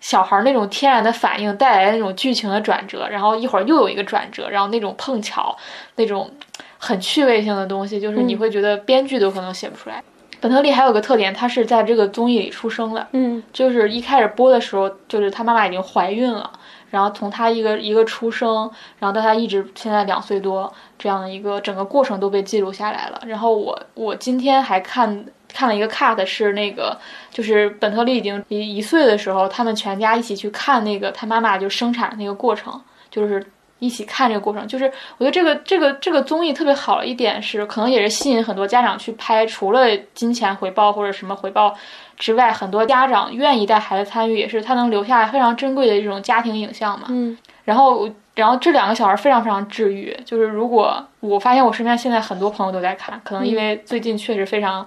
[0.00, 5.54] 小孩那种天然的反应带来的那种剧情的转折，然后一会儿又有一个转折，然后那种碰巧
[5.96, 6.30] 那种
[6.78, 10.02] 很趣味性的东西，就是你会觉得编剧都可能写不出来。
[10.46, 16.48] 本特利还有个特点，他是在这个综艺里出生的，嗯，就是一开始播的时候，就是他妈妈已经怀孕了，
[16.88, 18.70] 然后从他一个一个出生，
[19.00, 23.20] 然后到他一直现在两岁多这样的一个整个过程都被记录下来了。
[23.26, 26.96] 然后我我今天还看看了一个 cut，是那个
[27.28, 33.44] 就是本特利已经一一岁的时候，他们全家一起去看那个他妈妈就生产的那个过程，就是。
[33.78, 39.44] 一起看这个过程，就是我觉得这个这个这个综艺特别好的一点是，可能也是吸引很多家长去拍。
[39.46, 41.76] 除了金钱回报或者什么回报
[42.16, 47.06] 之外，很多家长愿意带孩子参与，也是他能留下非常珍贵的这种家庭影像嘛。
[47.10, 47.36] 嗯。
[47.64, 50.16] 然后，然后这两个小孩非常非常治愈。
[50.24, 54.86] 就是如果我发现我身边现在很多朋友都在看，可能因为最近确实非常。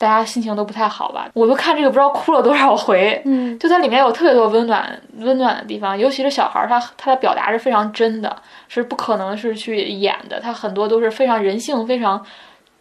[0.00, 1.28] 大家心情都不太好吧？
[1.34, 3.20] 我都看这个不知道哭了多少回。
[3.26, 8.34] 嗯，就它里面有特别多温暖、温暖的地方，尤其是小孩儿，他他的表达是非常真的，
[8.66, 10.40] 是不可能是去演的。
[10.40, 12.24] 他很多都是非常人性、非常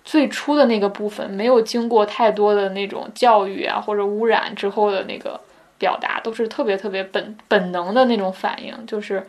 [0.05, 5.37] 最初的那个部分，没有经过太多的那种教育啊或者污染之后的那个
[5.77, 9.27] 表达，都是特别特别本本能的那种反应，就是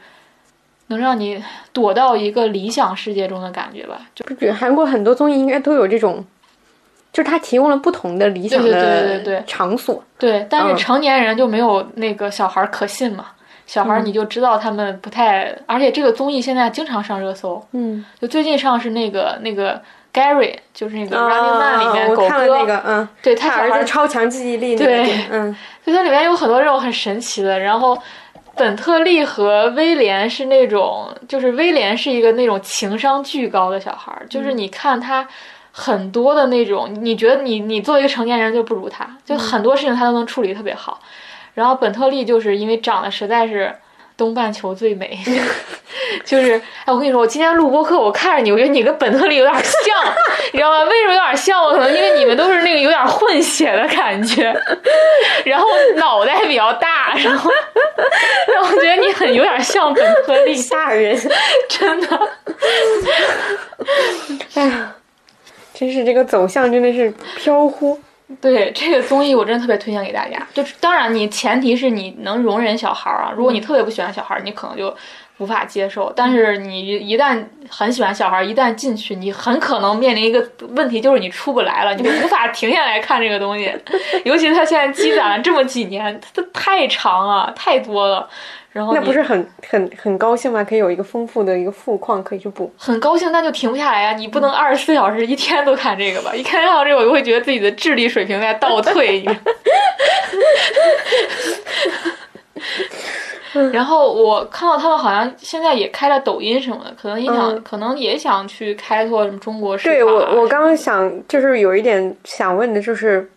[0.86, 1.42] 能让你
[1.72, 4.02] 躲到一个理想世界中的感觉吧。
[4.14, 6.24] 就韩国很多综艺应该都有这种。
[7.12, 13.26] 就是他提供了不同的理想的场所，对，但是成年人就没有那个小孩可信嘛？
[13.66, 19.80] 小孩你就知道他们不太，而且这个综艺现在经常上热搜，嗯，就最近上是那个那个
[20.12, 25.56] Gary，就是那个 Running Man 里面狗哥，那个，嗯，对他儿子超强记忆力，对，嗯，
[25.86, 27.96] 就它里面有很多这种很神奇的，然后
[28.56, 35.26] 本特利和威廉是那种，就是威廉是一个那种情商巨高的小孩儿，就是你看他。
[35.72, 41.00] 很多的那种，你觉得你你作为一个成年人就不如他，就很多事情他都能处理特别好。
[41.54, 43.74] 然后本特利就是因为长得实在是
[44.16, 45.18] 东半球最美，
[46.24, 50.14] 就是哎，我跟你说，我今天录播课，我看着你，我觉得你跟本特利有点像，
[50.52, 50.84] 你知道吗？
[50.84, 51.70] 为什么有点像？
[51.70, 54.54] 可能因为你们都是那个有点混血的感觉，
[55.44, 55.66] 然后
[55.96, 57.50] 脑袋比较大，然后
[58.54, 61.18] 让我觉得你很有点像本特利，吓人，
[61.68, 62.28] 真的。
[64.54, 64.94] 哎呀，
[65.80, 67.98] 真是这个走向真的是飘忽。
[68.38, 70.46] 对这个综艺，我真的特别推荐给大家。
[70.52, 73.32] 就是当然，你前提是你能容忍小孩儿啊。
[73.34, 74.94] 如果你特别不喜欢小孩儿，你可能就
[75.38, 76.12] 无法接受。
[76.14, 80.46] 但是你一旦很喜欢小孩儿，一旦进去，你很可能面临一个
[80.76, 83.74] 问题，就是你出不来了，你无法停下来看这个东西。
[84.24, 88.28] 尤其他现在积攒了这么几年，它太长了，太多了。
[88.72, 90.62] 然后那不是很很很高兴吗？
[90.62, 92.72] 可以有一个丰富的一个富矿可以去补。
[92.78, 94.12] 很高兴，但就停不下来呀！
[94.12, 96.32] 你不能二十四小时一天都看这个吧？
[96.32, 99.24] 一看到这个，我就会觉得自己的智力水平在倒退。
[103.72, 109.92] 然后我看到他们好像现在也开了抖音什么的，可能也想，可能也想去开拓什么中国市场。
[109.92, 113.28] 对我，我刚刚想就是有一点想问的就是，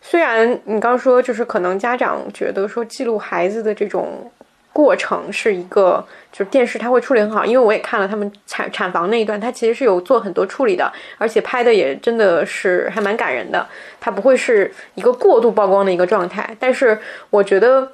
[0.00, 4.28] 虽然你刚说就是可能家长觉得说记录孩子的这种。
[4.72, 13.66] 过程是一个，就是电视它会处理很好，因为我也看了他们产产房那一段，它其实是有做很多处理的，而且拍的也真的是还蛮感人的，
[14.00, 16.56] 它不会是一个过度曝光的一个状态。
[16.58, 16.98] 但是
[17.30, 17.90] 我觉得。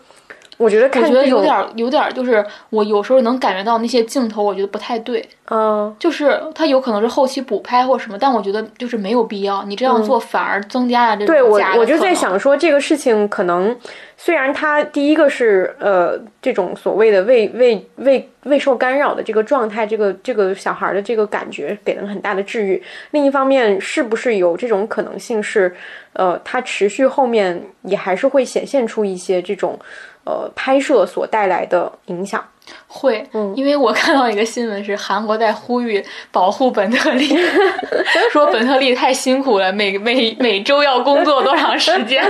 [0.57, 5.27] 我觉得，我觉得有点有点，就是我有时候能感觉到那些镜头，我觉得不太对。
[5.49, 9.63] 嗯，就是它有可能是后期补拍或什么，但我觉得就是没有必要。
[9.65, 13.77] 你这样做反而增加了这种对我，我就在想说，这个事情可能
[14.17, 22.83] 虽然他第一个是呃这种所谓的未未未未受干扰的这个状态，这个这个小孩的这个感觉给了很大的治愈。
[23.13, 25.73] 另一方面，是不是有这种可能性是
[26.15, 29.79] 呃他持续后面也还是会显现出一些这种。
[30.27, 32.45] 呃，拍摄所带来的影响
[32.89, 37.29] 会，嗯，因为我看到一个新闻是韩国在呼吁保护本特利，
[38.33, 42.25] 说本特利太辛苦了，每每每周要工作多长时间？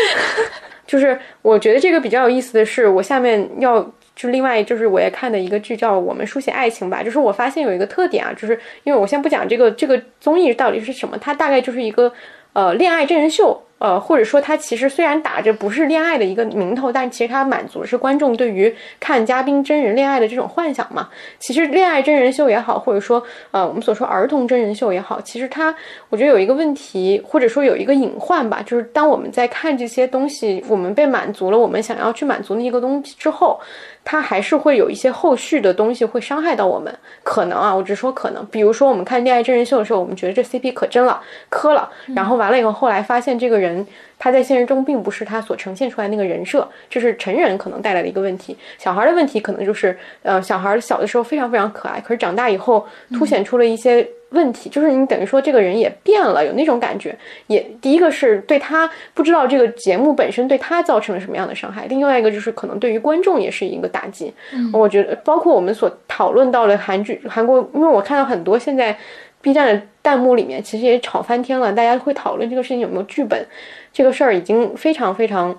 [0.86, 3.80] 就是我觉得这个比较有意思的是，我下面要
[4.14, 12.12] 就另外就是我也看的一个剧叫《我们书写爱情》吧，就是我发现有一个特点啊，就是因为我先不讲这个这个综艺到底是什么，它大概就是一个
[12.52, 13.58] 呃恋爱真人秀。
[13.84, 21.10] 呃，或者说它其实虽然打着不是恋爱的一个名头，但其实它满足的是观众对于看嘉宾真人恋爱的这种幻想嘛。
[21.38, 25.74] 其实恋爱真人秀也好，或者说呃我们所说儿童真人秀也好，其实它
[26.08, 33.60] 我觉得有一个问题，或者说有一个隐患吧，就是当我们在看这些东西，我们被满足了我们想要去满足的一个东西之后。
[34.06, 38.44] 它还是会有一些后续的东西会伤害到我们，可能啊，我只说可能。
[38.48, 43.73] 比如说我们看恋爱真人秀的时候，我们觉得这 CP 可真了，磕了，然后完了以后，后来发现这个人
[44.18, 48.56] 他在现实中并不是他所呈现出来那个人设，这是成人可能带来的一个问题。
[48.78, 54.06] 小孩的问题可能就是，呃，小孩小的时候非常非常可爱，可是长大以后凸显出了一些。
[54.30, 57.16] 问题就是你等于说这个人也变了，有那种感觉。
[57.46, 64.34] 也第一个是对他不知道这个节目本身对他造成了什么样的伤害，另外一个就是可能对于观众也是一个打击。
[64.72, 68.98] 我觉得包括我们所讨论到的韩剧、韩国，因为我看到很多现在
[69.44, 73.46] B 站的弹幕里面其实也吵翻天了，大家会讨论这个事情有没有剧本，
[73.92, 75.54] 这个事儿已经非常非常。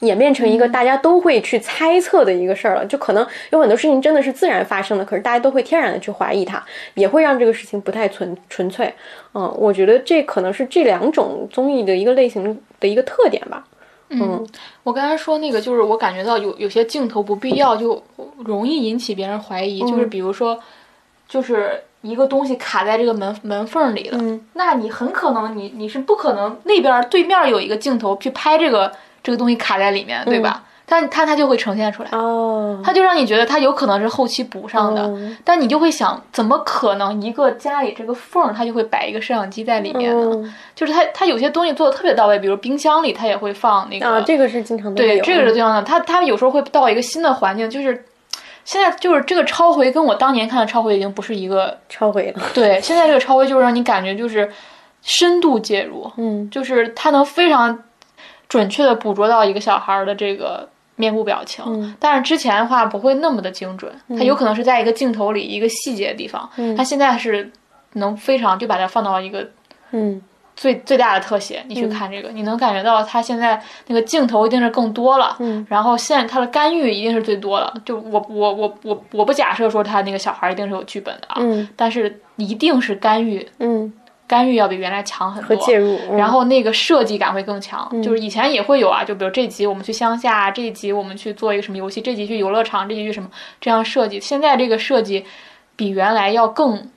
[0.00, 6.62] 演变成一个大家都会去猜测的一个事儿了，就可能有很多事情真的是自然发生的，可是大家都会天然的去怀疑它，
[6.94, 8.92] 也会让这个事情不太纯纯粹。
[9.32, 13.64] 嗯，我觉得这可能是这两种综艺的一个类型的一个特点吧。
[14.10, 14.46] 嗯，
[14.82, 18.02] 我刚才说那个就是我感觉到有有些镜头不必要就
[18.44, 20.58] 容易引起别人怀疑，就是比如说，
[21.26, 28.92] 就是一个东西卡在这个门门缝里了，那你很可能你你是不可能那边对面有一个镜头去拍这个。
[29.24, 30.62] 这个东西卡在里面，对吧？
[30.84, 35.10] 但它它就会呈现出来，哦，它就让你觉得它有可能是后期补上的，
[35.42, 40.54] 但你就会想，怎么可能一个家里这个缝儿，它就会摆一个摄像机在里面呢？
[40.74, 45.82] 就是它它有些东西做的特别到位，比如冰箱里它也会放那个，啊，这个是经常对，这个是经常的。
[45.82, 48.04] 它它有时候会到一个新的环境，就是
[48.64, 52.42] 现在就是这个超回跟我当年看的超回已经不是一个超回了。
[52.52, 54.50] 对，现在这个超回就是让你感觉就是
[55.02, 57.78] 深度介入，嗯，就是它能非常。
[58.46, 67.50] 准确的捕捉到一个小孩的这个面部表情，但是之前的话不会那么的精准，它有可能是在一个镜头里一个细节的地方，它现在是
[67.94, 69.48] 能非常就把它放到一个
[69.90, 70.20] 嗯
[70.56, 83.92] 最最大的特写，你去看这个，你能感觉到他现在那个镜头一定是更多了，嗯，然后现他的干预一定是最多了，就我我我我我不假设说他那个小孩一定是有剧本的啊，嗯，但是一定是干预，嗯。
[84.26, 87.86] 干预要比原来强很多，和介入，然后那个设计感会更强。
[88.02, 93.28] 就是以前也会有啊，就比如这集我们去乡下，这一集我们去做一个什么游戏，这集去游乐场，这集去什么
[93.60, 94.18] 这样设计。
[94.18, 95.26] 现在这个设计
[95.76, 96.88] 比原来要更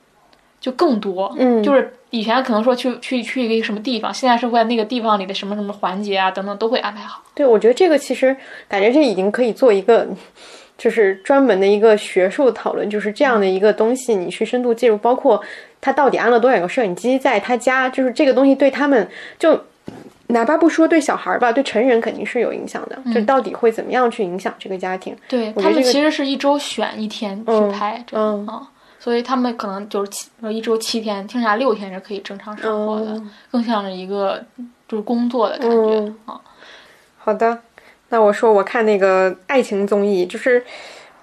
[0.67, 7.23] 就更多，嗯，就是以前可能说去去去一个什么地方，现在是会在那个地方里的什么什么环节啊等等都会安排好。
[7.33, 8.35] 对，我觉得这个其实
[8.67, 10.07] 感觉这已经可以做一个。
[10.79, 15.43] 就是专门的一个学术讨论，就是这样的一个东西，你去深度介入，包括
[15.81, 19.59] 他到底安了多少个摄影机在他家，就是这个东西对他们，就
[20.27, 23.11] 哪怕不说对小孩吧，对成人肯定是有影响的。
[23.11, 25.17] 就到底会怎么样去影响这个家庭？
[25.27, 28.67] 对他们其实是一周选一天去拍，这样啊，
[29.07, 34.43] 所以他们可能就是七一周七天，剩下六天是可以正常生活的，更像是一个
[34.85, 36.37] 就是工作的感觉啊。
[37.17, 37.57] 好的。
[38.09, 40.61] 那我说，我看那个爱情综艺，就是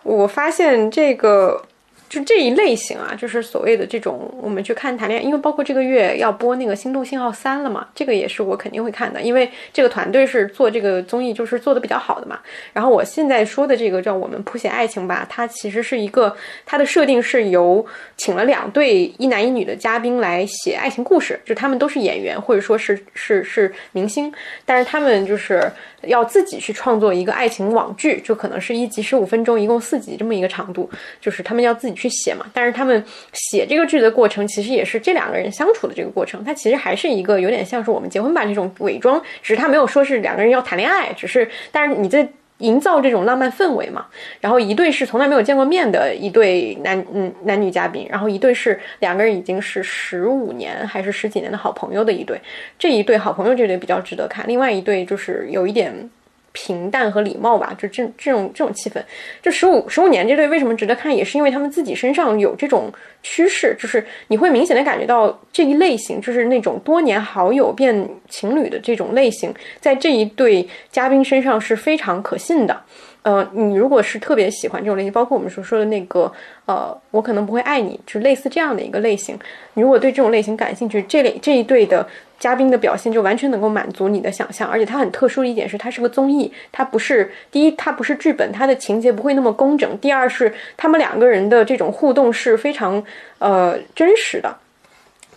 [0.02, 1.62] 我发现这个。
[2.08, 12.38] 就这一类型啊，就是所谓的这种，我们去看谈恋爱，因为包括这个月要播那个《心动信号三》了嘛，这个也是我肯定会看的，因为这个团队是做这个综艺，就是做的比较好的嘛。
[12.72, 17.84] 然后我现在说的这个叫《我们谱写爱情》吧，它其实是一个，它的设定是由
[18.16, 24.32] 请了两对一男一女的嘉宾来写爱情故事，就他们都是演员或者说是是是明星，
[24.64, 25.68] 但是他们就是
[26.06, 30.88] 要自己去创作一个爱情网剧，就可能是一集十五分钟，一共四集这么一个长度，
[31.20, 32.14] 就是他们要自己去。
[32.14, 36.44] 写嘛，但是他们写这个剧的过程，其实也是这两个人相处的这个过程。
[36.44, 42.26] 它其实还是一个有点像是我们结婚吧这种伪装，只是他没有说是两个人要谈恋爱，只是但是你在
[42.64, 44.06] 营造这种浪漫氛围嘛。
[44.40, 52.40] 然后一对是从来没有见过面的一对男嗯男女嘉宾，然后一对是两个人已经是十五年还是十几年的好朋友的一对。
[52.78, 56.10] 这一对好朋友这对比较值得看，另外一对就是有一点。
[56.54, 59.02] 平淡和礼貌吧，就这这种这种气氛，
[59.42, 62.90] 就十五十五年这对为什么值得看，也是因为他们自己身上有这种
[63.24, 72.80] 趋势，就是你会明显的感觉到这一类型，就是那种多年好友变情侣的这种类型，在这一对嘉宾身上是非常可信的。
[73.24, 76.30] 呃，你如果是特别喜欢这种类型，包括我们所说的那个，
[76.66, 79.38] 呃，我可能不会爱你，就类似这样的一个类型。
[79.72, 82.06] 你如果对这种类型感兴趣，这类这一对的
[82.38, 84.68] 嘉宾的表现就完全能够满足你的想象。
[84.68, 89.96] 而且它很特殊的一点是，它是个综艺，它不是第一，它不是剧本，它的情节不会那么工整。
[89.98, 93.02] 第二是他们两个人的这种互动是非常
[93.38, 94.54] 呃真实的。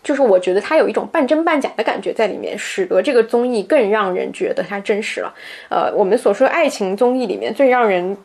[0.08, 5.36] 就是我觉得它有一种半真半假的感觉在里面，使得这个综艺更让人觉得它真实了。
[5.68, 8.16] 呃，我们所说爱情综艺里面最让人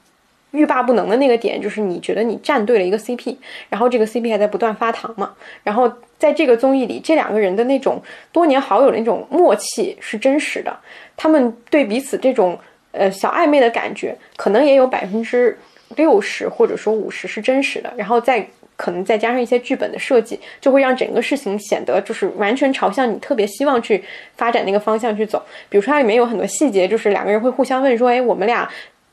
[0.53, 3.37] 欲罢不能的那个点，就是你觉得你站对了一个 CP，
[3.69, 5.35] 然后这个 CP 还在不断发糖嘛。
[5.65, 8.01] 然后在这个综艺里，这两个人的那种
[8.31, 10.79] 多年好友的那种默契是真实的，
[11.17, 12.57] 他们对彼此这种
[12.93, 15.59] 呃小暧昧的感觉，可能也有百分之
[15.97, 17.93] 六十或者说五十是真实的。
[17.97, 18.47] 然后在
[18.83, 24.03] 可能再加上一些剧本的设计，就会让整个事情显得就是完全朝向你特别希望去
[24.37, 25.41] 发展那个方向去走。
[25.69, 28.69] 比如说它里面有很多细节，就是两个人会互相问说：“哎，我们俩。”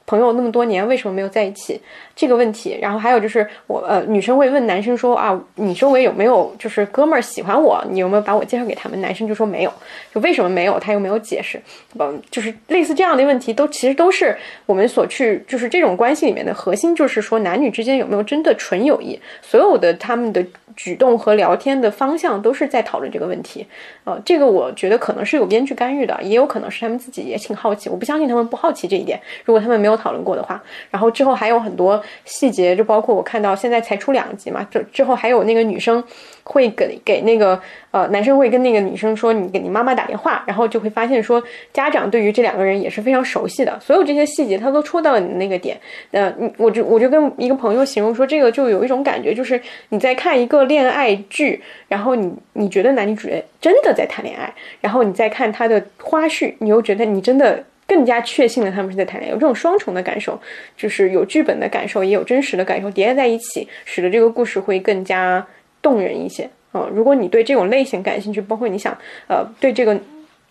[0.09, 1.79] 朋友那么多年为什么没有在一起
[2.15, 2.75] 这个问题？
[2.81, 7.79] 然后还有就是我呃女生会问男生说啊，你周围有没有就是哥们儿喜欢我？
[7.91, 8.99] 你有没有把我介绍给他们？
[8.99, 9.71] 男生就说没有，
[10.11, 10.79] 就为什么没有？
[10.79, 11.61] 他又没有解释。
[11.99, 19.19] 嗯，就是类似这样的问题，都其实都是我们所去就是这种关系里面的核心，就是说男女之间有没有真的纯友谊？
[19.43, 20.43] 所有的他们的
[20.79, 23.67] 举动和聊天的方向都是在讨论这个问题。
[24.05, 27.89] 呃，这个我觉得可能是有编剧干预的，也有可能是他们自己也挺好奇。
[27.89, 29.21] 我不相信他们不好奇这一点。
[29.45, 29.99] 如果他们没有。
[29.99, 36.01] 讨论过的话，然后之后还有很多细节，就包括我看到现在才出两集嘛，就之后还有那个女生
[36.43, 37.59] 会给给那个
[37.91, 41.43] 呃男生会跟那个女生说，你给你妈妈打电话，然后就会发现说
[41.73, 45.77] 家长对于这两个人也是非常熟悉的，所有这些细节他都戳到了你的那个点。
[46.11, 57.63] 呃，你我就我就跟一个朋友形容说，这个就有一种感觉，就是你在看一个恋爱剧，然后你你觉得男女主角真的在谈恋爱，然后你再看他的花絮，你又觉得你真的。
[57.89, 60.39] 更加确信了他们是在谈恋爱，有这种双重的感受，
[60.77, 65.43] 就是有剧本的感受，也有真实的感受叠加在一起，使得这个故事会更加
[65.81, 66.49] 动人一些。
[66.73, 68.95] 嗯，如果你对这种类型感兴趣，包括你想
[69.27, 69.99] 呃对这个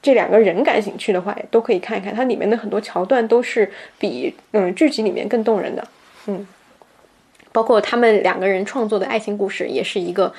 [0.03, 5.87] 这两个人感兴趣的话，也都可以看一看，它里面的很多桥段都是比嗯剧集里面更动人的。
[6.27, 6.47] 嗯，
[7.53, 10.33] 包括他们两个人创作的爱情故事，也是一个。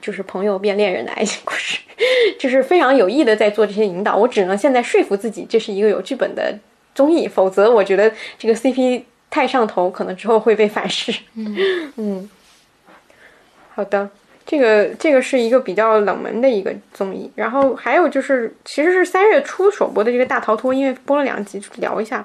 [0.00, 1.80] 就是朋友变恋人的爱情故事，
[2.38, 4.14] 就是非常有意的在做这些引导。
[4.14, 6.54] 我只能现在说服自己，这是一个有剧本的
[6.94, 11.10] 综艺，否则我觉得这个 CP 太上头，可能之后会被反噬。
[11.36, 11.56] 嗯
[11.96, 12.30] 嗯，
[13.74, 14.10] 好的，
[14.46, 17.30] 这个这个是一个比较冷门的一个综艺。
[17.34, 22.24] 然后还有就是，其实是三月初首播的这个大逃脱，因为播了两集，聊一下。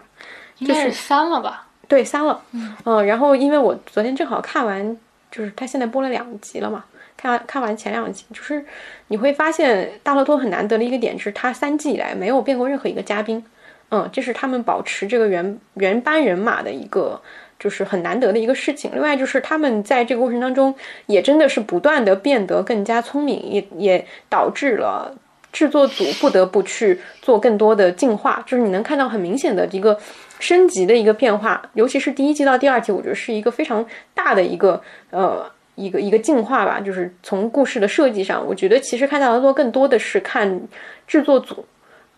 [0.59, 1.67] 应该是三了吧？
[1.87, 2.41] 对，三了。
[2.51, 4.97] 嗯嗯，然后因为我昨天正好看完，
[5.31, 6.83] 就是他现在播了两集了嘛。
[7.15, 8.63] 看看完前两集，就是
[9.09, 13.43] 你会发现大逃脱很难得的一个点是，它三季以来没有变过任何一个嘉宾，
[13.89, 17.21] 嗯，这是他们保持这个原原班人马的一个
[17.59, 18.89] 就是很难得的一个事情。
[18.93, 20.73] 另外就是他们在这个过程当中
[21.07, 25.13] 也真的是不断的变得更加聪明，也也导致了。
[25.51, 29.97] 制作组不得不去做更多的进化，就是你能看到很明显的一个
[30.37, 33.83] 升级的一个变化，尤其是第一季到第二季，我觉得是一个非常
[34.13, 34.79] 大的一个
[35.09, 36.79] 呃一个一个进化吧。
[36.79, 40.61] 就是从故事的设计上，我觉得其实看到的多更多的是看
[41.07, 41.65] 制作组，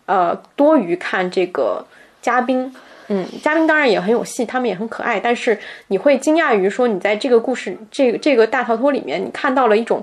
[0.04, 1.82] 呃，多于看这个
[2.20, 2.70] 嘉宾。
[3.12, 5.58] 嗯，嘉宾当然也很有戏，他们也很可爱，但是
[5.88, 10.02] 你会惊讶于说，你在这个故事这个这个大逃脱里面，你看到了一种。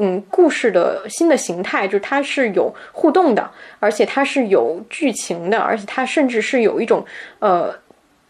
[0.00, 7.04] 嗯，故事的新的形态就是它是有互动的，而且它是有剧情的，而且它甚至是有一种
[7.40, 7.74] 呃。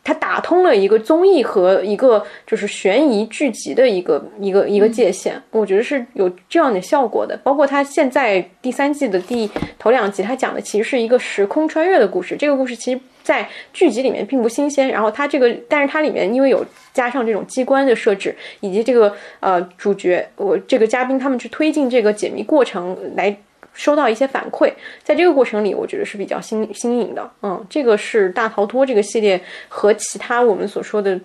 [0.05, 7.39] 它打通了一个综艺和一个就是悬疑剧集的一个一个一个界限，我觉得是有这样的效果的。
[7.45, 12.35] 包括它现在第三季的第头两集，它讲的其实是一个时空穿越的故事。
[12.39, 14.89] 这个故事其实，在剧集里面并不新鲜。
[14.89, 23.37] 然后它这个，但是它里面因为有加上这种机关的设置，以及这个呃主角我这个嘉宾他们去推进这个解谜过程来。
[23.75, 24.73] 收到一些反馈，
[25.05, 27.31] 在这个过程里，我觉得是比较新新颖的。
[27.43, 31.21] 嗯，这个是大逃脱这个系列和其他我们所说的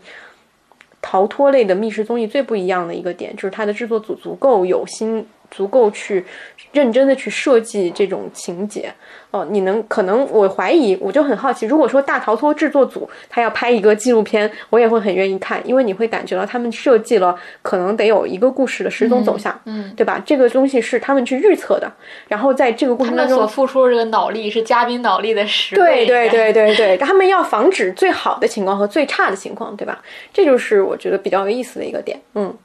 [1.01, 5.25] 逃脱类的密室综艺最不一样的一个点，就是它的制作组足够有心。
[5.53, 6.25] 足够去
[6.71, 8.91] 认真的去设计这种情节
[9.29, 20.21] 哦，你能可能我怀疑，我就很好奇，如果说大逃脱制作组他要拍一个纪录片，我也会很愿意看，因为你会感觉到他们设计了可能得有一个故事的始终走向，嗯，对吧？
[20.25, 21.91] 这个东西是他们去预测的，
[22.27, 30.01] 然后在这个过程当中所付出的这个脑力是嘉宾脑力的十倍，对对对对对，他们要防止最好的情况和最差的情况，对吧？
[30.33, 32.55] 这就是我觉得比较有意思的一个点，嗯。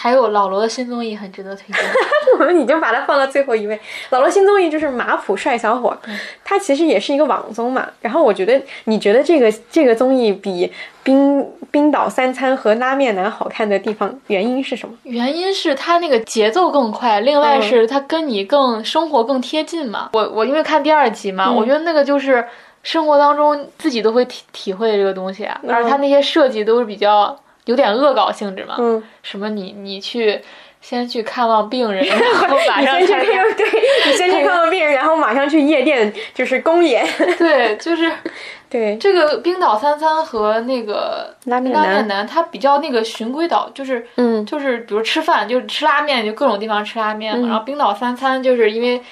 [0.00, 1.76] 还有老罗的新综艺很值得推荐，
[2.38, 3.78] 我们已经把它放到最后一位。
[4.10, 5.96] 老罗新综艺就是马普帅小伙，
[6.44, 7.84] 他其实也是一个网综嘛。
[8.00, 10.72] 然后我觉得，你觉得这个这个综艺比
[11.02, 14.94] 冰冰岛三餐和拉面男好看的地方，原因是什么？
[15.02, 20.10] 原因是他那个节奏更快，另外是他跟你更生活更贴近嘛。
[20.12, 22.46] 我我因为看第二集嘛，我觉得那个就是
[22.84, 27.36] 生活当中自己都会体体会这个东西啊，而他那些设计都是比较。
[27.68, 28.76] 有点恶搞性质嘛？
[28.78, 30.40] 嗯，什么你你去
[30.80, 32.18] 先去看望病人， 然
[32.48, 33.66] 后马上去看，对，
[34.06, 37.06] 你先去看望病人，然后马上去夜店就是公演。
[37.36, 38.10] 对，就是
[38.70, 41.74] 对这个冰岛三餐和那个拉面
[42.08, 47.48] 男，他比较那个循规蹈，就是嗯，就是比如吃饭就吃拉面，就各种地方吃拉面嘛。
[47.48, 49.02] 然后冰岛三餐就是因为。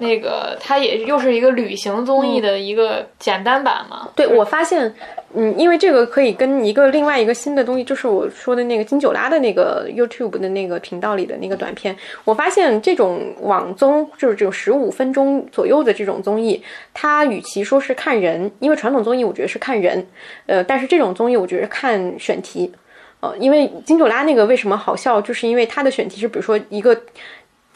[0.00, 4.08] 那个，它也又是一个旅行综艺的一个简单版嘛？
[4.16, 4.92] 对，我发现，
[5.34, 11.94] 嗯，因为这个可以跟一个另外一个新的东西，就是我说的那个金九拉的那个 YouTube 的那个频道里的那个短片，
[12.24, 16.60] 我发现这种网综就是这种十五分钟左右的这种综艺，
[16.94, 20.06] 它与其说是看人，因为传统综艺我觉得是看人，
[20.46, 22.72] 呃，但是这种综艺我觉得看选题，
[23.20, 26.98] 呃，因为金九拉那个为什么好笑，就是因为它的选题是比如说一个。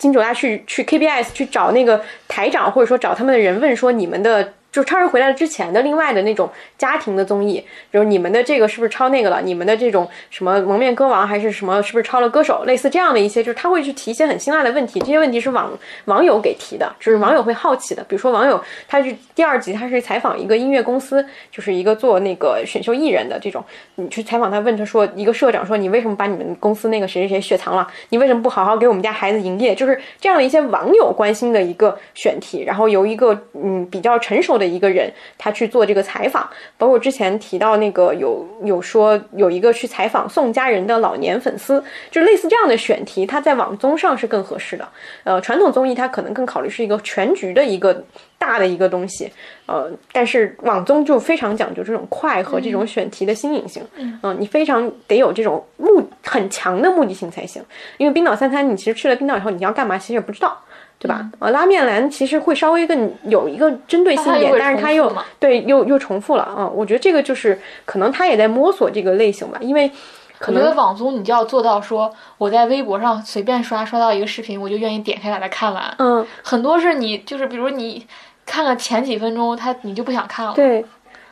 [0.05, 1.99] 金主拉去去 KBS 去找那个
[2.29, 4.53] 台长，或者说找他们的人问说你们的。
[4.75, 9.41] 就超人回来了之前的另外的那种家庭的综艺，就是你们的这个是不是抄那个了？
[9.41, 12.65] 你们的这种什么蒙面歌王还是什么，是不是抄了歌手？
[12.65, 15.71] 类似这样的一些，就是他会去提一些很辛辣的问题，这些问题是网
[16.07, 18.03] 网友给提的，就是网友会好奇的。
[18.09, 23.65] 比如说网友，他是第二集，他是采访一个音乐公司，就是一个做那个选秀艺人的这种，
[23.95, 27.87] 你去采访他，问他说，一个社长说，你为什么把你们公司那个谁谁谁雪藏了？
[28.09, 29.73] 你为什么不好好给我们家孩子营业？
[29.73, 34.64] 就是这样的一些网友关心的一个选题，然后由一个嗯比较成熟的。
[34.67, 44.89] 一个人，他去做这个采访，包括之前提到那个有有说有一个去采访宋佳人的老年粉丝，就类似这样的选题，他在网综上是更合适的。
[45.25, 48.05] 呃，传统综艺它可能更考虑是一个全局的一个
[48.39, 49.31] 大的一个东西，
[49.67, 53.83] 呃，但是网综就非常讲究这种快和这种选题的新颖性。
[53.97, 57.63] 嗯，你非常得有这种目很强的目的性才行，
[57.99, 60.61] 因为冰岛三餐，你其实去了冰岛以后你要干嘛，其实也不知道。
[60.99, 61.31] 对吧？
[61.39, 66.67] 呃，拉面男其实会稍微更有一个针对性一点，但是他又对又又重复了啊！
[66.67, 69.91] 我觉得这个就是可能他也在摸索这个类型吧，因为
[70.39, 75.95] 可能网综你就要做到说我在微博上随便刷刷到一个视频，我就愿意点开把它看完。
[75.99, 78.07] 嗯，很多是你就是比如你
[78.47, 80.53] 看了前几分钟，他你就不想看了。
[80.55, 80.85] 对，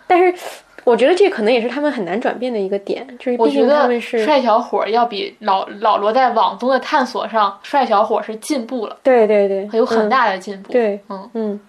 [0.06, 0.34] 但是。
[0.84, 8.96] 我觉得这可能也是他们很难转变的一个点，就是我觉得帅小伙要比老老罗在网综的探索上，帅小伙是进步了。
[9.02, 10.72] 对对对，有很大的进步。
[10.72, 11.60] 对，嗯嗯，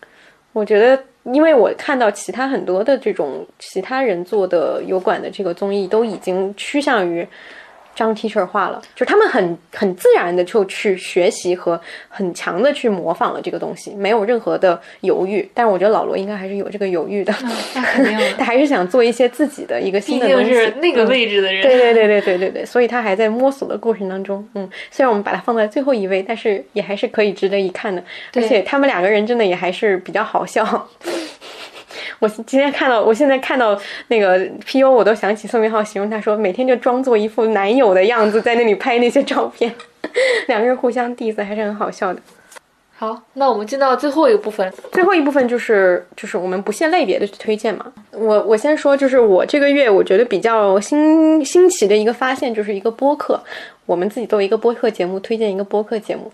[0.51, 7.27] 我觉得，因为我看到其他很多的这种其他人做的油管的这个综艺，都已经趋向于
[7.95, 11.79] 张 teacher 画了，就他们很很自然的就去学习和
[12.09, 15.47] 很强的去模仿了这个东西，没有任何的犹豫。
[15.53, 17.33] 但是我觉得老罗应该还是有这个犹豫的，
[18.37, 20.53] 他还是想做一些自己的一个新的东西。
[20.53, 24.47] 是那个位置的人，对对对对对对对，所以他还在摸索的过程当中。
[24.55, 28.03] 嗯，虽然我们把它放在最后一位，但是也还是可以值得一看的。
[28.35, 30.89] 而且他们两个人真的也还是比较好笑。
[32.23, 33.77] 我今天看到，我现在看到
[34.07, 39.69] 那个 P U，我都想起宋明浩形容他说，每天就装作一副男友的样子，在那里拍那些照片，
[40.47, 42.21] 两个人互相 diss 还是很好笑的。
[43.03, 47.85] 好，那我们进到最后一个部分，最后一部分就是就是我们不限类别的推荐嘛。
[48.11, 53.37] 我我先说，就是我这个月我觉得比较新新奇的一个发现，就是一个播客。
[53.85, 56.31] 我们自己作为一个播客节目，推荐一个播客节目，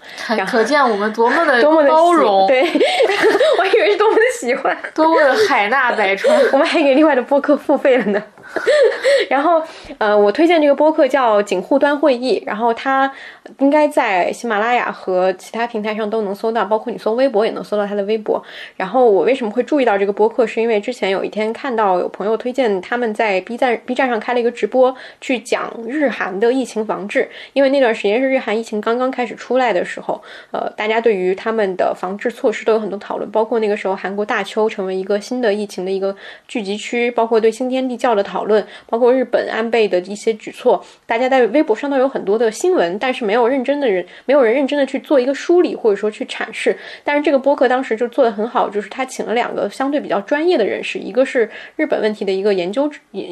[0.48, 2.46] 可见我们多么的 多么的包容。
[2.46, 2.62] 对，
[3.58, 6.40] 我以为是多么的喜欢，多么的海纳百川。
[6.54, 8.24] 我们还给另外的播客付费了呢。
[9.30, 9.62] 然后，
[9.98, 13.12] 呃，我推荐这个播客叫锦户端会议，然后它
[13.60, 18.42] 应该在喜马拉雅和其他平台上都能搜到，包括你搜微博也能搜到它的微博。
[18.76, 27.30] 然后我为什么会注意到这个播客，是因为之前有一天看到有朋友推荐他们在 B 站 B 站上开了一个直播，去讲日韩的疫情防治。
[27.54, 30.20] 因为那段时间是日韩疫情刚刚开始出来的时候，
[30.52, 36.16] 呃，大家对于他们的防治措施都有很多讨论，包括那个时候韩国大邱成为一个新的疫情的一个
[36.48, 46.74] 聚集区，包括对新天地教的讨讨论，包括日本安倍的一些举措，大家在微博上都有很多的新闻，但是没有认真的人，没有人认真的去做一个梳理或者说去阐释。
[47.03, 52.90] 但是这个播客当时就做的很好，就是他请了两个相对比较专业的人士，一个是日本问题的一个研究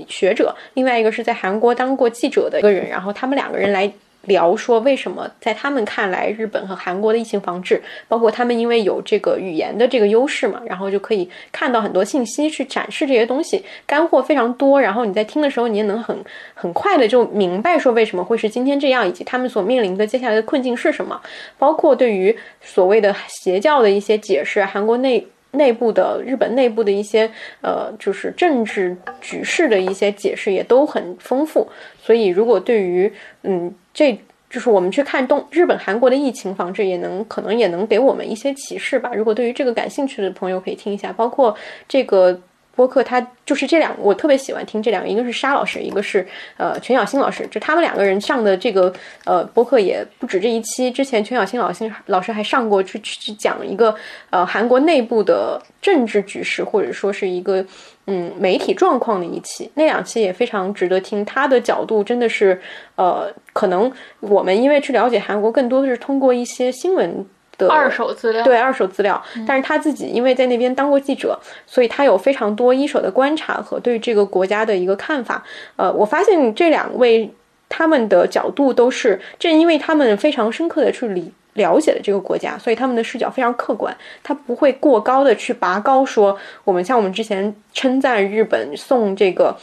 [0.10, 3.90] 学者，另外一个是在韩国当过记者的一个人，然后他们两个人来。
[4.24, 14.82] 聊说为什么在他们看来，日本和韩国的疫情防治，包括他们因为有这个语言的这个优势嘛，然后就可以看到很多信息去展示这些东西，干货非常多。
[14.82, 16.18] 然后你在听的时候，你也能很
[16.54, 21.22] 很快的就明白说为什么会是今天这样，以及他们所面临的接下来的困境是什么。
[21.58, 27.32] 包括对于所谓的邪教的一些解释，韩国内内部的日本内部的一些
[27.62, 31.68] 呃，就是政治局势的一些解释也都很丰富。
[32.08, 33.12] 所以如果对于
[33.44, 33.76] 嗯。
[33.98, 34.16] 这
[34.48, 39.10] 就是我们去看东日本、韩国的疫情防治，也能可能也能给我们一些启示吧。
[39.12, 41.12] 如果对于这个感兴趣的朋友，可以听一下。
[41.12, 41.58] 包括
[41.88, 42.40] 这个
[42.76, 46.24] 播客，它就是这两，我特别喜欢听这两个，一个是沙老师，一个是
[46.58, 47.48] 呃全小新老师。
[47.48, 48.94] 就他们两个人上的这个
[49.26, 50.92] 呃播客也不止这一期。
[50.92, 53.96] 之前全小新老师老师还上过去去去讲一个
[54.30, 57.66] 呃韩国内部的政治局势，或者说是一个。
[58.10, 61.26] 嗯，媒体状况的一期，那两期也非常值得听。
[61.26, 62.60] 他的角度真的是，
[62.96, 67.26] 呃，可能我们因为去了解韩国，更多的是通过一些新闻
[67.58, 69.22] 的二手资料，对二手资料。
[69.46, 75.44] 但是他自己因为在那边当过记者，所以他有非常多一手的观察和对这个国家的一个看法。
[75.76, 77.30] 呃，我发现这两位
[77.68, 81.34] 他们的角度都是，正因为他们非常深刻的去理。
[81.58, 89.56] 了解了这个国家，所以他们的视角非常客观，他不会过高的去拔高说我们像我们之前称赞日本送这个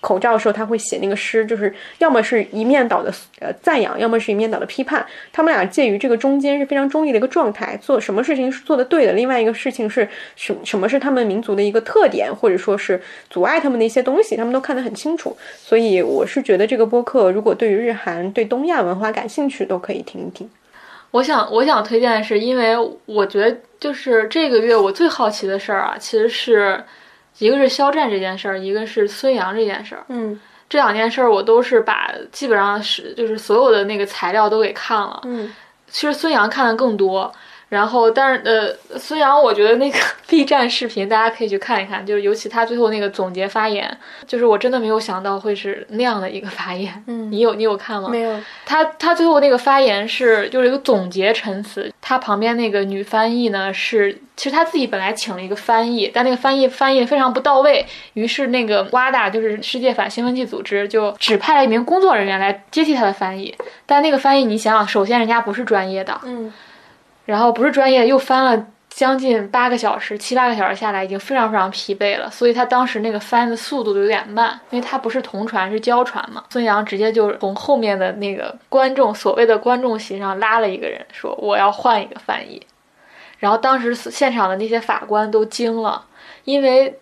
[0.00, 5.06] 口罩的时候，他会写那个诗，就是要么是一面倒的呃赞扬，要么是一面倒的批判。
[5.32, 13.00] 他们俩介于这个中间是非常中立的一个状态，做什么事情是做的对的，另外一个事情是什什么是他们民族的一个特点，或者说是
[13.30, 15.36] 阻碍他们的一些东西，他们都看得很清楚。
[15.56, 20.50] 所以我是觉得这个播客如果对于日韩对东亚文化感兴趣，都可以听一听。
[21.12, 22.76] 我想，我想推荐的是，因为
[23.06, 26.82] 我觉得就是这个月我最好奇的事儿啊，其实是
[27.38, 30.04] 一个是肖战这件事儿，一个是孙杨这件事儿。
[30.08, 35.20] 嗯，这两件事儿我都是把基本上是就是所有的那个材料都给看了。
[35.24, 35.54] 嗯，
[35.86, 37.32] 其实孙杨看的更多。
[37.72, 43.96] 然后，但是呃，孙杨，我觉得那个 B 站视频大家可以去看一看，就是尤其他最后那个总结发言，
[44.26, 47.02] 就是我真的没有想到会是那样的一个发言。
[47.06, 48.10] 嗯，你有你有看吗？
[48.10, 48.38] 没有。
[48.66, 66.52] 他他最后那个发言是就是一个总结陈词，他旁边那个女翻译呢是，其实他自己本来请了一个翻译，但那个翻译翻译非常不到位，于是那个 WADA 就是世界反兴奋剂组织就指派了一名工作人员来接替他的翻译，但那个翻译你想想，首先人家不是专业的，嗯。
[67.32, 72.30] 然后不是专业，又翻了将近八个小时，七八个小时下来，已经非常非常疲惫了。
[72.30, 76.44] 所以他当时那个翻的速度有点慢，因为他不是同传，是交传嘛。
[76.50, 82.60] 孙杨直接就从后面的那个观众所谓的观众席上拉了一个人，说我要换一个翻译。
[83.38, 86.04] 然后当时现场的那些法官都惊了，
[86.44, 86.98] 因为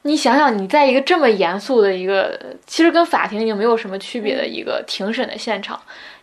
[0.00, 5.78] 你想想，你在一个这么严肃的一个，其实跟法庭已经没有什么区别的一个庭审的现场。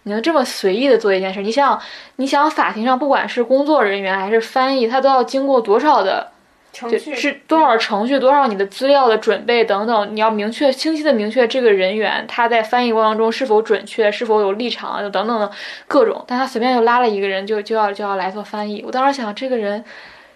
[0.05, 1.41] 你能这么随意的做一件事？
[1.41, 1.79] 你想，
[2.17, 6.31] 你想法庭上不管是工作人员还是翻译，他都要经过多少的
[6.71, 15.49] 程序是多少程序，多少你的资料的准备等等，你要明确、清晰的明确这个人员他在翻译过程中是否准确，是否有立场啊，等等的
[15.87, 16.23] 各种。
[16.27, 18.83] 但他随便就拉了一个人，就就要就要来做翻译。
[18.85, 19.83] 我当时想，这个人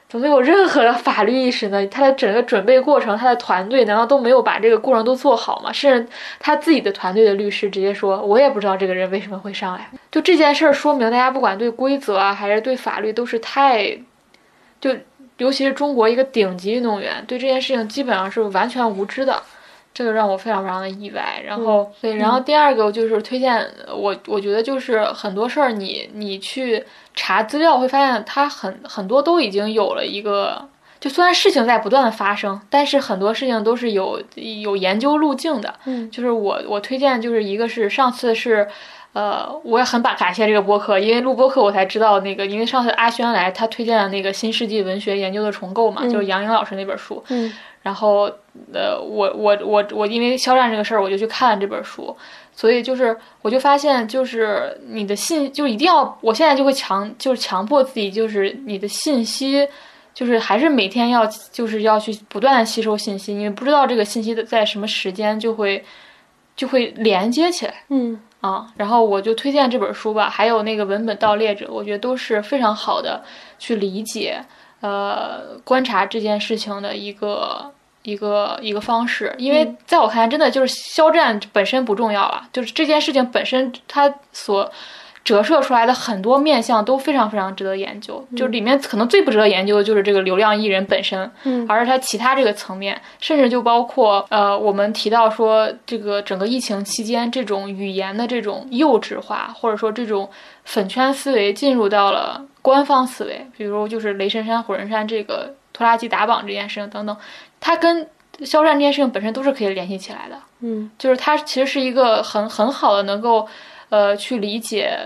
[0.10, 1.86] 怎么没有任何的法律意识呢？
[1.88, 5.72] 他的整个准备过程，他的团队难道都没有把这个过程都做好吗？
[5.72, 13.98] 甚至他自己的团队的律师直接说：“我也不知道这个人为什么会上来。”就这件事儿说明，大家不管对规则啊，还是对法律，都是太
[14.82, 14.94] 就。
[15.38, 19.42] 尤其是中国一个顶级运动员，对这件事情基本上是完全无知的，
[19.94, 21.42] 这个让我非常非常的意外。
[21.46, 26.84] 然后，对，然后第二个就是推荐我，我觉得就是很多事儿，你你去
[27.14, 30.68] 查资料会发现，它很很多都已经有了一个，
[31.00, 35.74] 就虽然事情在不断的发生，但是很多事情都是有有研究路径的。
[35.86, 38.68] 嗯，就是我我推荐就是一个是上次是。
[39.12, 47.22] 呃，我也很把感谢这个播客，因为录播客我才知道那个，因为上次阿轩来，他推荐了那个新世纪文学研究的重构嘛，就是杨颖老师那本书。
[47.30, 47.52] 嗯。
[47.82, 48.30] 然后，
[48.74, 52.16] 呃，我我我我因为肖战这个事儿，我就去看了这本书，
[52.54, 59.68] 所以就是我就发现，就是你的信，就一定要，我现在就会强，就是强迫自己，就是你的信息，
[60.14, 65.84] 就是还是每天要，就是要去不断的吸收信息，因为不知道这个信息的在什么时间就会
[66.56, 67.74] 就会连接起来。
[67.90, 68.20] 嗯。
[68.42, 73.22] 啊，然后我就推荐这本书吧，还有那个文本盗猎者，我觉得都是非常好的
[73.58, 74.42] 去理解，
[74.82, 77.72] 呃，观察这件事情的一个
[78.04, 79.34] 一个一个方式。
[79.38, 84.72] 因为在我看来，真的就是肖战本身不重要了，就是这件事情本身他所。
[85.24, 100.28] 折射出来的很多面相都非常非常值得研究，就里面可能最不值得研究的就是这个流量艺人本身，嗯，而是他其他这个层面，甚至就包括呃，我们提到说这个整个疫情期间这种语言的这种幼稚化，或者说这种
[100.64, 107.16] 粉圈思维进入到了官方思维，比如就是雷神山、火神山这个拖拉机打榜这件事情等等，
[107.60, 108.08] 它跟
[108.44, 113.48] 肖战这件事情本身都是可以联系起来的，嗯，就是它其实是一个很很好的能够。
[113.90, 114.98] 呃，去理解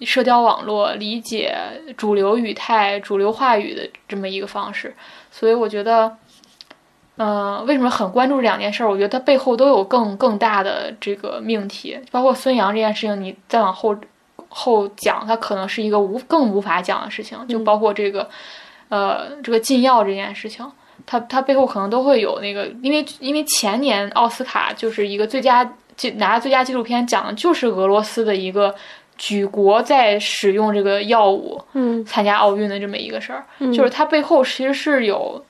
[0.00, 1.54] 社交网络，理解
[1.94, 4.96] 主流语态、主流话语的这么一个方式，
[5.30, 6.16] 所以我觉得，
[7.18, 8.88] 嗯，为什么很关注这两件事儿？
[8.88, 13.94] 我觉得它背后都有更更大的这个命题，包括孙杨这件事情，你再往后
[14.48, 18.26] 后讲，它可能是一个无更无法讲的事情，就包括这个，
[18.88, 20.66] 呃，这个禁药这件事情，
[21.04, 25.74] 它它背后可能都会有那个，因为因为前年奥斯卡就是一个最佳。
[26.12, 28.74] 拿最佳纪录片奖的就是俄罗斯的一个
[29.18, 35.44] 举国在使用这个药物，嗯，参加奥运的这么一个事儿，就是它背后其实是有，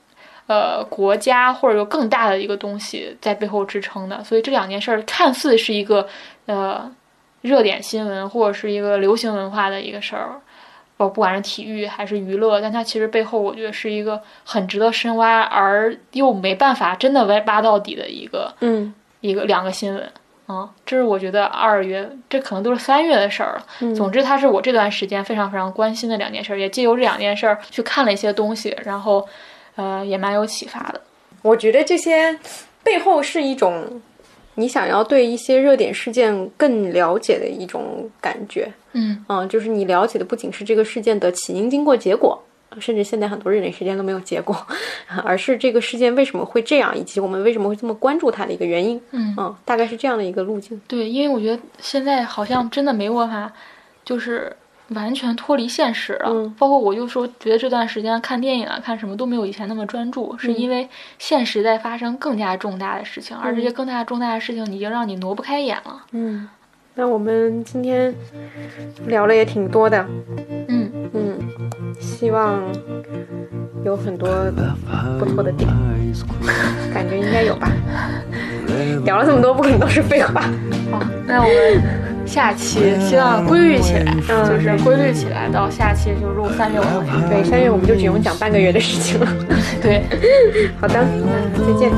[0.47, 4.21] 呃，国家或者有更大的一个东西在背后支撑的。
[4.25, 6.05] 所以这两件事儿看似是一个
[6.47, 6.91] 呃
[7.41, 10.41] 热点新闻或者是一个流行文化的一个事儿，
[10.97, 20.11] 不不管是体育还是娱乐，但它其实背后我觉得是一个很值得深挖而又没办法真的挖挖到底的一个，嗯，一个两个新闻。
[20.51, 23.95] 嗯，这是我觉得二月，这可能都是三月的事儿了。
[23.95, 29.25] 总之，它是我这段时间非常非常关心的两件事，也借由这两件事去看了一些东西，然后，
[29.77, 30.99] 呃，也蛮有启发的。
[31.41, 32.37] 我觉得这些
[32.83, 34.01] 背后是一种
[34.55, 38.69] 你想要对一些热点事件更了解的一种感觉。
[38.91, 42.43] 嗯嗯，就是你了解的不仅是这个事件的起因、经过、结果。
[42.79, 44.55] 甚至现在很多热点事件都没有结果，
[45.23, 49.01] 而是这个事件为什么会这样，以及我们为什么会这么关注它的一个原因。
[49.11, 50.79] 嗯嗯，大概是这样的一个路径。
[50.87, 53.51] 对，因为我觉得现在好像真的没办法，
[54.05, 54.55] 就是
[54.89, 56.29] 完全脱离现实了。
[56.29, 60.87] 嗯，包括我就说，觉得这段时间看电影啊，看什么都没有以前那么专注，是因为
[61.19, 66.03] 现实在发生更加重大的事情，而这些更加重大的事情已经让你挪不开眼了。
[66.11, 66.47] 嗯，
[67.01, 68.13] 那我们今天
[69.07, 70.05] 聊了也挺多的。
[70.67, 71.33] 嗯嗯。
[71.99, 72.61] 希望
[73.83, 74.29] 有很多
[75.17, 75.67] 不错的点，
[76.93, 77.71] 感觉应该有吧。
[79.03, 80.41] 聊了这么多，不可能都是废话。
[80.91, 81.81] 好，那我们
[82.23, 86.79] 下期 希望规律起来，就是规律起来，到下期就录三月。
[87.27, 89.27] 对，三月我们就只用讲半个月的事情了。
[89.81, 90.03] 对，
[90.79, 91.03] 好的，
[91.57, 91.89] 那再见，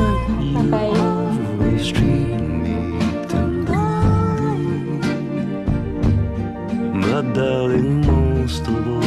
[0.72, 2.23] 拜拜。
[7.14, 9.03] radar in most of all.